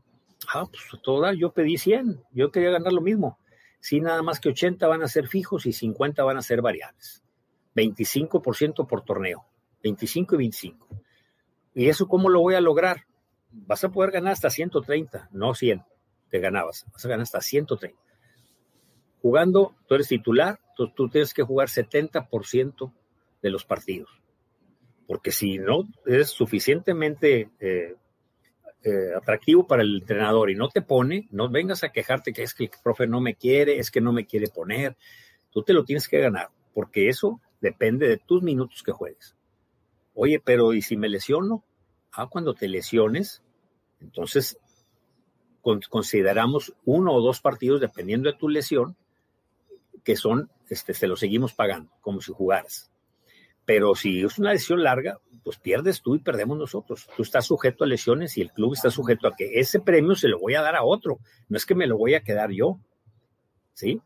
Ah, 0.48 0.64
pues 0.64 1.02
toda, 1.02 1.34
yo 1.34 1.52
pedí 1.52 1.76
100, 1.76 2.22
yo 2.32 2.50
quería 2.50 2.70
ganar 2.70 2.92
lo 2.92 3.00
mismo. 3.00 3.38
Sí, 3.80 4.00
nada 4.00 4.22
más 4.22 4.40
que 4.40 4.48
80 4.48 4.86
van 4.88 5.02
a 5.02 5.08
ser 5.08 5.28
fijos 5.28 5.66
y 5.66 5.72
50 5.72 6.24
van 6.24 6.38
a 6.38 6.42
ser 6.42 6.62
variables. 6.62 7.22
25% 7.74 8.86
por 8.86 9.02
torneo, 9.02 9.44
25 9.82 10.34
y 10.34 10.38
25. 10.38 10.88
¿Y 11.74 11.88
eso 11.88 12.08
cómo 12.08 12.30
lo 12.30 12.40
voy 12.40 12.54
a 12.54 12.60
lograr? 12.60 13.06
Vas 13.66 13.82
a 13.84 13.90
poder 13.90 14.10
ganar 14.10 14.32
hasta 14.32 14.50
130, 14.50 15.30
no 15.32 15.54
100, 15.54 15.82
te 16.30 16.38
ganabas, 16.38 16.84
vas 16.92 17.04
a 17.04 17.08
ganar 17.08 17.22
hasta 17.22 17.40
130. 17.40 17.98
Jugando, 19.22 19.74
tú 19.88 19.94
eres 19.94 20.08
titular, 20.08 20.60
tú, 20.76 20.90
tú 20.90 21.08
tienes 21.08 21.32
que 21.32 21.42
jugar 21.42 21.68
70% 21.68 22.92
de 23.42 23.50
los 23.50 23.64
partidos. 23.64 24.10
Porque 25.06 25.30
si 25.30 25.58
no 25.58 25.84
es 26.04 26.30
suficientemente 26.30 27.50
eh, 27.60 27.94
eh, 28.82 29.14
atractivo 29.16 29.66
para 29.66 29.82
el 29.82 29.96
entrenador 29.96 30.50
y 30.50 30.54
no 30.54 30.68
te 30.68 30.82
pone, 30.82 31.26
no 31.30 31.48
vengas 31.48 31.82
a 31.82 31.90
quejarte 31.90 32.32
que 32.32 32.42
es 32.42 32.54
que 32.54 32.64
el 32.64 32.70
profe 32.82 33.06
no 33.06 33.20
me 33.20 33.34
quiere, 33.34 33.78
es 33.78 33.90
que 33.90 34.00
no 34.00 34.12
me 34.12 34.26
quiere 34.26 34.48
poner. 34.48 34.96
Tú 35.50 35.62
te 35.62 35.72
lo 35.72 35.84
tienes 35.84 36.08
que 36.08 36.20
ganar, 36.20 36.50
porque 36.74 37.08
eso 37.08 37.40
depende 37.60 38.06
de 38.08 38.18
tus 38.18 38.42
minutos 38.42 38.82
que 38.82 38.92
juegues. 38.92 39.36
Oye, 40.14 40.40
pero 40.40 40.72
¿y 40.72 40.82
si 40.82 40.96
me 40.96 41.08
lesiono? 41.08 41.64
Ah, 42.12 42.28
cuando 42.28 42.54
te 42.54 42.68
lesiones, 42.68 43.42
entonces 44.00 44.58
consideramos 45.88 46.74
uno 46.84 47.12
o 47.12 47.20
dos 47.20 47.40
partidos, 47.40 47.80
dependiendo 47.80 48.30
de 48.30 48.38
tu 48.38 48.48
lesión, 48.48 48.96
que 50.04 50.16
son, 50.16 50.50
este, 50.68 50.92
te 50.92 51.08
lo 51.08 51.16
seguimos 51.16 51.52
pagando, 51.52 51.90
como 52.00 52.20
si 52.20 52.32
jugaras. 52.32 52.92
Pero 53.64 53.96
si 53.96 54.22
es 54.22 54.38
una 54.38 54.52
lesión 54.52 54.84
larga, 54.84 55.18
pues 55.42 55.58
pierdes 55.58 56.00
tú 56.00 56.14
y 56.14 56.20
perdemos 56.20 56.56
nosotros. 56.56 57.08
Tú 57.16 57.22
estás 57.24 57.46
sujeto 57.46 57.82
a 57.82 57.88
lesiones 57.88 58.38
y 58.38 58.42
el 58.42 58.52
club 58.52 58.74
está 58.74 58.90
sujeto 58.90 59.26
a 59.26 59.34
que 59.34 59.58
ese 59.58 59.80
premio 59.80 60.14
se 60.14 60.28
lo 60.28 60.38
voy 60.38 60.54
a 60.54 60.62
dar 60.62 60.76
a 60.76 60.84
otro. 60.84 61.18
No 61.48 61.56
es 61.56 61.66
que 61.66 61.74
me 61.74 61.88
lo 61.88 61.98
voy 61.98 62.14
a 62.14 62.22
quedar 62.22 62.52
yo. 62.52 62.78
¿Sí? 63.74 64.00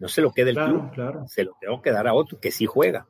No 0.00 0.08
se 0.08 0.20
lo 0.20 0.32
quede 0.32 0.50
el 0.50 0.56
club. 0.56 0.90
Se 1.28 1.44
lo 1.44 1.56
tengo 1.60 1.80
que 1.80 1.92
dar 1.92 2.08
a 2.08 2.14
otro 2.14 2.40
que 2.40 2.50
sí 2.50 2.66
juega. 2.66 3.06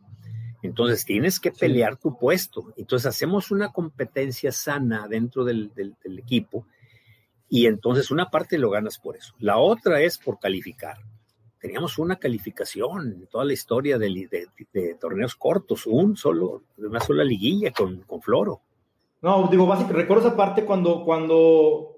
Entonces 0.65 1.05
tienes 1.05 1.41
que 1.41 1.53
pelear 1.53 1.99
tu 1.99 2.17
puesto. 2.19 2.73
Entonces 2.79 3.07
hacemos 3.07 3.51
una 3.51 3.71
competencia 3.71 4.51
sana 4.51 5.07
dentro 5.09 5.45
del, 5.45 5.75
del, 5.75 6.19
equipo 6.19 6.67
y 7.51 7.67
entonces 7.67 8.11
una 8.11 8.31
parte 8.31 8.57
lo 8.57 8.71
ganas 8.71 8.99
por 8.99 9.15
eso. 9.15 9.35
La 9.41 9.59
otra 9.59 10.01
es 10.01 10.19
por 10.19 10.39
calificar 10.39 10.97
teníamos 11.61 11.99
una 11.99 12.17
calificación 12.17 13.07
en 13.23 13.27
toda 13.27 13.47
la 13.47 13.55
historia 13.55 13.97
de, 13.97 14.29
de, 14.71 14.95
torneos 14.97 15.35
cortos, 15.35 15.87
un 15.87 16.15
solo, 16.15 16.65
una 16.77 17.01
sola 17.01 17.25
liguilla 17.25 17.73
con, 17.73 18.03
con 18.03 18.21
Floro. 18.21 18.61
No, 19.23 19.49
digo, 19.51 19.65
básicamente, 19.65 20.03
recuerdo 20.03 20.29
esa 20.29 20.37
parte 20.37 20.67
cuando, 20.67 21.03
cuando 21.03 21.93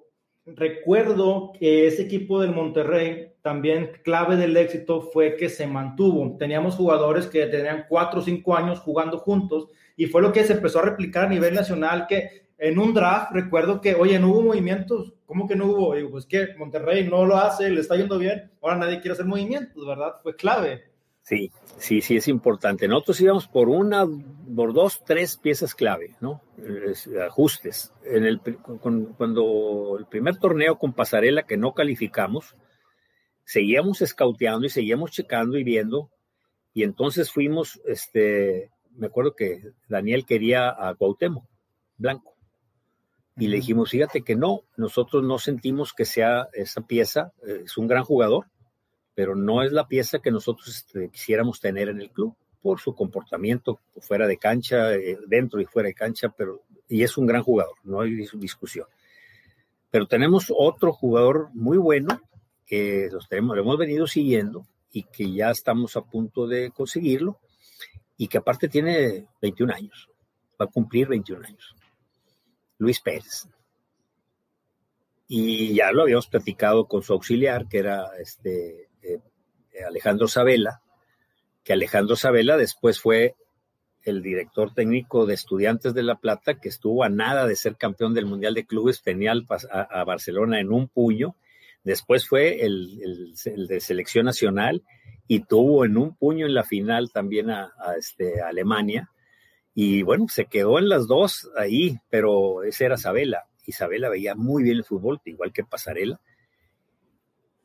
recuerdo 0.47 1.53
que 1.59 1.87
ese 1.87 2.03
equipo 2.03 2.41
del 2.41 2.53
Monterrey, 2.53 3.33
también 3.43 3.93
clave 4.03 4.37
del 4.37 4.57
éxito 4.57 5.01
fue 5.01 5.37
que 5.37 5.49
se 5.49 5.67
mantuvo. 5.67 6.37
Teníamos 6.39 6.75
jugadores 6.75 7.27
que 7.27 7.47
tenían 7.47 7.87
cuatro 7.89 8.21
o 8.21 8.23
cinco 8.23 8.57
años 8.57 8.81
jugando 8.81 9.19
juntos 9.19 9.69
y 9.97 10.07
fue 10.07 10.23
lo 10.23 10.33
que 10.33 10.45
se 10.45 10.55
empezó 10.55 10.81
a 10.81 10.85
replicar 10.87 11.27
a 11.27 11.29
nivel 11.29 11.55
nacional, 11.55 12.07
que 12.09 12.47
en 12.59 12.79
un 12.79 12.95
draft 12.95 13.33
recuerdo 13.33 13.81
que, 13.81 13.95
oye, 13.95 14.19
no 14.19 14.31
hubo 14.31 14.43
movimientos. 14.43 15.15
¿Cómo 15.27 15.47
que 15.47 15.57
no 15.57 15.67
hubo? 15.67 15.95
Digo, 15.95 16.11
pues 16.11 16.27
que 16.27 16.55
Monterrey 16.57 17.09
no 17.09 17.25
lo 17.27 17.37
hace, 17.37 17.71
le 17.71 17.81
está 17.81 17.97
yendo 17.97 18.19
bien. 18.19 18.51
Ahora 18.63 18.77
nadie 18.77 19.01
quiere 19.01 19.13
hacer 19.13 19.27
movimientos, 19.27 19.87
¿verdad? 19.87 20.15
Fue 20.23 20.35
clave. 20.37 20.85
Sí, 21.27 21.51
sí, 21.79 22.03
sí, 22.03 22.19
es 22.19 22.29
importante. 22.29 22.87
Nosotros 22.87 23.21
íbamos 23.21 23.49
por 23.49 23.69
una, 23.69 24.07
por 24.55 24.73
dos, 24.73 25.03
tres 25.05 25.37
piezas 25.37 25.75
clave, 25.75 26.15
¿no? 26.21 26.41
ajustes. 27.27 27.93
En 28.05 28.25
el, 28.25 28.41
cuando 28.41 29.97
el 29.99 30.07
primer 30.07 30.37
torneo 30.37 30.79
con 30.79 30.93
Pasarela 30.93 31.43
que 31.43 31.57
no 31.57 31.75
calificamos, 31.75 32.55
seguíamos 33.45 34.03
escauteando 34.03 34.67
y 34.67 34.71
seguíamos 34.71 35.11
checando 35.11 35.59
y 35.59 35.65
viendo. 35.65 36.13
Y 36.73 36.85
entonces 36.85 37.33
fuimos, 37.33 37.81
este, 37.87 38.71
me 38.95 39.09
acuerdo 39.09 39.35
que 39.35 39.63
Daniel 39.89 40.27
quería 40.27 40.69
a 40.69 40.95
Cuauhtémoc 40.95 41.45
Blanco 41.97 42.37
y 43.37 43.49
le 43.49 43.57
dijimos, 43.57 43.91
fíjate 43.91 44.23
que 44.23 44.37
no, 44.37 44.61
nosotros 44.77 45.25
no 45.25 45.41
sentimos 45.41 45.93
que 45.93 46.05
sea 46.05 46.49
esa 46.53 46.83
pieza, 46.83 47.33
es 47.45 47.77
un 47.77 47.89
gran 47.89 48.05
jugador, 48.05 48.47
pero 49.17 49.35
no 49.35 49.63
es 49.63 49.73
la 49.73 49.89
pieza 49.89 50.19
que 50.19 50.31
nosotros 50.31 50.69
este, 50.69 51.09
quisiéramos 51.09 51.59
tener 51.59 51.89
en 51.89 52.03
el 52.03 52.11
club 52.11 52.37
por 52.61 52.79
su 52.79 52.95
comportamiento 52.95 53.81
fuera 53.99 54.27
de 54.27 54.37
cancha, 54.37 54.93
eh, 54.93 55.17
dentro 55.27 55.59
y 55.59 55.65
fuera 55.65 55.87
de 55.87 55.95
cancha, 55.95 56.29
pero 56.29 56.65
y 56.87 57.03
es 57.03 57.17
un 57.17 57.27
gran 57.27 57.43
jugador, 57.43 57.77
no 57.83 58.03
hay 58.03 58.15
discusión. 58.35 58.87
Pero 59.91 60.07
tenemos 60.07 60.53
otro 60.55 60.93
jugador 60.93 61.49
muy 61.55 61.79
bueno 61.79 62.21
que 62.67 63.09
los 63.11 63.27
tenemos, 63.27 63.57
lo 63.57 63.63
hemos 63.63 63.79
venido 63.79 64.07
siguiendo 64.07 64.67
y 64.93 65.05
que 65.05 65.33
ya 65.33 65.51
estamos 65.51 65.97
a 65.97 66.03
punto 66.03 66.47
de 66.47 66.71
conseguirlo 66.71 67.39
y 68.19 68.29
que 68.29 68.37
aparte 68.37 68.69
tiene 68.69 69.27
21 69.41 69.73
años, 69.73 70.11
va 70.61 70.67
a 70.67 70.71
cumplir 70.71 71.09
21 71.09 71.47
años. 71.47 71.75
Luis 72.77 73.01
Pérez. 73.01 73.49
Y 75.27 75.75
ya 75.75 75.91
lo 75.91 76.03
habíamos 76.03 76.27
platicado 76.27 76.87
con 76.87 77.03
su 77.03 77.15
auxiliar, 77.15 77.67
que 77.67 77.79
era 77.79 78.11
este, 78.21 78.86
eh, 79.15 79.85
Alejandro 79.87 80.29
Sabela, 80.29 80.81
que 81.65 81.73
Alejandro 81.73 82.17
Sabela 82.17 82.57
después 82.57 83.01
fue 83.01 83.35
el 84.05 84.23
director 84.23 84.73
técnico 84.73 85.27
de 85.27 85.35
Estudiantes 85.35 85.93
de 85.93 86.05
La 86.05 86.15
Plata, 86.15 86.61
que 86.61 86.69
estuvo 86.69 87.03
a 87.03 87.09
nada 87.09 87.47
de 87.47 87.57
ser 87.57 87.77
campeón 87.77 88.15
del 88.15 88.27
Mundial 88.27 88.55
de 88.55 88.65
Clubes, 88.65 89.03
tenía 89.03 89.33
a, 89.33 90.05
Barcelona 90.05 90.61
en 90.61 90.71
un 90.71 90.89
puño, 90.89 91.35
después 91.83 92.27
fue 92.27 92.65
el, 92.65 93.35
de 93.45 93.81
selección 93.81 94.27
nacional 94.27 94.85
y 95.27 95.41
tuvo 95.41 95.85
en 95.85 95.97
un 95.97 96.15
puño 96.15 96.47
en 96.47 96.55
la 96.55 96.63
final 96.63 97.11
también 97.11 97.51
a, 97.51 97.73
este, 97.99 98.41
Alemania, 98.41 99.11
y 99.75 100.03
bueno, 100.03 100.27
se 100.29 100.47
quedó 100.47 100.79
en 100.79 100.89
las 100.89 101.07
dos 101.07 101.51
ahí, 101.57 101.99
pero 102.09 102.63
ese 102.63 102.87
era 102.87 102.95
Isabela. 102.95 103.45
Isabela 103.67 104.09
veía 104.09 104.35
muy 104.35 104.63
bien 104.63 104.77
el 104.77 104.85
fútbol, 104.85 105.21
igual 105.25 105.53
que 105.53 105.65
Pasarela. 105.65 106.19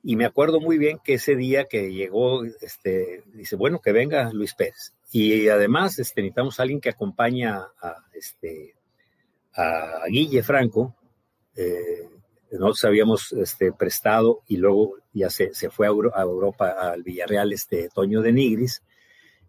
Y 0.04 0.16
me 0.16 0.26
acuerdo 0.26 0.60
muy 0.60 0.78
bien 0.78 1.00
que 1.04 1.16
ese 1.16 1.36
día 1.36 1.66
que 1.66 1.94
llegó, 1.94 2.44
este, 2.44 3.24
dice, 3.34 3.56
bueno, 3.56 3.80
que 3.80 3.92
venga 3.92 4.32
Luis 4.34 4.56
Pérez. 4.56 4.94
Y 5.12 5.48
además 5.50 6.00
este, 6.00 6.22
necesitamos 6.22 6.60
a 6.60 6.64
alguien 6.64 6.82
que 6.82 6.90
acompaña 6.90 7.68
a, 7.82 7.98
este, 8.14 8.76
a 9.54 10.04
Guille 10.08 10.42
Franco. 10.42 10.96
Eh, 11.56 12.10
nosotros 12.52 12.86
habíamos 12.86 13.32
este, 13.34 13.72
prestado 13.72 14.42
y 14.48 14.58
luego 14.58 14.96
ya 15.14 15.30
se, 15.30 15.54
se 15.54 15.70
fue 15.70 15.88
a, 15.88 15.90
a, 15.90 16.22
Europa, 16.24 16.70
al 16.72 17.04
Villarreal, 17.04 17.54
este 17.54 17.90
Toño 17.90 18.22
de 18.22 18.32
Nigris. 18.32 18.82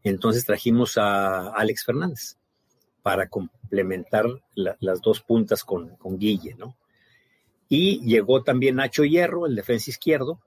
Entonces 0.03 0.45
trajimos 0.45 0.99
a 0.99 1.49
Alex 1.55 1.85
Fernández 1.85 2.37
para 3.03 3.29
complementar 3.29 4.27
las 4.55 5.01
dos 5.01 5.21
puntas 5.23 5.65
con, 5.65 5.97
con 5.97 6.19
Guille, 6.19 6.55
¿no? 6.55 6.77
Y 7.75 8.01
llegó 8.01 8.43
también 8.43 8.77
Nacho 8.77 9.03
Hierro, 9.03 9.47
el 9.47 9.57
defensa 9.57 9.89
izquierdo, 9.89 10.39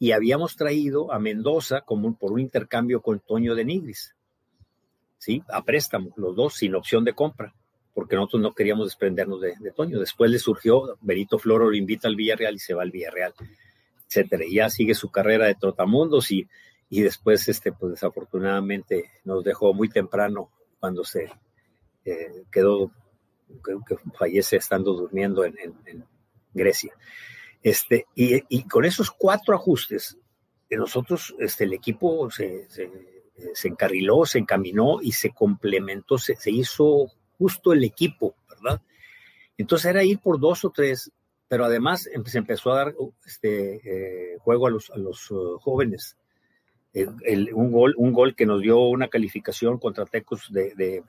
y 0.00 0.10
habíamos 0.10 0.56
traído 0.56 1.12
a 1.12 1.20
Mendoza 1.20 1.82
como 1.82 2.12
por 2.18 2.32
un 2.32 2.40
intercambio 2.40 3.02
con 3.02 3.20
Toño 3.20 3.54
de 3.54 3.64
Nigris, 3.64 4.16
¿sí? 5.16 5.44
A 5.46 5.62
préstamo, 5.62 6.12
los 6.16 6.34
dos, 6.34 6.54
sin 6.54 6.74
opción 6.74 7.04
de 7.04 7.12
compra, 7.12 7.54
porque 7.94 8.16
nosotros 8.16 8.42
no 8.42 8.52
queríamos 8.52 8.88
desprendernos 8.88 9.40
de, 9.40 9.54
Toño. 9.76 10.00
Después 10.00 10.28
le 10.28 10.40
surgió, 10.40 10.98
Benito 11.02 11.38
Floro 11.38 11.70
lo 11.70 11.76
invita 11.76 12.08
al 12.08 12.16
Villarreal 12.16 12.56
y 12.56 12.58
se 12.58 12.74
va 12.74 12.82
al 12.82 12.90
Villarreal, 12.90 13.32
etcétera. 14.08 14.44
Y 14.44 14.54
ya 14.56 14.68
sigue 14.70 14.96
su 14.96 15.12
carrera 15.12 15.46
de 15.46 15.54
trotamundos 15.54 16.32
y, 16.32 16.48
y 16.90 17.02
después, 17.02 17.48
este, 17.48 17.70
pues 17.70 17.92
desafortunadamente 17.92 19.08
nos 19.22 19.44
dejó 19.44 19.72
muy 19.72 19.88
temprano 19.88 20.50
cuando 20.80 21.04
se 21.04 21.30
eh, 22.04 22.42
quedó, 22.50 22.90
que, 23.86 23.96
fallece 24.18 24.56
estando 24.56 24.94
durmiendo 24.94 25.44
en, 25.44 25.54
Grecia. 26.54 26.94
Este, 27.62 28.06
y, 28.14 28.62
con 28.64 28.84
esos 28.84 29.10
cuatro 29.10 29.54
ajustes, 29.54 30.18
de 30.68 30.76
nosotros, 30.76 31.34
este, 31.38 31.64
el 31.64 31.72
equipo 31.72 32.30
se, 32.30 32.68
se, 32.68 33.68
encarriló, 33.68 34.26
se 34.26 34.38
encaminó 34.38 35.00
y 35.02 35.12
se 35.12 35.30
complementó, 35.30 36.18
se, 36.18 36.36
hizo 36.50 37.06
justo 37.38 37.72
el 37.72 37.84
equipo, 37.84 38.34
¿verdad? 38.48 38.82
Entonces 39.56 39.90
era 39.90 40.04
ir 40.04 40.18
por 40.20 40.38
dos 40.38 40.64
o 40.64 40.70
tres, 40.70 41.10
pero 41.48 41.64
además 41.64 42.08
se 42.26 42.38
empezó 42.38 42.72
a 42.72 42.76
dar 42.76 42.94
este, 43.24 44.36
juego 44.40 44.66
a 44.66 44.70
los, 44.70 44.90
a 44.90 44.98
los 44.98 45.32
jóvenes. 45.60 46.16
un, 46.94 47.72
gol, 47.72 47.94
un 47.96 48.12
gol 48.12 48.34
que 48.34 48.46
nos 48.46 48.60
dio 48.60 48.78
una 48.78 49.08
calificación 49.08 49.78
contra 49.78 50.06
Tecos 50.06 50.52
de, 50.52 50.74
de, 50.74 51.02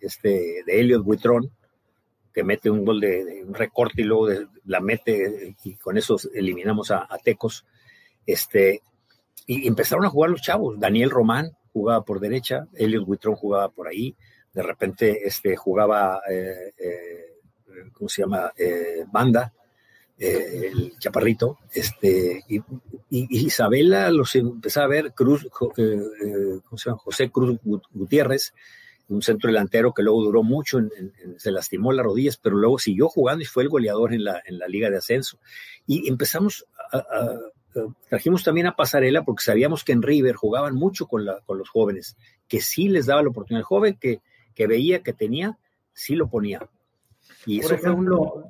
este, 0.00 0.62
de 0.66 0.80
Elliot 0.80 1.02
Buitrón, 1.02 1.50
que 2.32 2.44
mete 2.44 2.70
un 2.70 2.84
gol 2.84 3.00
de, 3.00 3.44
un 3.46 3.54
recorte 3.54 4.02
y 4.02 4.04
luego 4.04 4.28
la 4.64 4.80
mete 4.80 5.54
y 5.64 5.74
con 5.76 5.96
eso 5.98 6.16
eliminamos 6.34 6.90
a, 6.90 7.08
Tecos. 7.22 7.64
Este, 8.26 8.82
y 9.46 9.66
empezaron 9.66 10.04
a 10.04 10.10
jugar 10.10 10.30
los 10.30 10.42
chavos. 10.42 10.78
Daniel 10.78 11.10
Román 11.10 11.56
jugaba 11.72 12.04
por 12.04 12.20
derecha, 12.20 12.68
Elliot 12.74 13.04
Buitrón 13.04 13.34
jugaba 13.34 13.68
por 13.68 13.88
ahí, 13.88 14.14
de 14.52 14.62
repente 14.62 15.26
este, 15.26 15.56
jugaba, 15.56 16.20
eh, 16.30 16.72
eh, 16.78 17.90
¿cómo 17.92 18.08
se 18.08 18.22
llama? 18.22 18.52
Eh, 18.56 19.04
banda, 19.10 19.52
el 20.18 20.96
chaparrito, 20.98 21.58
este, 21.74 22.44
y, 22.48 22.62
Isabela 23.10 24.10
los 24.10 24.36
empezaba 24.36 24.86
a 24.86 24.88
ver, 24.88 25.12
Cruz, 25.12 25.48
¿cómo 25.50 25.72
se 25.74 26.90
llama? 26.90 26.98
José 26.98 27.30
Cruz 27.30 27.58
Gutiérrez, 27.92 28.54
un 29.12 29.22
centro 29.22 29.48
delantero 29.48 29.92
que 29.92 30.02
luego 30.02 30.22
duró 30.22 30.42
mucho, 30.42 30.80
se 31.36 31.50
lastimó 31.50 31.92
las 31.92 32.04
rodillas, 32.04 32.36
pero 32.36 32.56
luego 32.56 32.78
siguió 32.78 33.08
jugando 33.08 33.42
y 33.42 33.46
fue 33.46 33.62
el 33.62 33.68
goleador 33.68 34.14
en 34.14 34.24
la, 34.24 34.42
en 34.44 34.58
la 34.58 34.66
liga 34.66 34.90
de 34.90 34.96
ascenso. 34.96 35.38
Y 35.86 36.08
empezamos 36.08 36.66
a, 36.92 37.38
trajimos 38.08 38.44
también 38.44 38.66
a 38.66 38.76
Pasarela 38.76 39.24
porque 39.24 39.44
sabíamos 39.44 39.84
que 39.84 39.92
en 39.92 40.02
River 40.02 40.34
jugaban 40.34 40.74
mucho 40.74 41.06
con, 41.06 41.24
la, 41.24 41.40
con 41.40 41.58
los 41.58 41.68
jóvenes, 41.68 42.16
que 42.48 42.60
sí 42.60 42.88
les 42.88 43.06
daba 43.06 43.22
la 43.22 43.28
oportunidad. 43.28 43.60
El 43.60 43.64
joven 43.64 43.98
que, 44.00 44.20
que 44.54 44.66
veía 44.66 45.02
que 45.02 45.12
tenía, 45.12 45.58
sí 45.92 46.14
lo 46.14 46.28
ponía. 46.28 46.68
Y 47.46 47.60
Por 47.60 47.72
ejemplo, 47.72 48.44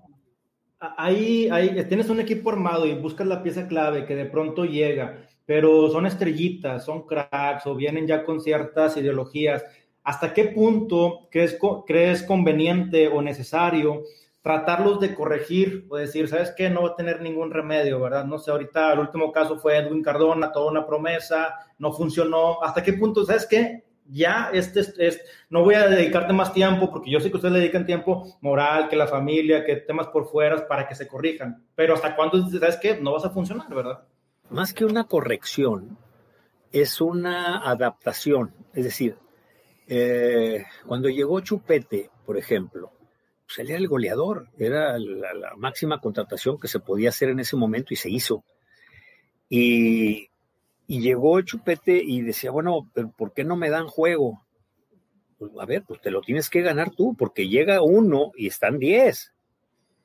ahí, 0.79 1.49
ahí 1.51 1.85
tienes 1.89 2.09
un 2.11 2.21
equipo 2.21 2.51
armado 2.51 2.87
y 2.87 2.95
buscas 2.95 3.27
la 3.27 3.43
pieza 3.43 3.69
clave 3.69 4.07
que 4.07 4.17
de 4.17 4.27
pronto 4.27 4.65
llega, 4.65 5.27
pero 5.47 5.91
son 5.91 6.07
estrellitas, 6.07 6.85
son 6.85 7.07
cracks 7.07 7.67
o 7.67 7.75
vienen 7.75 8.07
ya 8.07 8.25
con 8.25 8.41
ciertas 8.41 8.97
ideologías 8.97 9.65
¿Hasta 10.05 10.35
qué 10.35 10.47
punto 10.47 11.29
crees, 11.31 11.59
crees 11.87 12.23
conveniente 12.23 13.09
o 13.09 13.23
necesario 13.23 14.03
tratarlos 14.43 14.99
de 14.99 15.15
corregir 15.15 15.87
o 15.89 15.97
decir, 15.97 16.29
¿sabes 16.29 16.53
qué? 16.57 16.69
No 16.69 16.83
va 16.83 16.91
a 16.91 16.97
tener 16.97 17.23
ningún 17.23 17.53
remedio, 17.53 18.01
¿verdad? 18.01 18.25
No 18.25 18.39
sé, 18.39 18.51
ahorita 18.51 18.93
el 18.93 18.99
último 18.99 19.31
caso 19.31 19.57
fue 19.57 19.79
Edwin 19.79 20.03
Cardona, 20.03 20.51
toda 20.51 20.71
una 20.71 20.85
promesa, 20.85 21.55
no 21.79 21.93
funcionó. 21.93 22.63
¿Hasta 22.63 22.83
qué 22.83 22.93
punto, 22.93 23.25
¿sabes 23.25 23.47
qué? 23.47 23.85
Ya, 24.11 24.51
este 24.53 24.81
es, 24.81 25.23
no 25.49 25.63
voy 25.63 25.77
a 25.77 25.89
dedicarte 25.89 26.33
más 26.33 26.53
tiempo, 26.53 26.91
porque 26.91 27.11
yo 27.11 27.21
sé 27.21 27.31
que 27.31 27.37
ustedes 27.37 27.55
le 27.55 27.61
dedican 27.61 27.87
tiempo 27.87 28.37
moral, 28.41 28.89
que 28.89 28.97
la 28.97 29.07
familia, 29.07 29.65
que 29.65 29.77
temas 29.77 30.09
por 30.09 30.27
fuera, 30.27 30.67
para 30.67 30.89
que 30.89 30.97
se 30.97 31.07
corrijan. 31.07 31.65
Pero 31.77 31.95
¿hasta 31.95 32.17
cuándo, 32.17 32.45
sabes 32.51 32.77
qué? 32.79 32.99
No 33.01 33.13
vas 33.13 33.25
a 33.25 33.31
funcionar, 33.31 33.73
¿verdad? 33.73 34.03
Más 34.51 34.75
que 34.75 34.85
una 34.85 35.05
corrección, 35.05 35.97
es 36.73 37.01
una 37.01 37.59
adaptación. 37.59 38.53
Es 38.75 38.85
decir, 38.85 39.17
eh, 39.89 40.65
cuando 40.87 41.09
llegó 41.09 41.41
Chupete, 41.41 42.11
por 42.25 42.39
ejemplo, 42.39 42.93
pues 43.45 43.59
él 43.59 43.71
era 43.71 43.79
el 43.79 43.89
goleador, 43.89 44.49
era 44.59 44.99
la, 44.99 45.55
máxima 45.57 46.01
contratación 46.01 46.59
que 46.59 46.69
se 46.69 46.81
podía 46.81 47.11
hacer 47.11 47.31
en 47.31 47.41
ese 47.41 47.57
momento 47.57 47.93
y 47.93 47.97
se 47.97 48.11
hizo. 48.11 48.45
Y, 49.49 50.29
llegó 50.87 51.41
Chupete 51.41 52.03
y 52.05 52.21
decía, 52.21 52.51
bueno, 52.51 52.91
¿por 53.17 53.33
qué 53.33 53.45
no 53.45 53.57
me 53.57 53.71
dan 53.71 53.87
juego? 53.87 54.45
Pues, 55.39 55.53
a 55.59 55.65
ver, 55.65 55.83
pues 55.87 56.01
te 56.01 56.11
lo 56.11 56.21
tienes 56.21 56.51
que 56.51 56.61
ganar 56.61 56.91
tú, 56.91 57.15
porque 57.17 57.49
llega 57.49 57.83
uno 57.83 58.33
y 58.37 58.47
están 58.47 58.79
diez, 58.79 59.33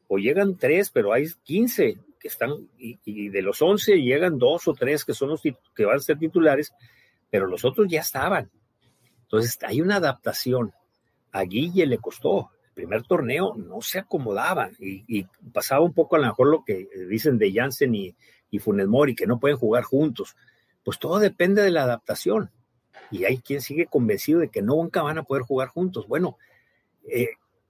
o 0.07 0.17
llegan 0.17 0.57
tres, 0.57 0.89
pero 0.89 1.11
hay 1.11 1.28
quince 1.43 1.97
que 2.19 2.30
están, 2.30 2.69
y, 2.78 3.30
de 3.30 3.41
los 3.41 3.61
once 3.61 4.01
llegan 4.01 4.38
dos 4.38 4.67
o 4.67 4.73
tres 4.73 5.03
que 5.05 5.13
son 5.13 5.30
los 5.30 5.41
que 5.41 5.86
van 5.86 5.97
a 5.97 5.99
ser 5.99 6.17
titulares, 6.17 6.73
pero 7.30 7.47
los 7.47 7.65
otros 7.65 7.88
ya 7.89 7.99
estaban. 7.99 8.49
Entonces, 9.28 9.57
hay 9.63 9.82
una 9.82 9.97
adaptación. 9.97 10.73
A 11.32 11.43
Guille 11.43 11.86
le 11.86 11.97
costó. 11.97 12.51
El 12.67 12.73
primer 12.73 13.03
torneo 13.03 13.55
no 13.55 13.82
se 13.82 13.99
acomodaba 13.99 14.69
y, 14.80 15.25
pasaba 15.51 15.82
un 15.82 15.93
poco 15.93 16.15
a 16.15 16.19
lo 16.19 16.28
mejor 16.28 16.47
lo 16.47 16.63
que 16.63 16.88
dicen 17.09 17.38
de 17.38 17.51
Jansen 17.51 17.95
y, 17.95 18.15
y 18.51 18.59
Funes 18.59 18.88
Mori, 18.88 19.15
que 19.15 19.28
no 19.28 19.39
pueden 19.39 19.57
jugar 19.57 19.84
juntos. 19.84 20.36
Pues 20.84 20.99
todo 20.99 21.19
depende 21.19 21.61
de 21.63 21.71
la 21.71 21.84
adaptación. 21.84 22.51
Y 23.11 23.25
hay 23.25 23.39
quien 23.39 23.61
sigue 23.61 23.88
convencido 23.88 24.39
de 24.39 24.49
que 24.49 24.61
nunca 24.61 25.01
van 25.01 25.17
a 25.17 25.23
poder 25.23 25.43
jugar 25.43 25.69
juntos. 25.69 26.07
Bueno, 26.07 26.38
eh, 27.07 27.30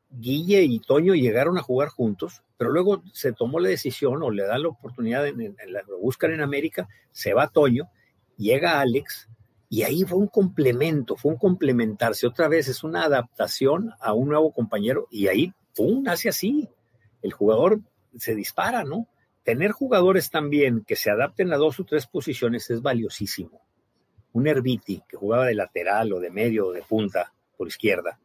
Guille 0.10 0.64
y 0.64 0.80
Toño 0.80 1.14
llegaron 1.16 1.58
a 1.58 1.62
jugar 1.62 1.90
juntos, 1.90 2.44
pero 2.58 2.72
luego 2.72 3.04
se 3.14 3.34
tomó 3.34 3.60
la 3.60 3.70
decisión 3.70 4.24
o 4.24 4.32
le 4.32 4.44
dan 4.44 4.64
la 4.64 4.70
oportunidad, 4.70 5.28
en, 5.28 5.56
lo 5.88 6.00
buscan 6.00 6.32
en 6.32 6.42
América, 6.42 6.88
se 7.12 7.34
va 7.34 7.50
Toño, 7.50 7.90
llega 8.38 8.80
Alex, 8.80 9.30
y 9.70 9.84
ahí 9.84 10.04
fue 10.04 10.18
un 10.18 10.28
complemento, 10.28 11.16
fue 11.16 11.34
un 11.34 11.38
complementarse. 11.38 12.26
Otra 12.26 12.48
vez 12.48 12.68
es 12.70 12.84
una 12.84 13.04
adaptación 13.04 13.92
a 14.00 14.14
un 14.14 14.30
nuevo 14.30 14.54
compañero 14.54 15.08
y 15.12 15.28
ahí, 15.28 15.54
¡pum!, 15.76 16.08
hace 16.08 16.30
así. 16.30 16.70
El 17.22 17.34
jugador 17.34 17.82
se 18.16 18.34
dispara, 18.34 18.84
¿no? 18.84 19.08
Tener 19.44 19.72
jugadores 19.72 20.30
también 20.30 20.84
que 20.86 20.96
se 20.96 21.10
adapten 21.10 21.52
a 21.52 21.58
dos 21.58 21.80
o 21.80 21.84
tres 21.84 22.08
posiciones 22.08 22.70
es 22.70 22.82
valiosísimo. 22.82 23.62
Un 24.34 24.48
Herbiti 24.48 25.04
que 25.08 25.18
jugaba 25.18 25.46
de 25.46 25.56
lateral 25.56 26.14
o 26.14 26.20
de 26.20 26.32
medio 26.32 26.68
o 26.68 26.72
de 26.72 26.84
punta 26.84 27.34
por 27.58 27.68
izquierda, 27.68 28.20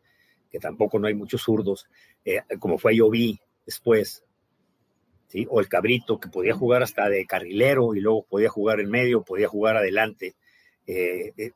que 0.50 0.58
tampoco 0.58 0.98
no 0.98 1.08
hay 1.08 1.14
muchos 1.14 1.42
zurdos, 1.42 1.86
eh, 2.24 2.42
como 2.60 2.78
fue 2.78 2.96
Yoví 2.96 3.40
después, 3.64 4.22
¿sí? 5.28 5.46
o 5.48 5.60
el 5.60 5.68
Cabrito 5.68 6.20
que 6.20 6.28
podía 6.28 6.54
jugar 6.54 6.82
hasta 6.82 7.08
de 7.08 7.26
carrilero 7.26 7.94
y 7.94 8.00
luego 8.00 8.24
podía 8.24 8.50
jugar 8.50 8.80
en 8.80 8.90
medio, 8.90 9.22
podía 9.22 9.48
jugar 9.48 9.76
adelante 9.76 10.34
eh, 10.84 11.32
eh, 11.36 11.52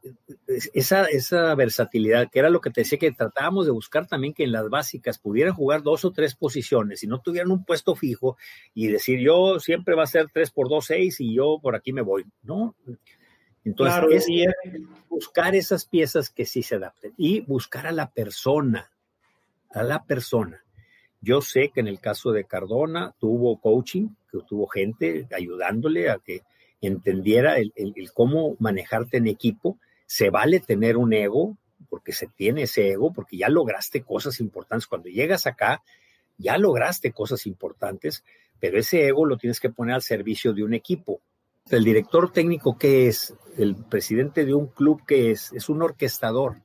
esa, 0.72 1.07
esa 1.07 1.53
versatilidad, 1.57 2.31
que 2.31 2.39
era 2.39 2.49
lo 2.49 2.61
que 2.61 2.70
te 2.70 2.83
decía 2.83 2.99
que 2.99 3.11
tratábamos 3.11 3.66
de 3.66 3.72
buscar 3.72 4.07
también 4.07 4.33
que 4.33 4.45
en 4.45 4.53
las 4.53 4.68
básicas 4.68 5.18
pudieran 5.18 5.53
jugar 5.53 5.83
dos 5.83 6.05
o 6.05 6.12
tres 6.12 6.37
posiciones 6.37 7.03
y 7.03 7.09
no 7.09 7.20
tuvieran 7.20 7.51
un 7.51 7.64
puesto 7.64 7.97
fijo 7.97 8.37
y 8.72 8.87
decir 8.87 9.18
yo 9.18 9.59
siempre 9.59 9.97
va 9.97 10.05
a 10.05 10.07
ser 10.07 10.29
tres 10.33 10.53
por 10.53 10.68
dos, 10.68 10.87
seis 10.87 11.20
y 11.20 11.35
yo 11.35 11.59
por 11.61 11.74
aquí 11.74 11.93
me 11.93 12.03
voy, 12.03 12.24
¿no? 12.43 12.77
Entonces, 13.64 14.27
buscar 15.09 15.57
esas 15.57 15.87
piezas 15.87 16.31
que 16.31 16.47
sí 16.47 16.62
se 16.62 16.77
adapten 16.77 17.12
y 17.16 17.41
buscar 17.41 17.89
a 17.89 17.93
la 17.93 18.09
persona, 18.11 18.93
a 19.70 19.83
la 19.83 20.05
persona. 20.05 20.62
Yo 21.20 21.41
sé 21.41 21.70
que 21.74 21.81
en 21.81 21.89
el 21.89 21.99
caso 21.99 22.31
de 22.31 22.45
Cardona 22.45 23.12
tuvo 23.18 23.61
coaching, 23.61 24.11
que 24.31 24.39
tuvo 24.47 24.68
gente 24.68 25.27
ayudándole 25.35 26.11
a 26.11 26.18
que 26.18 26.43
entendiera 26.81 27.57
el, 27.59 27.72
cómo 28.14 28.57
manejarte 28.59 29.16
en 29.18 29.27
equipo. 29.27 29.79
Se 30.07 30.31
vale 30.31 30.61
tener 30.61 30.97
un 30.97 31.12
ego, 31.12 31.57
porque 31.89 32.12
se 32.12 32.27
tiene 32.27 32.62
ese 32.62 32.91
ego, 32.91 33.12
porque 33.12 33.37
ya 33.37 33.49
lograste 33.49 34.03
cosas 34.03 34.41
importantes. 34.41 34.87
Cuando 34.87 35.09
llegas 35.09 35.47
acá, 35.47 35.83
ya 36.39 36.59
lograste 36.59 37.12
cosas 37.12 37.47
importantes, 37.47 38.24
pero 38.61 38.79
ese 38.79 39.07
ego 39.07 39.24
lo 39.24 39.37
tienes 39.37 39.61
que 39.61 39.70
poner 39.70 39.95
al 39.95 40.03
servicio 40.03 40.53
de 40.53 40.64
un 40.64 40.74
equipo. 40.74 41.20
El 41.68 41.85
director 41.85 42.31
técnico, 42.33 42.79
¿qué 42.79 43.09
es? 43.09 43.35
El 43.57 43.74
presidente 43.74 44.45
de 44.45 44.55
un 44.55 44.68
club, 44.68 45.03
¿qué 45.07 45.33
es? 45.33 45.53
Es 45.53 45.68
un 45.68 45.83
orquestador. 45.83 46.62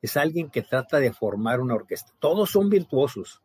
Es 0.00 0.16
alguien 0.16 0.48
que 0.48 0.62
trata 0.62 0.98
de 0.98 1.12
formar 1.12 1.60
una 1.60 1.74
orquesta. 1.74 2.12
Todos 2.18 2.50
son 2.50 2.70
virtuosos. 2.70 3.42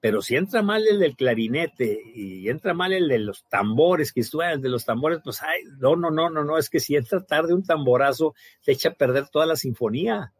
Pero 0.00 0.22
si 0.22 0.36
entra 0.36 0.62
mal 0.62 0.86
el 0.88 0.98
del 0.98 1.14
clarinete 1.14 2.00
y 2.14 2.48
entra 2.48 2.72
mal 2.72 2.92
el 2.92 3.06
de 3.08 3.18
los 3.18 3.44
tambores, 3.44 4.12
que 4.12 4.20
estuvo 4.20 4.42
el 4.42 4.62
de 4.62 4.70
los 4.70 4.86
tambores, 4.86 5.20
pues 5.22 5.42
ay, 5.42 5.62
no, 5.78 5.94
no, 5.94 6.10
no, 6.10 6.30
no, 6.30 6.42
no, 6.42 6.56
es 6.56 6.70
que 6.70 6.80
si 6.80 6.96
entra 6.96 7.22
tarde 7.24 7.52
un 7.52 7.64
tamborazo, 7.64 8.34
te 8.64 8.72
echa 8.72 8.90
a 8.90 8.94
perder 8.94 9.28
toda 9.28 9.44
la 9.44 9.56
sinfonía. 9.56 10.32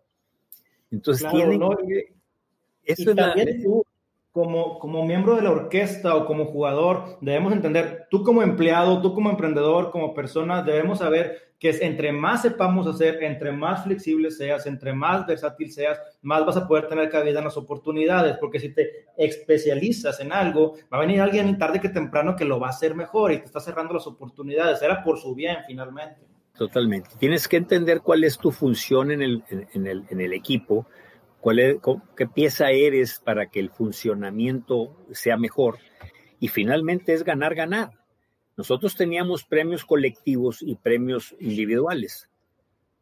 Entonces 0.91 1.31
tienen 1.31 1.63
Eso 2.85 3.11
es 3.13 3.63
tú, 3.63 3.85
como, 4.33 4.79
como 4.79 5.05
miembro 5.05 5.35
de 5.35 5.43
la 5.43 5.51
orquesta 5.51 6.15
o 6.15 6.25
como 6.25 6.47
jugador, 6.47 7.19
debemos 7.21 7.53
entender, 7.53 8.07
tú 8.11 8.23
como 8.23 8.43
empleado, 8.43 9.03
tú 9.03 9.13
como 9.15 9.31
emprendedor, 9.31 9.91
como 9.91 10.15
persona, 10.15 10.63
debemos 10.63 10.99
saber 10.99 11.51
que 11.59 11.69
es 11.69 11.83
entre 11.83 12.11
más 12.11 12.43
sepamos 12.43 12.87
hacer, 12.87 13.23
entre 13.23 13.53
más 13.53 13.85
flexible 13.85 14.31
seas, 14.31 14.67
entre 14.67 14.95
más 14.95 15.27
versátil 15.27 15.71
seas, 15.71 16.01
más 16.23 16.47
vas 16.47 16.57
a 16.57 16.67
poder 16.67 16.89
tener 16.89 17.11
cabida 17.11 17.41
en 17.41 17.45
las 17.45 17.57
oportunidades, 17.59 18.39
porque 18.39 18.59
si 18.59 18.73
te 18.73 19.09
especializas 19.17 20.21
en 20.21 20.33
algo, 20.33 20.77
va 20.93 20.97
a 20.97 21.01
venir 21.01 21.21
alguien 21.21 21.59
tarde 21.59 21.81
que 21.81 21.91
temprano 21.91 22.35
que 22.35 22.47
lo 22.47 22.59
va 22.59 22.69
a 22.69 22.71
hacer 22.71 22.95
mejor 22.95 23.33
y 23.33 23.39
te 23.39 23.45
está 23.45 23.61
cerrando 23.61 23.93
las 23.93 24.07
oportunidades, 24.07 24.81
era 24.81 25.03
por 25.03 25.19
su 25.19 25.35
bien 25.35 25.59
finalmente. 25.67 26.23
Totalmente. 26.57 27.11
Tienes 27.19 27.47
que 27.47 27.59
entender 27.59 28.01
cuál 28.01 28.25
es 28.25 28.39
tu 28.39 28.51
función 28.53 29.11
en 29.11 29.23
el, 29.23 29.45
en, 29.51 29.87
el, 29.87 30.05
en 30.09 30.21
el 30.21 30.33
equipo, 30.33 30.87
cuál 31.41 31.59
es, 31.59 31.77
qué 32.17 32.27
pieza 32.27 32.71
eres 32.71 33.21
para 33.25 33.47
que 33.47 33.61
el 33.61 33.71
funcionamiento 33.71 34.97
sea 35.13 35.37
mejor 35.37 35.79
y 36.39 36.49
finalmente 36.49 37.13
es 37.13 37.25
ganar, 37.25 37.55
ganar 37.55 38.01
nosotros 38.61 38.95
teníamos 38.95 39.45
premios 39.45 39.87
colectivos 39.87 40.61
y 40.61 40.75
premios 40.75 41.35
individuales. 41.41 42.29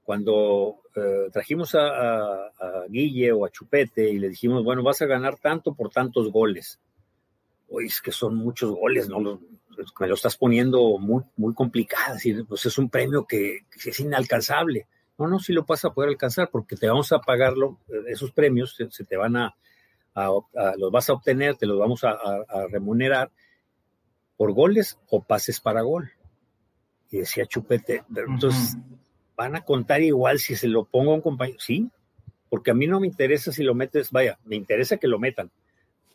Cuando 0.05 0.83
eh, 0.95 1.31
trajimos 1.33 1.75
a, 1.75 2.53
Guille 2.89 3.33
o 3.33 3.45
a 3.45 3.51
Chupete 3.51 4.09
y 4.09 4.21
le 4.21 4.29
dijimos, 4.29 4.63
bueno, 4.63 4.85
vas 4.85 5.03
a 5.03 5.07
ganar 5.07 5.37
tanto 5.37 5.75
por 5.75 5.91
tantos 5.91 6.31
goles. 6.31 6.79
oye, 7.69 7.89
es 7.89 8.01
que 8.01 8.13
son 8.13 8.37
muchos 8.37 8.71
goles, 8.71 9.09
¿no? 9.09 9.19
me 9.19 10.07
lo 10.07 10.15
estás 10.15 10.37
poniendo 10.37 10.97
muy, 10.97 11.25
muy 11.37 11.55
complicado, 11.55 12.17
pues 12.49 12.67
es 12.67 12.79
un 12.79 12.89
premio 12.89 13.27
que, 13.27 13.67
es 13.85 13.99
inalcanzable. 13.99 14.87
No, 15.19 15.27
no, 15.27 15.41
sí 15.41 15.53
lo 15.53 15.65
vas 15.65 15.85
a 15.85 15.91
poder 15.91 16.11
alcanzar 16.11 16.49
porque 16.51 16.77
te 16.77 16.89
vamos 16.89 17.11
a 17.13 17.19
pagarlo, 17.19 17.79
eh, 17.89 18.05
esos 18.07 18.31
premios 18.31 18.77
se, 18.77 19.05
te 19.05 19.17
van 19.17 19.37
a, 19.37 19.55
los 20.77 20.93
vas 20.93 21.11
a 21.11 21.15
obtener, 21.15 21.57
te 21.57 21.67
los 21.67 21.79
vamos 21.79 22.05
a, 22.05 22.17
remunerar 22.71 23.31
por 24.37 24.53
goles 24.53 24.99
o 25.11 25.23
pases 25.23 25.61
para 25.61 25.83
gol. 25.83 26.13
Y 27.11 27.19
decía 27.19 27.47
Chupete, 27.47 28.05
entonces 28.15 28.77
van 29.37 29.57
a 29.57 29.65
contar 29.65 30.03
igual 30.03 30.39
si 30.39 30.55
se 30.55 30.69
lo 30.69 30.85
pongo 30.85 31.13
a 31.13 31.15
un 31.17 31.21
compañero. 31.21 31.59
Sí, 31.59 31.91
porque 32.49 32.71
a 32.71 32.75
mí 32.75 32.87
no 32.87 33.01
me 33.01 33.07
interesa 33.07 33.51
si 33.51 33.65
lo 33.65 33.75
metes, 33.75 34.11
vaya, 34.13 34.39
me 34.45 34.57
interesa 34.57 34.99
que 34.99 35.09
lo 35.09 35.19
metan 35.19 35.51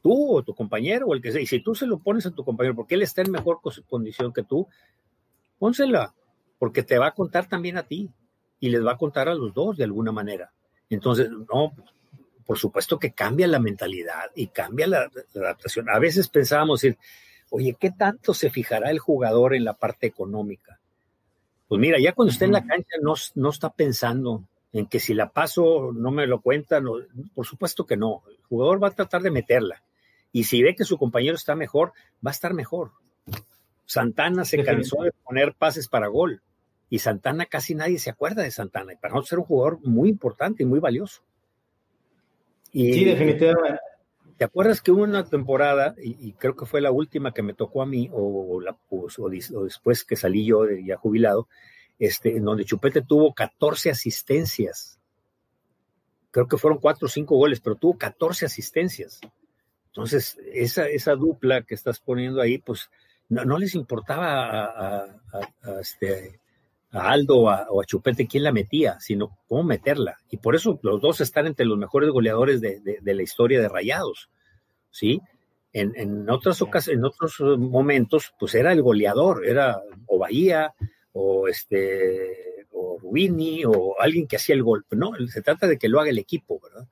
tú 0.02 0.36
o 0.36 0.44
tu 0.44 0.54
compañero 0.54 1.08
o 1.08 1.14
el 1.14 1.22
que 1.22 1.32
sea. 1.32 1.42
Y 1.42 1.48
si 1.48 1.62
tú 1.62 1.74
se 1.74 1.88
lo 1.88 1.98
pones 1.98 2.26
a 2.26 2.32
tu 2.32 2.44
compañero 2.44 2.76
porque 2.76 2.96
él 2.96 3.02
está 3.02 3.22
en 3.22 3.32
mejor 3.32 3.60
condición 3.88 4.34
que 4.34 4.44
tú, 4.44 4.68
pónsela, 5.58 6.14
porque 6.60 6.84
te 6.84 7.00
va 7.00 7.08
a 7.08 7.14
contar 7.14 7.48
también 7.48 7.78
a 7.78 7.84
ti 7.84 8.12
y 8.64 8.70
les 8.70 8.86
va 8.86 8.94
a 8.94 8.98
contar 8.98 9.28
a 9.28 9.36
los 9.36 9.54
dos 9.54 9.76
de 9.76 9.84
alguna 9.84 10.14
manera. 10.14 10.54
Entonces, 10.90 11.30
no, 11.30 11.74
por 12.46 12.58
supuesto 12.58 12.98
que 12.98 13.12
cambia 13.12 13.46
la 13.46 13.60
mentalidad 13.60 14.32
y 14.36 14.48
cambia 14.48 14.88
la, 14.88 15.12
adaptación. 15.36 15.90
A 15.90 16.00
veces 16.00 16.30
pensábamos 16.30 16.80
decir, 16.80 16.98
oye, 17.50 17.76
¿qué 17.78 17.92
tanto 17.92 18.34
se 18.34 18.50
fijará 18.50 18.90
el 18.90 19.00
jugador 19.00 19.54
en 19.54 19.66
la 19.66 19.74
parte 19.74 20.08
económica? 20.08 20.80
Pues 21.68 21.82
mira, 21.82 22.00
ya 22.00 22.14
cuando 22.14 22.32
está 22.32 22.46
en 22.46 22.54
la 22.54 22.66
cancha 22.66 22.96
no, 23.02 23.16
no 23.36 23.50
está 23.50 23.70
pensando 23.70 24.46
en 24.72 24.86
que 24.86 25.02
si 25.02 25.14
la 25.14 25.28
paso 25.28 25.92
no 25.94 26.12
me 26.12 26.26
lo 26.26 26.40
cuentan, 26.40 26.86
por 27.36 27.46
supuesto 27.46 27.86
que 27.86 27.98
no. 27.98 28.24
El 28.30 28.46
jugador 28.48 28.82
va 28.82 28.88
a 28.88 28.96
tratar 28.96 29.24
de 29.24 29.32
meterla. 29.32 29.84
Y 30.32 30.46
si 30.46 30.64
ve 30.64 30.74
que 30.74 30.86
su 30.86 30.98
compañero 30.98 31.36
está 31.36 31.54
mejor, 31.54 31.92
va 32.26 32.32
a 32.32 32.38
estar 32.38 32.54
mejor. 32.54 32.92
Santana 33.86 34.46
se 34.46 34.64
cansó 34.64 35.04
de 35.04 35.12
poner 35.12 35.54
pases 35.54 35.90
para 35.90 36.08
gol. 36.08 36.42
Y 36.94 37.00
Santana 37.00 37.48
casi 37.48 37.74
nadie 37.74 37.98
se 37.98 38.12
acuerda 38.12 38.44
de 38.44 38.52
Santana. 38.52 38.94
Y 38.94 38.98
para 38.98 39.16
nosotros 39.16 39.32
era 39.32 39.42
un 39.42 39.48
jugador 39.48 39.80
muy 39.82 40.10
importante 40.10 40.62
y 40.62 40.68
muy 40.68 40.80
valioso. 40.80 41.24
sí, 42.72 43.04
definitivamente. 43.04 43.80
¿Te 44.38 44.46
acuerdas 44.46 44.80
que 44.80 44.92
hubo 44.92 45.02
una 45.02 45.26
temporada, 45.26 45.96
y, 45.98 46.34
creo 46.34 46.56
que 46.56 46.68
fue 46.68 46.82
la 46.82 46.92
última 46.92 47.34
que 47.34 47.42
me 47.42 47.56
tocó 47.56 47.82
a 47.82 47.88
mí, 47.88 48.12
o, 48.14 48.62
la, 48.62 48.78
después 49.64 50.04
que 50.04 50.16
salí 50.16 50.46
yo 50.46 50.70
ya 50.70 50.96
jubilado, 50.98 51.48
este, 51.98 52.38
en 52.38 52.46
donde 52.46 52.64
Chupete 52.64 53.02
tuvo 53.02 53.34
14 53.34 53.90
asistencias. 53.90 55.00
Creo 56.30 56.48
que 56.48 56.58
fueron 56.58 56.78
4 56.78 57.08
o 57.08 57.10
5 57.10 57.36
goles, 57.36 57.60
pero 57.60 57.76
tuvo 57.76 57.98
14 57.98 58.46
asistencias. 58.46 59.20
Entonces, 59.88 60.38
esa, 60.54 60.88
esa 60.88 61.16
dupla 61.16 61.64
que 61.64 61.74
estás 61.74 62.00
poniendo 62.00 62.40
ahí, 62.40 62.60
pues 62.60 62.92
no, 63.30 63.58
les 63.58 63.74
importaba 63.74 64.66
a, 64.68 65.80
este, 65.82 66.40
a 66.94 67.10
Aldo 67.10 67.40
o 67.40 67.82
a 67.82 67.86
Chupete 67.86 68.28
quién 68.28 68.44
la 68.44 68.52
metía, 68.52 69.00
sino 69.00 69.38
cómo 69.48 69.64
meterla. 69.64 70.18
Y 70.30 70.38
por 70.38 70.56
eso 70.56 70.80
los 70.84 71.02
dos 71.02 71.22
están 71.22 71.48
entre 71.48 71.66
los 71.66 71.78
mejores 71.78 72.10
goleadores 72.12 72.62
de, 72.62 73.00
la 73.04 73.24
historia 73.24 73.60
de 73.60 73.68
Rayados. 73.68 74.30
¿Sí? 74.92 75.20
En, 75.74 75.92
en, 75.96 76.30
otras 76.30 76.62
ocasiones, 76.62 77.00
en 77.00 77.06
otros 77.06 77.40
momentos, 77.58 78.34
pues 78.40 78.54
era 78.54 78.72
el 78.72 78.84
goleador, 78.84 79.44
era 79.48 79.82
o 80.06 80.20
Bahía, 80.20 80.76
o 81.14 81.48
este, 81.48 82.68
o 82.72 83.00
Rubini, 83.00 83.66
o 83.66 83.96
alguien 84.00 84.28
que 84.28 84.36
hacía 84.36 84.54
el 84.54 84.62
golpe. 84.62 84.96
No, 84.96 85.14
se 85.28 85.42
trata 85.42 85.68
de 85.68 85.80
que 85.80 85.90
lo 85.90 86.00
haga 86.00 86.12
el 86.12 86.20
equipo, 86.20 86.60
¿verdad? 86.60 86.88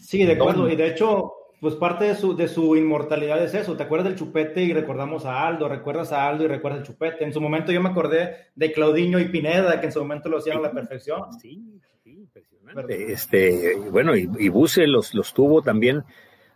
Sí, 0.00 0.24
de 0.24 0.32
acuerdo. 0.32 0.68
Y 0.68 0.74
de 0.74 0.88
hecho, 0.88 1.32
pues 1.64 1.76
parte 1.76 2.04
de 2.04 2.14
su, 2.14 2.36
de 2.36 2.46
su 2.46 2.76
inmortalidad 2.76 3.42
es 3.42 3.54
eso. 3.54 3.74
¿Te 3.74 3.84
acuerdas 3.84 4.08
del 4.08 4.18
chupete 4.18 4.60
y 4.60 4.74
recordamos 4.74 5.24
a 5.24 5.46
Aldo? 5.46 5.66
¿Recuerdas 5.66 6.12
a 6.12 6.28
Aldo 6.28 6.44
y 6.44 6.46
recuerdas 6.46 6.80
el 6.80 6.86
chupete? 6.86 7.24
En 7.24 7.32
su 7.32 7.40
momento 7.40 7.72
yo 7.72 7.80
me 7.80 7.88
acordé 7.88 8.48
de 8.54 8.70
Claudinho 8.70 9.18
y 9.18 9.30
Pineda, 9.30 9.80
que 9.80 9.86
en 9.86 9.92
su 9.92 10.00
momento 10.00 10.28
lo 10.28 10.36
hacían 10.36 10.58
a 10.58 10.60
la 10.60 10.72
perfección. 10.72 11.22
Sí, 11.40 11.80
sí, 12.02 12.18
impresionante. 12.18 13.10
Este, 13.10 13.76
bueno, 13.90 14.14
y, 14.14 14.28
y 14.38 14.50
Buse 14.50 14.86
los, 14.86 15.14
los 15.14 15.32
tuvo 15.32 15.62
también 15.62 16.04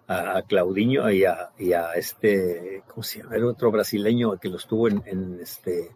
a, 0.08 0.42
Claudinho 0.42 1.10
y 1.10 1.24
a, 1.24 1.52
y 1.58 1.72
a, 1.72 1.92
este, 1.92 2.82
¿cómo 2.86 3.02
se 3.02 3.22
llama? 3.22 3.36
Era 3.36 3.46
otro 3.46 3.70
brasileño 3.70 4.36
que 4.36 4.50
los 4.50 4.66
tuvo 4.66 4.88
en, 4.88 5.02
en 5.06 5.38
este, 5.40 5.88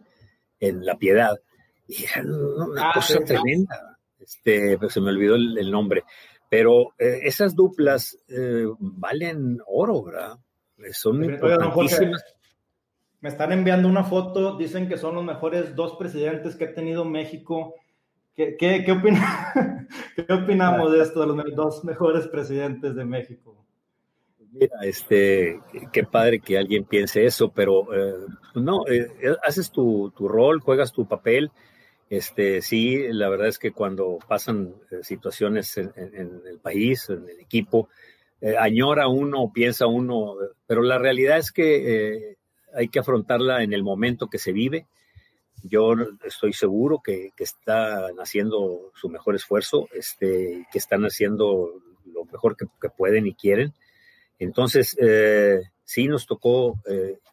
en 0.58 0.86
La 0.86 0.96
Piedad. 0.96 1.38
Y 1.86 2.04
era 2.04 2.22
una 2.22 2.88
ah, 2.88 2.92
cosa 2.94 3.20
tremenda. 3.20 3.98
Este, 4.18 4.78
pero 4.78 4.88
se 4.88 5.02
me 5.02 5.10
olvidó 5.10 5.34
el 5.34 5.70
nombre. 5.70 6.02
Pero 6.52 6.92
eh, 6.98 7.20
esas 7.22 7.56
duplas 7.56 8.18
eh, 8.28 8.66
valen 8.78 9.62
oro, 9.66 10.02
¿verdad? 10.02 10.38
Son 10.90 11.24
importantísimas. 11.24 12.22
Me 13.22 13.30
están 13.30 13.52
enviando 13.52 13.88
una 13.88 14.04
foto, 14.04 14.58
dicen 14.58 14.86
que 14.86 14.98
son 14.98 15.14
los 15.14 15.24
mejores 15.24 15.74
dos 15.74 15.96
presidentes 15.96 16.54
que 16.54 16.66
ha 16.66 16.74
tenido 16.74 17.06
México. 17.06 17.76
¿Qué, 18.34 18.58
qué, 18.58 18.84
qué, 18.84 18.94
¿qué 20.26 20.30
opinamos 20.30 20.92
de 20.92 21.00
esto, 21.00 21.20
de 21.20 21.28
los 21.28 21.56
dos 21.56 21.84
mejores 21.84 22.28
presidentes 22.28 22.94
de 22.96 23.04
México? 23.06 23.56
Mira, 24.52 24.76
este, 24.82 25.58
qué 25.90 26.04
padre 26.04 26.38
que 26.38 26.58
alguien 26.58 26.84
piense 26.84 27.24
eso, 27.24 27.50
pero 27.50 27.94
eh, 27.94 28.26
no, 28.56 28.84
haces 29.42 29.70
tu, 29.70 30.12
tu, 30.14 30.28
rol, 30.28 30.60
juegas 30.60 30.92
tu 30.92 31.08
papel 31.08 31.50
este, 32.12 32.60
sí, 32.60 33.08
la 33.08 33.30
verdad 33.30 33.48
es 33.48 33.58
que 33.58 33.72
cuando 33.72 34.18
pasan 34.28 34.74
eh, 34.90 34.96
situaciones 35.02 35.78
en, 35.78 35.90
el 35.96 36.58
país, 36.60 37.08
en 37.08 37.26
el 37.26 37.40
equipo, 37.40 37.88
eh, 38.42 38.54
añora 38.58 39.08
uno, 39.08 39.50
piensa 39.50 39.86
uno, 39.86 40.34
pero 40.66 40.82
la 40.82 40.98
realidad 40.98 41.38
es 41.38 41.50
que 41.52 41.76
eh, 41.86 42.36
hay 42.74 42.88
que 42.88 42.98
afrontarla 42.98 43.62
en 43.62 43.72
el 43.72 43.82
momento 43.82 44.28
que 44.28 44.36
se 44.36 44.52
vive. 44.52 44.86
Yo 45.62 45.94
estoy 46.22 46.52
seguro 46.52 47.00
que, 47.02 47.30
están 47.38 48.16
haciendo 48.18 48.92
su 48.94 49.08
mejor 49.08 49.34
esfuerzo, 49.34 49.88
este, 49.94 50.66
que 50.70 50.78
están 50.78 51.04
haciendo 51.04 51.80
lo 52.04 52.26
mejor 52.26 52.58
que, 52.58 52.90
pueden 52.90 53.26
y 53.26 53.32
quieren. 53.32 53.72
Entonces, 54.38 54.98
sí 55.84 56.08
nos 56.08 56.26
tocó 56.26 56.78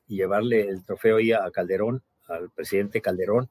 llevarle 0.07 0.69
el 0.69 0.85
trofeo 0.85 1.17
ahí 1.17 1.33
a 1.33 1.51
Calderón, 1.51 2.01
al 2.29 2.49
presidente 2.49 3.01
Calderón 3.01 3.49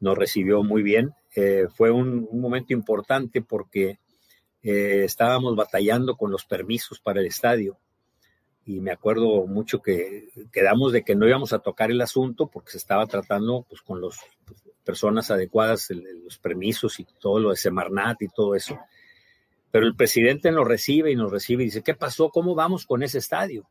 nos 0.00 0.18
recibió 0.18 0.62
muy 0.62 0.82
bien. 0.82 1.14
Eh, 1.36 1.66
fue 1.74 1.90
un, 1.90 2.28
momento 2.32 2.72
importante 2.72 3.42
porque 3.42 4.00
eh, 4.62 5.04
estábamos 5.04 5.54
batallando 5.54 6.16
con 6.16 6.30
los 6.30 6.44
permisos 6.44 6.98
para 7.00 7.20
el 7.20 7.26
estadio 7.26 7.78
y 8.64 8.80
me 8.80 8.90
acuerdo 8.90 9.46
mucho 9.46 9.80
que 9.80 10.28
quedamos 10.52 10.92
de 10.92 11.02
que 11.02 11.14
no 11.14 11.26
íbamos 11.26 11.52
a 11.52 11.60
tocar 11.60 11.90
el 11.90 12.00
asunto 12.00 12.48
porque 12.48 12.72
se 12.72 12.78
estaba 12.78 13.06
tratando 13.06 13.64
pues, 13.68 13.80
con 13.82 14.00
las 14.00 14.18
personas 14.84 15.30
adecuadas, 15.30 15.88
los 15.90 16.38
permisos 16.38 17.00
y 17.00 17.06
todo 17.18 17.38
lo 17.38 17.50
de 17.50 17.56
Semarnat 17.56 18.20
y 18.22 18.28
todo 18.28 18.54
eso. 18.54 18.78
Pero 19.70 19.86
el 19.86 19.94
presidente 19.94 20.50
nos 20.50 20.66
recibe 20.66 21.12
y 21.12 21.16
nos 21.16 21.30
recibe 21.30 21.62
y 21.62 21.66
dice, 21.66 21.82
¿qué 21.82 21.94
pasó? 21.94 22.30
¿Cómo 22.30 22.54
vamos 22.54 22.86
con 22.86 23.02
ese 23.02 23.18
estadio? 23.18 23.68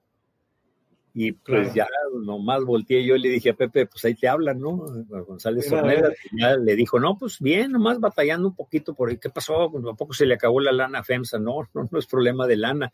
Y 1.22 1.34
pues 1.34 1.74
ya 1.74 1.86
nomás 2.14 2.64
volteé 2.64 3.06
yo 3.06 3.18
y 3.18 3.20
le 3.20 3.28
dije 3.28 3.50
a 3.50 3.54
Pepe, 3.54 3.86
pues 3.86 4.06
ahí 4.06 4.16
te 4.16 4.30
hablan, 4.30 4.58
¿no? 4.58 4.86
A 5.14 5.20
González 5.20 5.70
Ornella. 5.70 6.14
Ya 6.32 6.56
le 6.56 6.78
dijo, 6.78 6.98
no, 6.98 7.18
pues 7.18 7.42
bien, 7.42 7.74
nomás 7.74 8.00
batallando 8.00 8.48
un 8.48 8.56
poquito 8.56 8.94
por 8.94 9.10
ahí. 9.10 9.18
¿Qué 9.18 9.30
pasó? 9.30 9.70
Pues, 9.70 9.84
¿A 9.84 9.98
poco 9.98 10.14
se 10.14 10.26
le 10.26 10.36
acabó 10.36 10.62
la 10.62 10.72
lana 10.72 11.00
a 11.00 11.04
FEMSA? 11.04 11.38
No, 11.38 11.68
no, 11.74 11.90
no 11.92 12.00
es 12.00 12.06
problema 12.06 12.48
de 12.48 12.56
lana, 12.56 12.94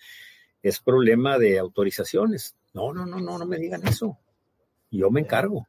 es 0.64 0.80
problema 0.80 1.38
de 1.38 1.60
autorizaciones. 1.60 2.56
No, 2.74 2.92
no, 2.94 3.06
no, 3.06 3.20
no, 3.20 3.38
no 3.38 3.46
me 3.46 3.58
digan 3.58 3.86
eso. 3.88 4.18
Yo 4.90 5.12
me 5.12 5.20
encargo. 5.20 5.68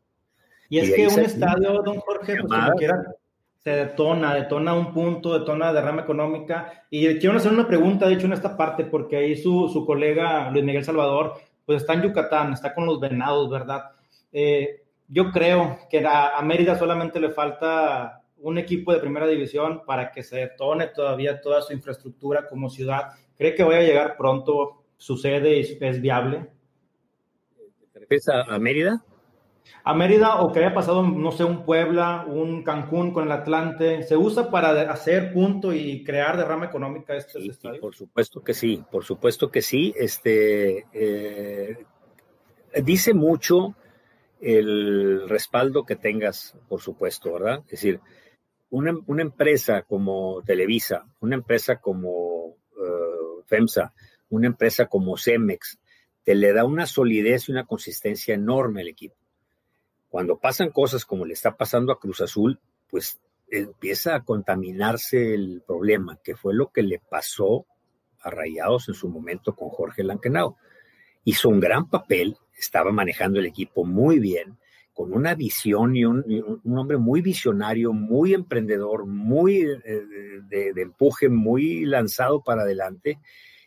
Y 0.71 0.79
es 0.79 0.95
que 0.95 1.09
un 1.09 1.21
estadio, 1.27 1.83
don 1.83 2.01
Jorge, 2.01 2.37
pues 2.41 2.51
como 2.51 2.73
quieran, 2.79 3.05
se 3.67 3.71
detona, 3.71 4.33
detona 4.33 4.75
un 4.75 4.95
punto, 4.95 5.39
detona 5.39 5.75
derrama 5.75 6.03
económica. 6.03 6.87
Y 6.89 7.19
quiero 7.19 7.37
hacer 7.37 7.53
una 7.53 7.67
pregunta, 7.67 8.07
de 8.07 8.15
hecho, 8.15 8.27
en 8.27 8.33
esta 8.33 8.57
parte, 8.57 8.85
porque 8.85 9.17
ahí 9.17 9.37
su, 9.37 9.69
su 9.69 9.85
colega 9.85 10.51
Luis 10.53 10.65
Miguel 10.65 10.85
Salvador 10.85 11.35
pues 11.67 11.83
está 11.83 11.95
en 11.95 12.03
Yucatán, 12.03 12.53
está 12.53 12.73
con 12.73 12.87
los 12.87 13.01
venados, 13.01 13.51
¿verdad? 13.51 13.91
Eh, 14.33 14.85
yo 15.09 15.31
creo 15.31 15.79
que 15.91 16.05
a, 16.07 16.41
Mérida 16.43 16.79
solamente 16.79 17.21
le 17.21 17.31
falta 17.31 18.23
un 18.39 18.59
equipo 18.59 18.93
de 18.93 19.01
primera 19.01 19.27
división 19.27 19.83
para 19.85 20.12
que 20.12 20.23
se 20.23 20.37
detone 20.37 20.89
todavía 20.89 21.41
toda 21.41 21.62
su 21.62 21.73
infraestructura 21.73 22.49
como 22.49 22.71
ciudad. 22.71 23.11
¿Cree 23.37 23.55
que 23.55 23.64
vaya 23.64 23.81
a 23.81 23.83
llegar 23.83 24.17
pronto? 24.17 24.85
¿Sucede 24.97 25.59
y 25.59 25.79
es 25.81 26.01
viable? 26.01 26.49
¿Te 27.93 28.19
a 28.31 28.59
Mérida? 28.59 29.03
A 29.85 29.95
Mérida 29.95 30.41
o 30.41 30.53
que 30.53 30.61
haya 30.61 30.75
pasado, 30.75 31.03
no 31.03 31.31
sé, 31.33 31.45
un 31.45 31.64
Puebla, 31.64 32.25
un 32.27 32.62
Cancún 32.62 33.12
con 33.12 33.25
el 33.25 33.33
Atlante, 33.33 34.03
¿se 34.03 34.17
usa 34.17 34.51
para 34.51 34.91
hacer 34.91 35.33
punto 35.33 35.73
y 35.73 36.03
crear 36.03 36.37
derrama 36.37 36.67
económica 36.67 37.14
este 37.14 37.39
estadio? 37.47 37.81
por 37.81 37.95
supuesto 37.95 38.43
que 38.43 38.55
sí, 38.55 38.83
por 38.91 39.05
supuesto 39.05 39.51
que 39.51 39.62
sí. 39.62 39.95
Este, 39.97 40.87
eh, 40.93 41.85
dice 42.83 43.14
mucho 43.14 43.77
el 44.41 45.29
respaldo 45.29 45.85
que 45.85 45.97
tengas, 45.97 46.57
por 46.69 46.81
supuesto, 46.81 47.33
¿verdad? 47.33 47.61
Es 47.67 47.83
decir, 47.83 48.01
una, 48.71 49.23
empresa 49.23 49.83
como 49.83 50.43
Televisa, 50.45 51.07
una 51.21 51.37
empresa 51.37 51.77
como 51.77 52.57
eh, 52.77 53.43
FEMSA, 53.47 53.95
una 54.31 54.49
empresa 54.49 54.87
como 54.87 55.17
Cemex, 55.17 55.79
te 56.25 56.35
le 56.35 56.53
da 56.53 56.64
una 56.64 56.87
solidez 56.87 57.49
y 57.49 57.53
una 57.53 57.67
consistencia 57.67 58.35
enorme 58.35 58.81
al 58.81 58.89
equipo. 58.89 59.17
Cuando 60.17 60.39
pasan 60.39 60.71
cosas 60.71 61.05
como 61.05 61.27
le 61.27 61.35
está 61.35 61.59
pasando 61.59 61.93
a 61.93 62.01
Cruz 62.01 62.23
Azul, 62.23 62.59
pues 62.89 63.21
empieza 63.51 64.14
a 64.14 64.25
contaminarse 64.25 65.35
el 65.35 65.62
problema, 65.67 66.19
que 66.25 66.35
fue 66.35 66.55
lo 66.55 66.73
que 66.73 66.83
le 66.83 67.01
pasó 67.01 67.67
a 68.23 68.31
Rayados 68.31 68.89
en 68.89 68.95
su 68.95 69.11
momento 69.11 69.55
con 69.55 69.69
Jorge 69.69 70.03
Lankenau. 70.03 70.57
Hizo 71.25 71.51
un 71.51 71.61
gran 71.61 71.91
papel, 71.91 72.39
estaba 72.59 72.93
manejando 72.93 73.41
el 73.41 73.45
equipo 73.45 73.85
muy 73.85 74.19
bien, 74.19 74.57
con 74.95 75.12
una 75.12 75.35
visión 75.35 75.95
y 75.95 76.07
un, 76.07 76.62
hombre 76.64 76.97
muy 76.97 77.21
visionario, 77.21 77.93
muy 77.93 78.33
emprendedor, 78.33 79.05
muy 79.05 79.64
eh, 79.64 80.03
de, 80.49 80.81
empuje, 80.81 81.29
muy 81.29 81.85
lanzado 81.85 82.43
para 82.43 82.62
adelante 82.62 83.19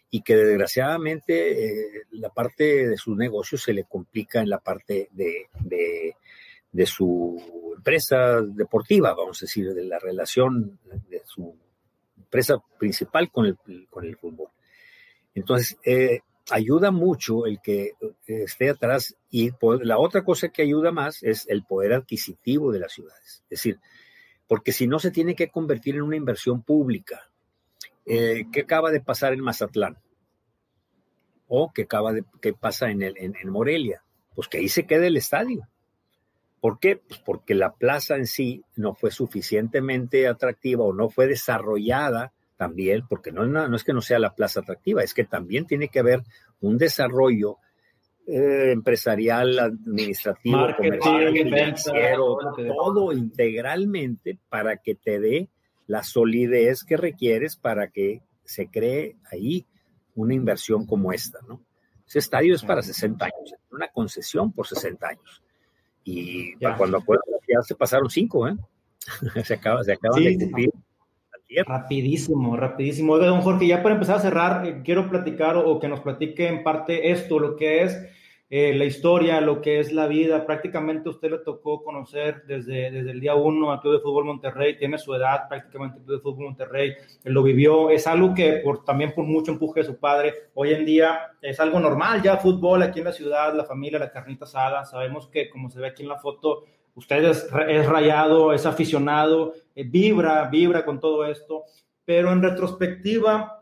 y 0.09 0.23
que 0.23 0.35
desgraciadamente 0.35 1.65
eh, 1.65 2.05
la 2.09 2.29
parte 2.29 2.87
de 2.87 2.97
su 2.97 3.15
negocio 3.15 3.55
se 3.59 3.71
le 3.71 3.83
complica 3.83 4.41
en 4.41 4.49
la 4.49 4.57
parte 4.57 5.09
de, 5.11 5.47
su 6.85 7.73
empresa 7.75 8.41
deportiva, 8.41 9.13
vamos 9.13 9.41
a 9.41 9.45
decir, 9.45 9.73
de 9.73 9.83
la 9.85 9.99
relación 9.99 10.79
de 11.09 11.21
su 11.25 11.55
empresa 12.17 12.61
principal 12.77 13.31
con 13.31 13.45
el, 13.45 13.57
con 13.89 14.05
el 14.05 14.15
fútbol. 14.17 14.49
Entonces, 15.33 15.77
eh, 15.85 16.19
ayuda 16.51 16.91
mucho 16.91 17.45
el 17.45 17.59
que 17.61 17.93
esté 18.25 18.69
atrás 18.69 19.15
y 19.29 19.51
la 19.81 19.97
otra 19.97 20.23
cosa 20.23 20.49
que 20.49 20.63
ayuda 20.63 20.91
más 20.91 21.23
es 21.23 21.47
el 21.47 21.63
poder 21.63 21.93
adquisitivo 21.93 22.71
de 22.71 22.79
las 22.79 22.93
ciudades. 22.93 23.43
Es 23.43 23.49
decir, 23.49 23.79
porque 24.49 24.71
si 24.71 24.87
no 24.87 24.97
se 24.97 25.11
tiene 25.11 25.35
que 25.35 25.49
convertir 25.49 25.95
en 25.95 26.01
una 26.01 26.15
inversión 26.15 26.63
pública. 26.63 27.29
Eh, 28.05 28.45
¿Qué 28.51 28.61
acaba 28.61 28.89
de 28.89 28.99
pasar 28.99 29.33
en 29.33 29.41
Mazatlán? 29.41 29.99
¿O 31.47 31.71
qué, 31.71 31.83
acaba 31.83 32.13
de, 32.13 32.23
qué 32.41 32.53
pasa 32.53 32.89
en, 32.89 33.03
el, 33.03 33.15
en, 33.17 33.49
Morelia? 33.49 34.03
Pues 34.33 34.47
que 34.47 34.57
ahí 34.57 34.67
se 34.67 34.87
quede 34.87 35.07
el 35.07 35.17
estadio. 35.17 35.67
¿Por 36.59 36.79
qué? 36.79 36.97
Pues 36.97 37.19
porque 37.19 37.55
la 37.55 37.73
plaza 37.73 38.15
en 38.15 38.27
sí 38.27 38.63
no 38.75 38.93
fue 38.93 39.11
suficientemente 39.11 40.27
atractiva 40.27 40.83
o 40.83 40.93
no 40.93 41.09
fue 41.09 41.27
desarrollada 41.27 42.33
también, 42.57 43.03
porque 43.07 43.31
no, 43.31 43.45
no, 43.45 43.73
es 43.73 43.83
que 43.83 43.93
no 43.93 44.01
sea 44.01 44.19
la 44.19 44.35
plaza 44.35 44.59
atractiva, 44.59 45.01
es 45.01 45.13
que 45.13 45.23
también 45.23 45.65
tiene 45.65 45.87
que 45.87 45.99
haber 45.99 46.23
un 46.59 46.77
desarrollo 46.77 47.57
eh, 48.27 48.71
empresarial, 48.73 49.57
administrativo, 49.57 50.67
comercial, 50.75 51.31
financiero, 51.31 52.37
todo 52.75 53.13
integralmente 53.13 54.37
para 54.49 54.77
que 54.77 54.95
te 54.95 55.19
dé 55.19 55.49
la 55.87 56.03
solidez 56.03 56.83
que 56.83 56.97
requieres 56.97 57.55
para 57.55 57.87
que 57.89 58.21
se 58.43 58.67
cree 58.67 59.15
ahí 59.31 59.65
una 60.15 60.33
inversión 60.33 60.85
como 60.85 61.13
esta, 61.13 61.39
¿no? 61.47 61.61
Ese 62.05 62.19
estadio 62.19 62.55
es 62.55 62.63
para 62.63 62.81
60 62.81 63.23
años, 63.23 63.55
una 63.71 63.87
concesión 63.87 64.51
por 64.51 64.67
60 64.67 65.07
años. 65.07 65.43
Y 66.09 66.55
cuando 66.77 66.97
acuerdo, 66.97 67.23
ya 67.47 67.61
se 67.61 67.75
pasaron 67.75 68.09
cinco, 68.09 68.47
¿eh? 68.47 68.55
se, 69.43 69.53
acaba, 69.53 69.83
se 69.83 69.93
acaban 69.93 70.23
de 70.23 70.37
cumplir 70.37 70.71
Rapidísimo, 71.65 72.55
rapidísimo. 72.55 73.13
Oiga, 73.13 73.27
don 73.27 73.41
Jorge, 73.41 73.67
ya 73.67 73.81
para 73.81 73.95
empezar 73.95 74.17
a 74.17 74.21
cerrar, 74.21 74.65
eh, 74.67 74.81
quiero 74.83 75.09
platicar 75.09 75.57
o, 75.57 75.79
que 75.79 75.87
nos 75.87 76.01
platique 76.01 76.47
en 76.47 76.63
parte 76.63 77.11
esto, 77.11 77.39
lo 77.39 77.55
que 77.55 77.81
es 77.81 77.97
eh, 78.51 78.73
la 78.73 78.85
historia, 78.85 79.41
lo 79.41 79.61
que 79.61 79.79
es 79.79 79.93
la 79.93 80.07
vida. 80.07 80.45
Prácticamente 80.45 81.09
usted 81.09 81.29
le 81.29 81.37
tocó 81.39 81.83
conocer 81.83 82.43
desde, 82.47 82.89
desde 82.89 83.11
el 83.11 83.19
día 83.19 83.35
uno 83.35 83.71
a 83.71 83.79
Club 83.79 83.93
de 83.93 83.99
Fútbol 83.99 84.25
Monterrey, 84.25 84.77
tiene 84.77 84.97
su 84.97 85.13
edad 85.13 85.47
prácticamente 85.47 85.99
Club 85.99 86.17
de 86.17 86.21
Fútbol 86.21 86.45
Monterrey, 86.45 86.95
él 87.23 87.33
lo 87.33 87.43
vivió, 87.43 87.91
es 87.91 88.07
algo 88.07 88.33
que 88.33 88.61
por, 88.63 88.83
también 88.83 89.13
por 89.13 89.25
mucho 89.25 89.51
empuje 89.51 89.81
de 89.81 89.85
su 89.85 89.99
padre, 89.99 90.33
hoy 90.55 90.73
en 90.73 90.83
día 90.83 91.19
es 91.41 91.59
algo 91.59 91.79
normal 91.79 92.23
ya 92.23 92.37
fútbol 92.37 92.81
aquí 92.81 92.99
en 92.99 93.05
la 93.05 93.11
ciudad, 93.11 93.53
la 93.53 93.65
familia, 93.65 93.99
la 93.99 94.11
carnita 94.11 94.45
asada, 94.45 94.83
sabemos 94.83 95.27
que 95.27 95.49
como 95.49 95.69
se 95.69 95.79
ve 95.79 95.87
aquí 95.87 96.01
en 96.01 96.09
la 96.09 96.17
foto, 96.17 96.63
usted 96.95 97.23
es, 97.23 97.51
rayado, 97.51 98.51
es 98.51 98.65
aficionado, 98.65 99.53
eh, 99.75 99.83
vibra, 99.83 100.49
vibra 100.49 100.85
con 100.85 100.99
todo 100.99 101.25
esto, 101.25 101.65
pero 102.03 102.31
en 102.31 102.41
retrospectiva, 102.41 103.58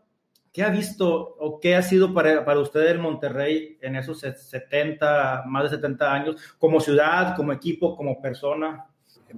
¿qué 0.52 0.62
ha 0.62 0.70
visto 0.70 1.36
o 1.38 1.60
qué 1.60 1.74
ha 1.74 1.82
sido 1.82 2.12
para, 2.14 2.58
usted 2.58 2.86
el 2.86 2.98
Monterrey 2.98 3.78
en 3.80 3.96
esos 3.96 4.20
70, 4.20 5.44
más 5.46 5.64
de 5.64 5.76
70 5.76 6.12
años, 6.12 6.56
como 6.58 6.80
ciudad, 6.80 7.36
como 7.36 7.52
equipo, 7.52 7.96
como 7.96 8.20
persona? 8.20 8.86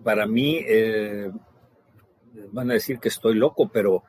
Para 0.02 0.26
mí, 0.26 0.58
eh, 0.66 1.30
van 2.52 2.70
a 2.70 2.74
decir 2.74 2.98
que 2.98 3.08
estoy 3.08 3.34
loco, 3.34 3.68
pero 3.72 4.04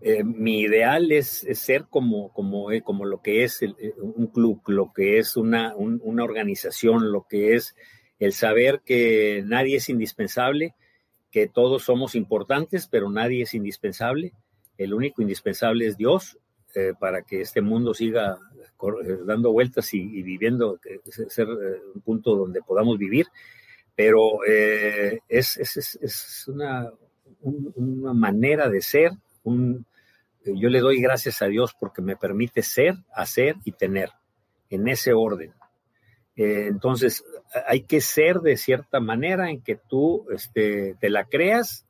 eh, 0.00 0.24
mi 0.24 0.60
ideal 0.60 1.10
es, 1.12 1.46
ser 1.52 1.86
como, 1.88 2.32
como, 2.32 2.68
como 2.84 3.04
lo 3.04 3.20
que 3.22 3.44
es 3.44 3.60
un 3.62 4.26
club, 4.28 4.62
lo 4.66 4.92
que 4.92 5.18
es 5.18 5.36
una, 5.36 5.74
una 5.76 6.24
organización, 6.24 7.12
lo 7.12 7.26
que 7.28 7.54
es 7.54 7.74
el 8.18 8.32
saber 8.32 8.80
que 8.84 9.42
nadie 9.44 9.76
es 9.76 9.88
indispensable, 9.88 10.74
que 11.30 11.46
todos 11.48 11.84
somos 11.84 12.14
importantes, 12.14 12.88
pero 12.88 13.10
nadie 13.10 13.42
es 13.42 13.52
indispensable. 13.52 14.32
El 14.78 14.94
único 14.94 15.22
indispensable 15.22 15.86
es 15.86 15.96
Dios 15.96 16.38
eh, 16.76 16.92
para 16.98 17.22
que 17.22 17.40
este 17.40 17.60
mundo 17.60 17.94
siga 17.94 18.38
eh, 18.62 19.18
dando 19.24 19.50
vueltas 19.52 19.92
y, 19.94 20.22
viviendo, 20.22 20.78
ser 21.28 21.48
eh, 21.48 21.80
un 21.94 22.00
punto 22.02 22.36
donde 22.36 22.60
podamos 22.62 22.98
vivir. 22.98 23.26
Pero 23.94 24.44
es, 24.44 25.56
es, 25.56 26.44
una, 26.48 26.92
una, 27.40 28.12
manera 28.12 28.68
de 28.68 28.82
ser. 28.82 29.12
Un, 29.42 29.86
yo 30.44 30.68
le 30.68 30.80
doy 30.80 31.00
gracias 31.00 31.40
a 31.40 31.46
Dios 31.46 31.74
porque 31.80 32.02
me 32.02 32.14
permite 32.14 32.62
ser, 32.62 32.96
hacer 33.14 33.56
y 33.64 33.72
tener 33.72 34.10
en 34.68 34.86
ese 34.88 35.14
orden. 35.14 35.54
Eh, 36.36 36.66
entonces, 36.68 37.24
hay 37.66 37.82
que 37.82 38.00
ser 38.00 38.40
de 38.40 38.56
cierta 38.56 39.00
manera 39.00 39.50
en 39.50 39.62
que 39.62 39.76
tú 39.76 40.26
este, 40.30 40.94
te 41.00 41.08
la 41.08 41.24
creas, 41.24 41.85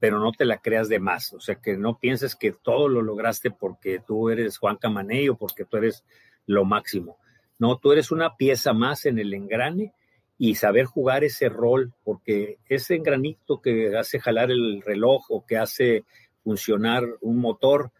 pero 0.00 0.18
no 0.18 0.32
te 0.32 0.46
la 0.46 0.58
creas 0.58 0.88
de 0.88 0.98
más. 0.98 1.32
O 1.34 1.40
sea, 1.40 1.56
que 1.56 1.76
no 1.76 1.98
pienses 1.98 2.34
que 2.34 2.52
todo 2.52 2.88
lo 2.88 3.02
lograste 3.02 3.50
porque 3.50 4.00
tú 4.04 4.30
eres 4.30 4.58
Juan 4.58 4.76
Camaney 4.76 5.28
o 5.28 5.36
porque 5.36 5.66
tú 5.66 5.76
eres 5.76 6.04
lo 6.46 6.64
máximo. 6.64 7.18
No, 7.58 7.76
tú 7.76 7.92
eres 7.92 8.10
una 8.10 8.36
pieza 8.36 8.72
más 8.72 9.04
en 9.04 9.18
el 9.18 9.34
engrane 9.34 9.92
y 10.38 10.54
saber 10.54 10.86
jugar 10.86 11.22
ese 11.22 11.50
rol, 11.50 11.92
porque 12.02 12.56
ese 12.66 12.94
engranito 12.94 13.60
que 13.60 13.94
hace 13.94 14.18
jalar 14.18 14.50
el 14.50 14.80
reloj 14.80 15.26
o 15.28 15.44
que 15.44 15.58
hace 15.58 16.04
funcionar 16.42 17.04
un 17.20 17.36
motor 17.38 17.92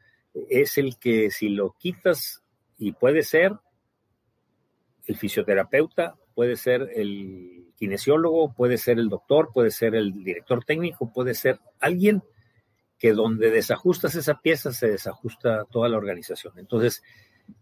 es 0.48 0.78
el 0.78 0.96
que 0.96 1.30
si 1.30 1.50
lo 1.50 1.76
quitas 1.78 2.42
y 2.78 2.92
puede 2.92 3.22
ser, 3.22 3.52
el 5.06 5.16
fisioterapeuta, 5.18 6.14
puede 6.40 6.56
ser 6.56 6.88
el 6.96 7.66
kinesiólogo, 7.76 8.54
puede 8.54 8.78
ser 8.78 8.98
el 8.98 9.10
doctor, 9.10 9.50
puede 9.52 9.70
ser 9.70 9.94
el 9.94 10.24
director 10.24 10.64
técnico, 10.64 11.12
puede 11.12 11.34
ser 11.34 11.60
alguien 11.80 12.22
que 12.98 13.12
donde 13.12 13.50
desajustas 13.50 14.14
esa 14.14 14.40
pieza 14.40 14.72
se 14.72 14.88
desajusta 14.88 15.66
toda 15.70 15.90
la 15.90 15.98
organización. 15.98 16.58
Entonces, 16.58 17.02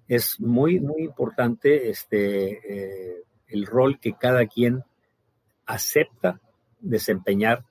es 0.06 0.38
muy, 0.38 0.78
muy 0.78 1.02
importante 1.02 1.90
este, 1.90 3.16
eh, 3.16 3.24
el 3.48 3.66
rol 3.66 3.98
que 3.98 4.12
cada 4.12 4.46
quien 4.46 4.84
acepta 5.66 6.40
desempeñar. 6.78 7.64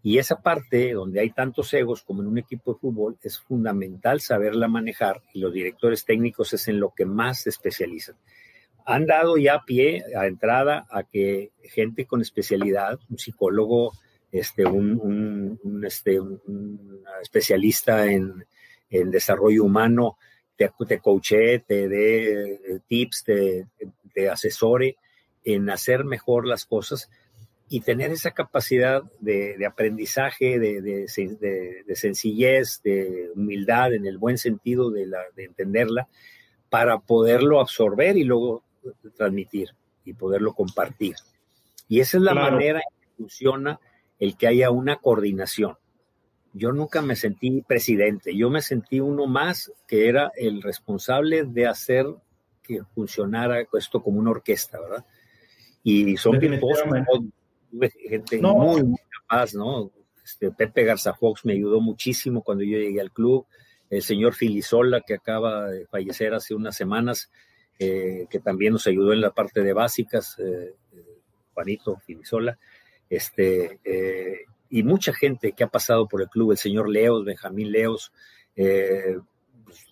Y 0.00 0.18
esa 0.18 0.42
parte 0.42 0.92
donde 0.92 1.18
hay 1.18 1.30
tantos 1.30 1.74
egos 1.74 2.04
como 2.04 2.22
en 2.22 2.28
un 2.28 2.38
equipo 2.38 2.74
de 2.74 2.78
fútbol 2.78 3.18
es 3.20 3.40
fundamental 3.40 4.20
saberla 4.20 4.68
manejar 4.68 5.22
y 5.34 5.40
los 5.40 5.52
directores 5.52 6.04
técnicos 6.04 6.52
es 6.52 6.68
en 6.68 6.78
lo 6.78 6.94
que 6.94 7.04
más 7.04 7.40
se 7.40 7.50
especializan 7.50 8.16
han 8.86 9.04
dado 9.04 9.36
ya 9.36 9.64
pie 9.66 10.04
a 10.16 10.26
entrada 10.26 10.86
a 10.90 11.02
que 11.02 11.50
gente 11.64 12.06
con 12.06 12.22
especialidad, 12.22 13.00
un 13.10 13.18
psicólogo, 13.18 13.92
este, 14.30 14.64
un, 14.64 15.58
este, 15.84 16.20
especialista 17.20 18.06
en, 18.06 18.44
desarrollo 18.88 19.64
humano, 19.64 20.16
te, 20.56 20.70
te 20.86 21.00
coache, 21.00 21.58
te 21.58 21.88
dé 21.88 22.54
eh, 22.54 22.80
tips, 22.86 23.24
te, 23.24 24.30
asesore 24.30 24.96
en 25.44 25.68
hacer 25.68 26.04
mejor 26.04 26.46
las 26.46 26.64
cosas 26.64 27.10
y 27.68 27.80
tener 27.80 28.12
esa 28.12 28.30
capacidad 28.30 29.02
de, 29.20 29.66
aprendizaje, 29.66 30.58
de, 30.58 31.94
sencillez, 31.94 32.80
de 32.82 33.30
humildad 33.34 33.92
en 33.92 34.06
el 34.06 34.16
buen 34.16 34.38
sentido 34.38 34.90
de 34.90 35.06
entenderla, 35.36 36.08
para 36.70 37.00
poderlo 37.00 37.60
absorber 37.60 38.16
y 38.16 38.24
luego 38.24 38.65
transmitir 39.16 39.70
y 40.04 40.14
poderlo 40.14 40.54
compartir. 40.54 41.16
Y 41.88 42.00
esa 42.00 42.16
es 42.16 42.22
la 42.22 42.34
manera 42.34 42.80
en 42.80 43.00
que 43.00 43.16
funciona 43.16 43.80
el 44.18 44.36
que 44.36 44.46
haya 44.46 44.70
una 44.70 44.96
coordinación. 44.96 45.76
Yo 46.52 46.72
nunca 46.72 47.02
me 47.02 47.16
sentí 47.16 47.62
presidente, 47.62 48.34
yo 48.34 48.48
me 48.48 48.62
sentí 48.62 49.00
uno 49.00 49.26
más 49.26 49.72
que 49.86 50.08
era 50.08 50.32
el 50.36 50.62
responsable 50.62 51.44
de 51.44 51.66
hacer 51.66 52.06
que 52.62 52.82
funcionara 52.94 53.60
esto 53.74 54.02
como 54.02 54.18
una 54.18 54.30
orquesta, 54.30 54.80
¿verdad? 54.80 55.04
Y 55.82 56.16
son 56.16 56.40
gente 56.40 56.60
muy, 58.40 58.82
muy 58.82 58.98
capaz, 59.20 59.54
¿no? 59.54 59.92
Este, 60.24 60.50
Pepe 60.50 60.84
Garza 60.84 61.14
Fox 61.14 61.44
me 61.44 61.52
ayudó 61.52 61.80
muchísimo 61.80 62.42
cuando 62.42 62.64
yo 62.64 62.78
llegué 62.78 63.00
al 63.00 63.12
club. 63.12 63.46
El 63.88 64.02
señor 64.02 64.34
Filisola, 64.34 65.00
que 65.02 65.14
acaba 65.14 65.68
de 65.68 65.86
fallecer 65.86 66.34
hace 66.34 66.54
unas 66.54 66.74
semanas, 66.74 67.30
eh, 67.78 68.26
que 68.30 68.40
también 68.40 68.72
nos 68.72 68.86
ayudó 68.86 69.12
en 69.12 69.20
la 69.20 69.30
parte 69.30 69.62
de 69.62 69.72
básicas, 69.72 70.36
eh, 70.38 70.74
Juanito 71.54 71.96
Finisola, 72.04 72.58
este, 73.08 73.78
y 74.68 74.82
mucha 74.82 75.12
gente 75.12 75.52
que 75.52 75.64
ha 75.64 75.68
pasado 75.68 76.08
por 76.08 76.20
el 76.20 76.28
club, 76.28 76.50
el 76.50 76.58
señor 76.58 76.88
Leos, 76.88 77.24
Benjamín 77.24 77.70
Leos, 77.70 78.12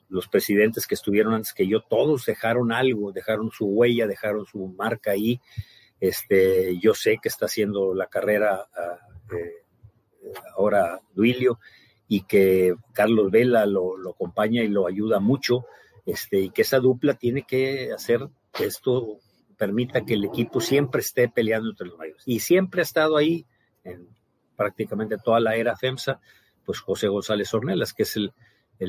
los 0.08 0.28
presidentes 0.28 0.86
que 0.86 0.94
estuvieron 0.94 1.32
antes 1.32 1.54
que 1.54 1.66
yo, 1.66 1.80
todos 1.80 2.26
dejaron 2.26 2.72
algo, 2.72 3.12
dejaron 3.12 3.50
su 3.50 3.66
huella, 3.66 4.06
dejaron 4.06 4.44
su 4.46 4.66
marca 4.66 5.12
ahí. 5.12 5.40
Este, 6.00 6.78
yo 6.80 6.92
sé 6.92 7.18
que 7.22 7.28
está 7.28 7.46
haciendo 7.46 7.94
la 7.94 8.08
carrera 8.08 8.66
ah, 8.76 8.98
ahora 10.56 11.00
Duilio 11.14 11.58
y 12.08 12.22
que 12.22 12.74
Carlos 12.92 13.30
Vela 13.30 13.66
lo, 13.66 13.96
acompaña 14.10 14.62
y 14.62 14.68
lo 14.68 14.86
ayuda 14.86 15.20
mucho, 15.20 15.66
este, 16.06 16.40
y 16.40 16.50
que 16.50 16.62
esa 16.62 16.78
dupla 16.78 17.14
tiene 17.14 17.44
que 17.44 17.92
hacer 17.92 18.28
que 18.52 18.64
esto 18.64 19.18
permita 19.56 20.04
que 20.04 20.14
el 20.14 20.24
equipo 20.24 20.60
siempre 20.60 21.00
esté 21.00 21.28
peleando 21.28 21.70
entre 21.70 21.86
los 21.86 21.98
mayores. 21.98 22.22
Y 22.26 22.40
siempre 22.40 22.80
ha 22.80 22.84
estado 22.84 23.16
ahí 23.16 23.46
en 23.84 24.08
prácticamente 24.56 25.16
toda 25.18 25.40
la 25.40 25.56
era 25.56 25.76
FEMSA, 25.76 26.20
pues 26.64 26.80
José 26.80 27.08
González 27.08 27.52
Ornelas, 27.54 27.92
que 27.92 28.04
es 28.04 28.16
el, 28.16 28.32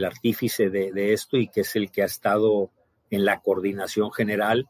artífice 0.04 0.70
de, 0.70 1.14
esto 1.14 1.38
y 1.38 1.48
que 1.48 1.62
es 1.62 1.76
el 1.76 1.92
que 1.92 2.02
ha 2.02 2.06
estado 2.06 2.72
en 3.10 3.24
la 3.24 3.40
coordinación 3.40 4.12
general 4.12 4.68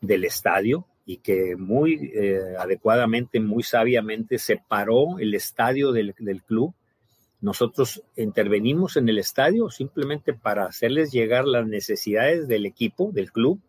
del 0.00 0.24
estadio 0.24 0.86
y 1.04 1.18
que 1.18 1.56
muy 1.56 2.12
eh, 2.14 2.54
adecuadamente, 2.58 3.40
muy 3.40 3.62
sabiamente 3.62 4.38
separó 4.38 5.18
el 5.18 5.34
estadio 5.34 5.90
del, 5.90 6.14
del 6.18 6.42
club 6.42 6.74
nosotros 7.40 8.02
intervenimos 8.16 8.96
en 8.96 9.08
el 9.08 9.18
estadio 9.18 9.70
simplemente 9.70 10.34
para 10.34 10.64
hacerles 10.64 11.12
llegar 11.12 11.46
las 11.46 11.66
necesidades 11.66 12.48
del 12.48 12.66
equipo, 12.66 13.10
del 13.12 13.30
club, 13.30 13.60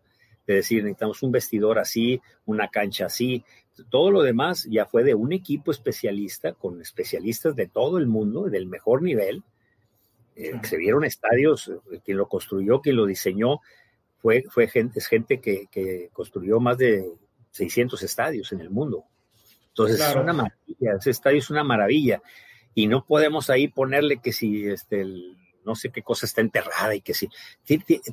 de 0.48 0.56
decir, 0.56 0.84
necesitamos 0.84 1.22
un 1.22 1.32
vestidor 1.32 1.78
así, 1.78 2.20
una 2.48 2.70
cancha 2.70 3.06
así. 3.06 3.44
Todo 3.90 4.10
lo 4.10 4.24
demás 4.24 4.68
ya 4.70 4.86
fue 4.86 5.04
de 5.04 5.14
un 5.14 5.32
equipo 5.34 5.70
especialista, 5.70 6.54
con 6.54 6.82
especialistas 6.82 7.56
de 7.56 7.68
todo 7.68 8.00
el 8.00 8.08
mundo, 8.08 8.46
del 8.46 8.66
mejor 8.66 9.04
nivel. 9.04 9.44
Eh, 10.36 10.54
se 10.64 10.78
vieron 10.78 11.06
estadios, 11.06 11.68
eh, 11.68 12.00
quien 12.04 12.18
lo 12.18 12.28
construyó, 12.28 12.82
quien 12.82 12.96
lo 12.96 13.06
diseñó, 13.06 13.60
fue, 14.18 14.44
fue 14.50 14.68
gente, 14.68 14.98
es 14.98 15.06
gente 15.06 15.40
que, 15.40 15.68
que 15.72 16.10
construyó 16.12 16.60
más 16.60 16.78
de 16.78 17.06
600 17.52 18.02
estadios 18.02 18.52
en 18.52 18.62
el 18.62 18.72
mundo. 18.72 19.04
Entonces 19.68 20.02
es 20.02 20.16
una 20.16 20.34
maravilla, 20.34 20.96
ese 20.98 21.12
estadio 21.12 21.38
es 21.38 21.50
una 21.52 21.64
maravilla 21.64 22.22
y 22.74 22.88
no 22.88 23.06
podemos 23.06 23.50
ahí 23.50 23.68
ponerle 23.68 24.18
que 24.18 24.32
si 24.32 24.68
este, 24.68 25.06
no 25.66 25.76
sé 25.76 25.90
qué 25.90 26.02
cosa 26.02 26.26
está 26.26 26.42
enterrada 26.42 26.96
y 26.96 27.02
que 27.02 27.14
si 27.14 27.30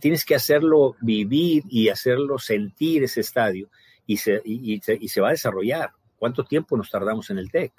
tienes 0.00 0.24
que 0.24 0.34
hacerlo 0.34 0.96
vivir 1.00 1.64
y 1.68 1.88
hacerlo 1.88 2.38
sentir 2.38 3.04
ese 3.04 3.20
estadio 3.20 3.68
y 4.07 4.18
se, 4.18 4.40
y, 4.44 4.80
se, 4.80 5.20
va 5.20 5.28
a 5.28 5.32
desarrollar. 5.32 5.90
¿Cuánto 6.16 6.44
tiempo 6.44 6.76
nos 6.76 6.90
tardamos 6.90 7.30
en 7.30 7.38
el 7.38 7.50
TEC? 7.50 7.72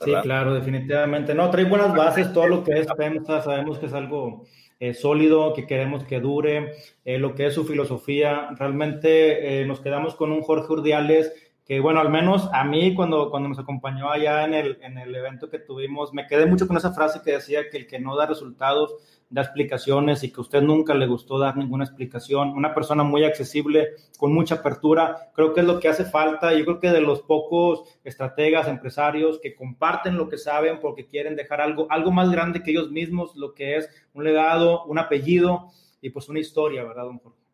Sí, 0.00 0.12
claro, 0.22 0.52
definitivamente. 0.52 1.34
No, 1.34 1.50
trae 1.50 1.64
buenas 1.64 1.94
bases, 1.94 2.32
todo 2.32 2.46
lo 2.46 2.62
que 2.62 2.80
es 2.80 2.86
PEMSA, 2.86 3.42
sabemos 3.42 3.78
que 3.78 3.86
es 3.86 3.94
algo 3.94 4.44
eh, 4.78 4.92
sólido, 4.92 5.54
que 5.54 5.66
queremos 5.66 6.04
que 6.04 6.20
dure, 6.20 6.72
eh, 7.04 7.18
lo 7.18 7.34
que 7.34 7.46
es 7.46 7.54
su 7.54 7.64
filosofía. 7.64 8.50
Realmente 8.58 9.62
eh, 9.62 9.64
nos 9.64 9.80
quedamos 9.80 10.14
con 10.14 10.32
un 10.32 10.42
Jorge 10.42 10.70
Urdiales 10.70 11.32
que 11.66 11.80
bueno, 11.80 12.00
al 12.00 12.10
menos 12.10 12.48
a 12.52 12.62
mí 12.64 12.94
cuando, 12.94 13.28
cuando 13.28 13.48
nos 13.48 13.58
acompañó 13.58 14.10
allá 14.10 14.44
en 14.44 14.54
el, 14.54 14.78
en 14.82 14.98
el 14.98 15.14
evento 15.14 15.50
que 15.50 15.58
tuvimos, 15.58 16.14
me 16.14 16.26
quedé 16.26 16.46
mucho 16.46 16.68
con 16.68 16.76
esa 16.76 16.92
frase 16.92 17.20
que 17.24 17.32
decía 17.32 17.68
que 17.68 17.78
el 17.78 17.86
que 17.88 17.98
no 17.98 18.16
da 18.16 18.26
resultados 18.26 18.94
da 19.28 19.42
explicaciones 19.42 20.22
y 20.22 20.30
que 20.30 20.36
a 20.38 20.42
usted 20.42 20.62
nunca 20.62 20.94
le 20.94 21.06
gustó 21.06 21.38
dar 21.38 21.56
ninguna 21.56 21.84
explicación. 21.84 22.50
Una 22.50 22.72
persona 22.74 23.02
muy 23.02 23.24
accesible, 23.24 23.94
con 24.18 24.32
mucha 24.32 24.56
apertura, 24.56 25.30
creo 25.34 25.52
que 25.52 25.60
es 25.60 25.66
lo 25.66 25.80
que 25.80 25.88
hace 25.88 26.04
falta. 26.04 26.54
Yo 26.54 26.64
creo 26.64 26.78
que 26.78 26.90
de 26.90 27.00
los 27.00 27.22
pocos 27.22 27.82
estrategas, 28.04 28.68
empresarios 28.68 29.40
que 29.40 29.56
comparten 29.56 30.16
lo 30.16 30.28
que 30.28 30.38
saben 30.38 30.78
porque 30.80 31.06
quieren 31.06 31.34
dejar 31.34 31.60
algo, 31.60 31.86
algo 31.90 32.12
más 32.12 32.30
grande 32.30 32.62
que 32.62 32.70
ellos 32.70 32.90
mismos, 32.90 33.34
lo 33.34 33.54
que 33.54 33.76
es 33.76 33.88
un 34.14 34.22
legado, 34.22 34.84
un 34.84 34.98
apellido 34.98 35.70
y 36.00 36.10
pues 36.10 36.28
una 36.28 36.38
historia, 36.38 36.84
¿verdad, 36.84 37.04
don 37.04 37.18
Jorge? 37.18 37.45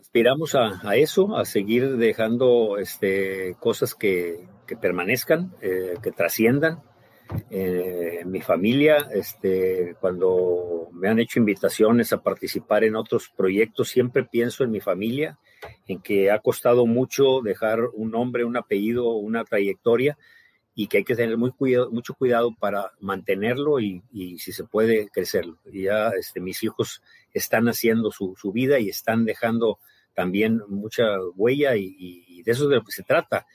Aspiramos 0.00 0.54
a, 0.54 0.96
eso, 0.96 1.36
a 1.36 1.44
seguir 1.44 1.96
dejando 1.96 2.78
este, 2.78 3.56
cosas 3.58 3.94
que, 3.94 4.46
permanezcan, 4.80 5.52
eh, 5.60 5.94
que 6.02 6.12
trasciendan. 6.12 6.82
Eh, 7.50 8.22
mi 8.24 8.40
familia, 8.40 9.08
este, 9.12 9.96
cuando 10.00 10.88
me 10.92 11.08
han 11.08 11.18
hecho 11.18 11.40
invitaciones 11.40 12.12
a 12.12 12.22
participar 12.22 12.84
en 12.84 12.94
otros 12.94 13.32
proyectos, 13.36 13.88
siempre 13.88 14.24
pienso 14.24 14.62
en 14.62 14.70
mi 14.70 14.80
familia, 14.80 15.36
en 15.88 16.00
que 16.00 16.30
ha 16.30 16.38
costado 16.38 16.86
mucho 16.86 17.40
dejar 17.42 17.80
un 17.92 18.12
nombre, 18.12 18.44
un 18.44 18.56
apellido, 18.56 19.14
una 19.16 19.44
trayectoria 19.44 20.16
y 20.78 20.88
que 20.88 20.98
hay 20.98 21.04
que 21.04 21.16
tener 21.16 21.38
muy 21.38 21.52
cuidado, 21.52 21.90
mucho 21.90 22.12
cuidado 22.12 22.54
para 22.54 22.92
mantenerlo 23.00 23.80
y, 23.80 24.02
y, 24.12 24.38
si 24.38 24.52
se 24.52 24.64
puede 24.64 25.08
crecerlo. 25.08 25.58
Y 25.72 25.84
ya 25.84 26.10
este, 26.10 26.38
mis 26.38 26.62
hijos 26.62 27.02
están 27.32 27.66
haciendo 27.66 28.12
su, 28.12 28.36
su 28.36 28.52
vida 28.52 28.78
y 28.78 28.90
están 28.90 29.24
dejando 29.24 29.78
también 30.12 30.60
mucha 30.68 31.04
huella 31.34 31.76
y, 31.76 32.42
de 32.42 32.52
eso 32.52 32.64
es 32.64 32.68
de 32.68 32.76
lo 32.76 32.84
que 32.84 32.92
se 32.92 33.04
trata. 33.04 33.46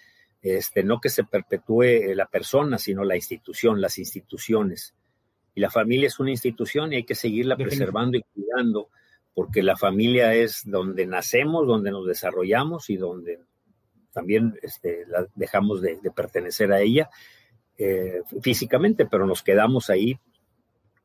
Este, 0.41 0.83
no 0.83 0.99
que 0.99 1.09
se 1.09 1.23
perpetúe 1.23 2.15
la 2.15 2.25
persona, 2.25 2.79
sino 2.79 3.03
la 3.03 3.15
institución, 3.15 3.79
las 3.79 3.99
instituciones. 3.99 4.95
Y 5.53 5.61
la 5.61 5.69
familia 5.69 6.07
es 6.07 6.19
una 6.19 6.31
institución 6.31 6.91
y 6.91 6.95
hay 6.97 7.03
que 7.03 7.13
seguirla 7.13 7.55
preservando 7.55 8.17
y 8.17 8.23
cuidando, 8.33 8.89
porque 9.35 9.61
la 9.61 9.77
familia 9.77 10.33
es 10.33 10.63
donde 10.65 11.05
nacemos, 11.05 11.67
donde 11.67 11.91
nos 11.91 12.07
desarrollamos 12.07 12.89
y 12.89 12.97
donde 12.97 13.41
también 14.11 14.57
este, 14.61 15.05
la 15.07 15.25
dejamos 15.35 15.81
de, 15.81 15.99
pertenecer 16.15 16.71
a 16.71 16.81
ella 16.81 17.09
eh, 17.77 18.21
físicamente, 18.41 19.05
pero 19.05 19.25
nos 19.25 19.43
quedamos 19.43 19.89
ahí 19.89 20.19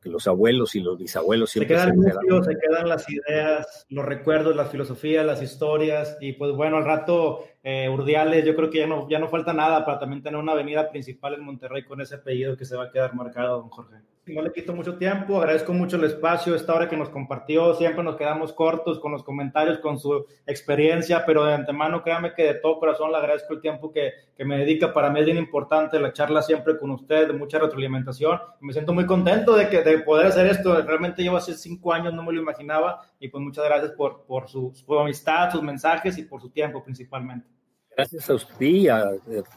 los 0.07 0.27
abuelos 0.27 0.75
y 0.75 0.81
los 0.81 0.99
bisabuelos 0.99 1.51
siempre 1.51 1.79
se 1.79 1.85
quedan, 1.85 2.03
se, 2.03 2.51
se 2.51 2.59
quedan 2.59 2.89
las 2.89 3.11
ideas, 3.11 3.87
los 3.89 4.05
recuerdos, 4.05 4.57
las 4.57 4.71
filosofías, 4.71 5.27
las 5.27 5.43
historias 5.43 6.17
y 6.21 6.33
pues 6.35 6.53
bueno, 6.53 6.77
al 6.77 6.85
rato 6.85 7.45
eh, 7.69 7.89
Urdiales, 7.89 8.45
yo 8.45 8.55
creo 8.55 8.71
que 8.71 8.79
ya 8.79 8.87
no, 8.87 9.09
ya 9.09 9.19
no 9.19 9.27
falta 9.27 9.53
nada 9.53 9.85
para 9.85 9.99
también 9.99 10.23
tener 10.23 10.39
una 10.39 10.53
avenida 10.53 10.89
principal 10.89 11.35
en 11.35 11.45
Monterrey 11.45 11.83
con 11.83 12.01
ese 12.01 12.15
apellido 12.15 12.57
que 12.57 12.65
se 12.65 12.77
va 12.77 12.85
a 12.85 12.91
quedar 12.93 13.13
marcado, 13.13 13.59
don 13.59 13.71
Jorge. 13.71 13.97
No 14.27 14.43
le 14.43 14.53
quito 14.53 14.73
mucho 14.73 14.99
tiempo, 14.99 15.39
agradezco 15.39 15.73
mucho 15.73 15.97
el 15.97 16.05
espacio, 16.05 16.55
esta 16.55 16.75
hora 16.75 16.89
que 16.89 16.97
nos 16.97 17.09
compartió, 17.09 17.75
siempre 17.75 18.05
nos 18.05 18.15
quedamos 18.15 18.53
cortos 18.53 19.01
con 19.01 19.11
los 19.11 19.25
comentarios, 19.25 19.79
con 19.79 19.99
su 19.99 20.27
experiencia, 20.47 21.27
pero 21.27 21.45
de 21.45 21.55
antemano 21.55 22.05
créame 22.05 22.35
que 22.35 22.45
de 22.45 22.55
todo 22.55 22.79
corazón 22.79 23.11
le 23.11 23.19
agradezco 23.19 23.55
el 23.55 23.61
tiempo 23.61 23.91
que, 23.91 24.13
que 24.37 24.45
me 24.45 24.59
dedica, 24.59 24.93
para 24.93 25.11
mí 25.11 25.19
es 25.19 25.27
bien 25.27 25.37
importante 25.37 25.99
la 25.99 26.13
charla 26.13 26.43
siempre 26.43 26.79
con 26.79 26.93
usted, 26.93 27.27
de 27.27 27.33
mucha 27.33 27.59
retroalimentación, 27.59 28.39
me 28.61 28.73
siento 28.73 28.95
muy 28.95 29.07
contento 29.07 29.57
de, 29.57 29.69
que, 29.69 29.83
de 29.83 29.99
poder 29.99 30.29
hacer 30.29 30.47
esto, 30.47 30.81
realmente 30.83 31.21
llevo 31.21 31.37
hace 31.37 31.55
cinco 31.55 31.93
años, 31.93 32.15
no 32.15 32.23
me 32.23 32.33
lo 32.33 32.41
imaginaba, 32.41 33.03
y 33.19 33.27
pues 33.27 33.43
muchas 33.43 33.65
gracias 33.65 33.91
por, 33.91 34.25
por 34.25 34.49
su, 34.49 34.73
su 34.73 34.99
amistad, 34.99 35.51
sus 35.51 35.63
mensajes 35.63 36.17
y 36.17 36.23
por 36.23 36.41
su 36.41 36.51
tiempo 36.51 36.85
principalmente. 36.85 37.56
Gracias 37.97 38.29
a 38.29 38.35
usted 38.35 38.67
y 38.67 38.89
a, 38.89 39.07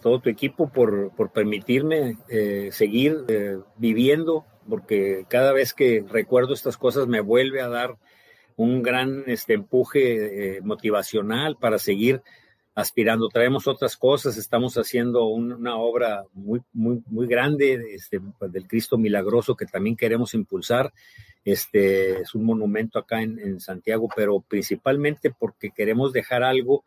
todo 0.01 0.21
tu 0.21 0.29
equipo 0.29 0.69
por, 0.69 1.11
por 1.11 1.29
permitirme 1.29 2.15
eh, 2.29 2.69
seguir 2.71 3.25
eh, 3.27 3.57
viviendo, 3.75 4.45
porque 4.69 5.25
cada 5.27 5.51
vez 5.51 5.73
que 5.73 6.05
recuerdo 6.09 6.53
estas 6.53 6.77
cosas 6.77 7.05
me 7.07 7.19
vuelve 7.19 7.59
a 7.59 7.67
dar 7.67 7.97
un 8.55 8.81
gran 8.81 9.25
este, 9.27 9.55
empuje 9.55 10.55
eh, 10.55 10.61
motivacional 10.61 11.57
para 11.57 11.79
seguir 11.79 12.21
aspirando. 12.75 13.27
Traemos 13.27 13.67
otras 13.67 13.97
cosas, 13.97 14.37
estamos 14.37 14.77
haciendo 14.77 15.25
una 15.25 15.75
obra 15.75 16.23
muy, 16.31 16.61
muy, 16.71 17.03
muy 17.07 17.27
grande 17.27 17.93
este, 17.93 18.21
del 18.39 18.67
Cristo 18.69 18.97
Milagroso 18.97 19.57
que 19.57 19.65
también 19.65 19.97
queremos 19.97 20.33
impulsar. 20.33 20.93
Este 21.43 22.21
es 22.21 22.33
un 22.33 22.45
monumento 22.45 22.99
acá 22.99 23.21
en, 23.21 23.37
en 23.37 23.59
Santiago, 23.59 24.07
pero 24.15 24.39
principalmente 24.39 25.29
porque 25.29 25.71
queremos 25.71 26.13
dejar 26.13 26.43
algo 26.43 26.85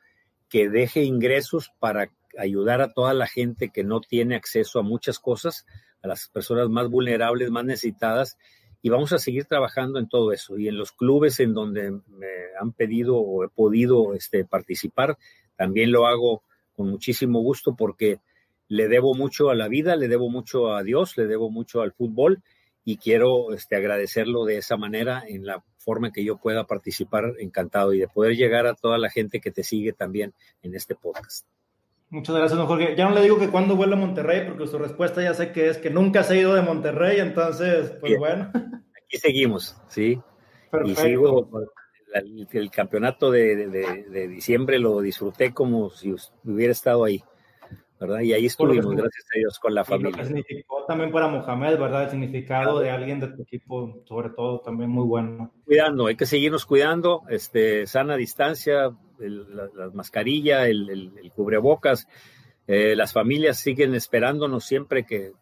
que 0.53 0.69
deje 0.69 1.03
ingresos 1.03 1.73
para 1.79 2.11
ayudar 2.37 2.83
a 2.83 2.93
toda 2.93 3.15
la 3.15 3.27
gente 3.27 3.71
que 3.71 3.85
no 3.85 4.03
tiene 4.03 4.37
acceso 4.37 4.79
a 4.79 4.83
muchas 4.83 5.19
cosas, 5.19 5.65
a 6.03 6.09
las 6.09 6.29
personas 6.29 6.69
más 6.69 6.91
vulnerables, 6.91 7.51
más 7.51 7.65
necesitadas, 7.65 8.37
y 8.83 8.91
vamos 8.91 9.15
a 9.15 9.19
seguir 9.19 9.47
trabajando 9.47 9.99
en 9.99 10.11
todo 10.11 10.31
eso. 10.31 10.59
Y 10.59 10.69
en 10.69 10.77
los 10.77 10.93
clubes 10.93 11.41
en 11.41 11.55
donde 11.55 11.91
me 11.91 12.27
han 12.61 12.73
pedido 12.73 13.17
o 13.17 13.45
he 13.45 13.49
podido 13.49 14.13
este, 14.13 14.45
participar, 14.45 15.17
también 15.57 15.91
lo 15.91 16.07
hago 16.07 16.43
con 16.77 16.91
muchísimo 16.91 17.41
gusto 17.41 17.75
porque 17.75 18.21
le 18.69 18.89
debo 18.89 19.15
mucho 19.15 19.49
a 19.49 19.55
la 19.55 19.69
vida, 19.69 19.97
le 19.97 20.09
debo 20.09 20.29
mucho 20.29 20.75
a 20.75 20.83
Dios, 20.83 21.17
le 21.17 21.27
debo 21.27 21.49
mucho 21.51 21.81
al 21.81 21.93
fútbol 21.93 22.43
y 22.85 22.97
quiero 22.97 23.53
este, 23.53 23.77
agradecerlo 23.77 24.45
de 24.45 24.59
esa 24.59 24.77
manera 24.77 25.23
en 25.27 25.47
la 25.47 25.63
forma 25.79 26.09
en 26.09 26.13
que 26.13 26.25
yo 26.25 26.37
pueda 26.37 26.67
participar 26.67 27.35
encantado 27.39 27.93
y 27.93 28.01
de 28.01 28.09
poder 28.09 28.37
llegar 28.37 28.67
a 28.67 28.75
toda 28.75 28.99
la 28.99 29.11
gente 29.11 29.41
que 29.41 29.51
te 29.51 29.63
sigue 29.63 29.93
también 29.93 30.33
en 30.63 30.75
este 30.75 30.95
podcast. 30.95 31.47
Muchas 32.11 32.37
gracias, 32.37 32.59
don 32.59 32.67
Jorge. 32.67 32.95
Ya 32.95 33.09
no 33.09 33.15
le 33.15 33.23
digo 33.23 33.39
que 33.39 33.49
cuando 33.49 33.75
vuelve 33.75 33.95
a 33.95 33.99
Monterrey, 33.99 34.47
porque 34.47 34.67
su 34.67 34.79
respuesta 34.79 35.23
ya 35.23 35.33
sé 35.33 35.51
que 35.53 35.69
es 35.69 35.79
que 35.79 35.89
nunca 35.89 36.23
se 36.23 36.35
ha 36.35 36.37
ido 36.37 36.55
de 36.55 36.61
Monterrey, 36.61 37.21
entonces, 37.21 37.93
pues 38.01 38.19
bueno. 38.19 38.51
Aquí 38.55 39.17
seguimos, 39.19 39.77
sí. 39.89 40.21
Y 40.85 40.95
sigo 40.95 41.49
el, 42.13 42.71
campeonato 42.71 43.31
de, 43.31 44.29
diciembre 44.29 44.79
lo 44.79 45.01
disfruté 45.01 45.53
como 45.53 45.91
si 45.91 46.15
hubiera 46.45 46.73
estado 46.73 47.05
ahí, 47.05 47.23
¿verdad? 48.03 48.21
Y 48.21 48.33
ahí 48.33 48.47
estuvimos, 48.47 48.95
gracias 48.97 49.25
a 49.33 49.39
Dios, 49.39 49.59
con 49.61 49.75
la 49.75 49.85
familia. 49.85 50.25
significó 50.25 50.85
también 50.87 51.13
para 51.13 51.29
Mohamed, 51.29 51.79
¿verdad? 51.79 52.05
El 52.05 52.11
significado 52.11 52.81
de 52.81 52.91
alguien 52.91 53.21
de 53.21 53.29
tu 53.29 53.43
equipo, 53.43 54.03
sobre 54.07 54.31
todo, 54.31 54.61
también 54.61 54.91
muy 54.91 55.07
bueno. 55.07 55.53
Cuidando, 55.65 56.09
hay 56.09 56.17
que 56.17 56.27
seguirnos 56.27 56.67
cuidando, 56.67 57.23
este, 57.29 57.87
sana 57.87 58.17
distancia, 58.17 58.91
la, 59.19 59.91
mascarilla, 59.95 60.67
el, 60.67 61.33
cubrebocas. 61.35 62.09
Eh, 62.67 62.97
las 62.97 63.13
familias 63.13 63.59
siguen 63.59 63.95
esperándonos 63.95 64.65
siempre 64.65 65.05
que 65.05 65.33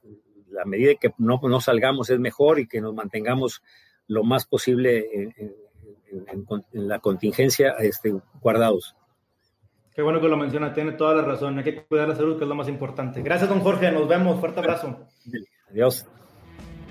la 0.51 0.65
medida 0.67 0.95
que 0.97 1.13
no, 1.17 1.41
no 1.43 1.61
salgamos 1.61 2.11
es 2.11 2.21
mejor 2.21 2.61
y 2.61 2.67
que 2.67 2.81
nos 2.81 2.95
mantengamos 2.95 3.63
lo 4.07 4.23
más 4.23 4.47
posible 4.47 5.07
en, 5.37 5.55
la 6.73 6.99
contingencia 6.99 7.71
este, 7.79 8.13
guardados. 8.43 8.97
Qué 9.95 10.03
bueno 10.03 10.21
que 10.21 10.29
lo 10.29 10.37
menciona, 10.37 10.73
tiene 10.73 10.93
toda 10.93 11.15
la 11.15 11.23
razón. 11.23 11.59
Hay 11.59 11.65
que 11.65 11.83
cuidar 11.85 12.09
la 12.09 12.17
salud, 12.17 12.39
que 12.39 12.45
es 12.45 12.49
lo 12.49 12.55
más 12.55 12.69
importante. 12.69 13.23
Gracias, 13.23 13.49
don 13.49 13.61
Jorge. 13.61 13.91
Nos 13.91 14.09
vemos. 14.09 14.39
Fuerte 14.41 14.61
abrazo. 14.61 14.97
Adiós. 15.71 16.07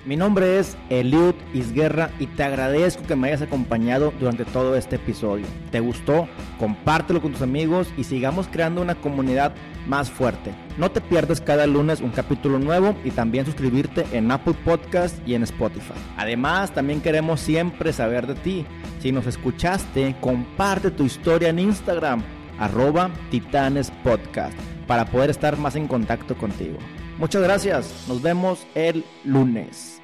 Mi 0.06 0.16
nombre 0.16 0.58
es 0.58 0.78
Eliud 0.88 1.34
Isguerra 1.52 2.10
y 2.18 2.26
te 2.26 2.42
agradezco 2.42 3.02
que 3.06 3.16
me 3.16 3.28
hayas 3.28 3.42
acompañado 3.42 4.14
durante 4.18 4.46
todo 4.46 4.74
este 4.74 4.96
episodio. 4.96 5.44
¿Te 5.70 5.80
gustó? 5.80 6.26
Compártelo 6.58 7.20
con 7.20 7.32
tus 7.32 7.42
amigos 7.42 7.92
y 7.98 8.04
sigamos 8.04 8.48
creando 8.48 8.80
una 8.80 8.94
comunidad 8.94 9.52
más 9.86 10.10
fuerte. 10.10 10.54
No 10.78 10.90
te 10.90 11.02
pierdas 11.02 11.42
cada 11.42 11.66
lunes 11.66 12.00
un 12.00 12.12
capítulo 12.12 12.58
nuevo 12.58 12.96
y 13.04 13.10
también 13.10 13.44
suscribirte 13.44 14.06
en 14.12 14.30
Apple 14.30 14.54
Podcast 14.64 15.16
y 15.28 15.34
en 15.34 15.42
Spotify. 15.42 15.92
Además, 16.16 16.72
también 16.72 17.02
queremos 17.02 17.40
siempre 17.40 17.92
saber 17.92 18.26
de 18.26 18.36
ti. 18.36 18.66
Si 19.00 19.12
nos 19.12 19.26
escuchaste, 19.26 20.16
comparte 20.22 20.90
tu 20.90 21.04
historia 21.04 21.50
en 21.50 21.58
Instagram, 21.58 22.22
arroba 22.60 23.10
Titanes 23.30 23.90
Podcast, 24.04 24.56
para 24.86 25.06
poder 25.06 25.30
estar 25.30 25.56
más 25.56 25.74
en 25.74 25.88
contacto 25.88 26.36
contigo. 26.36 26.78
Muchas 27.18 27.42
gracias. 27.42 28.04
Nos 28.06 28.22
vemos 28.22 28.66
el 28.74 29.04
lunes. 29.24 29.99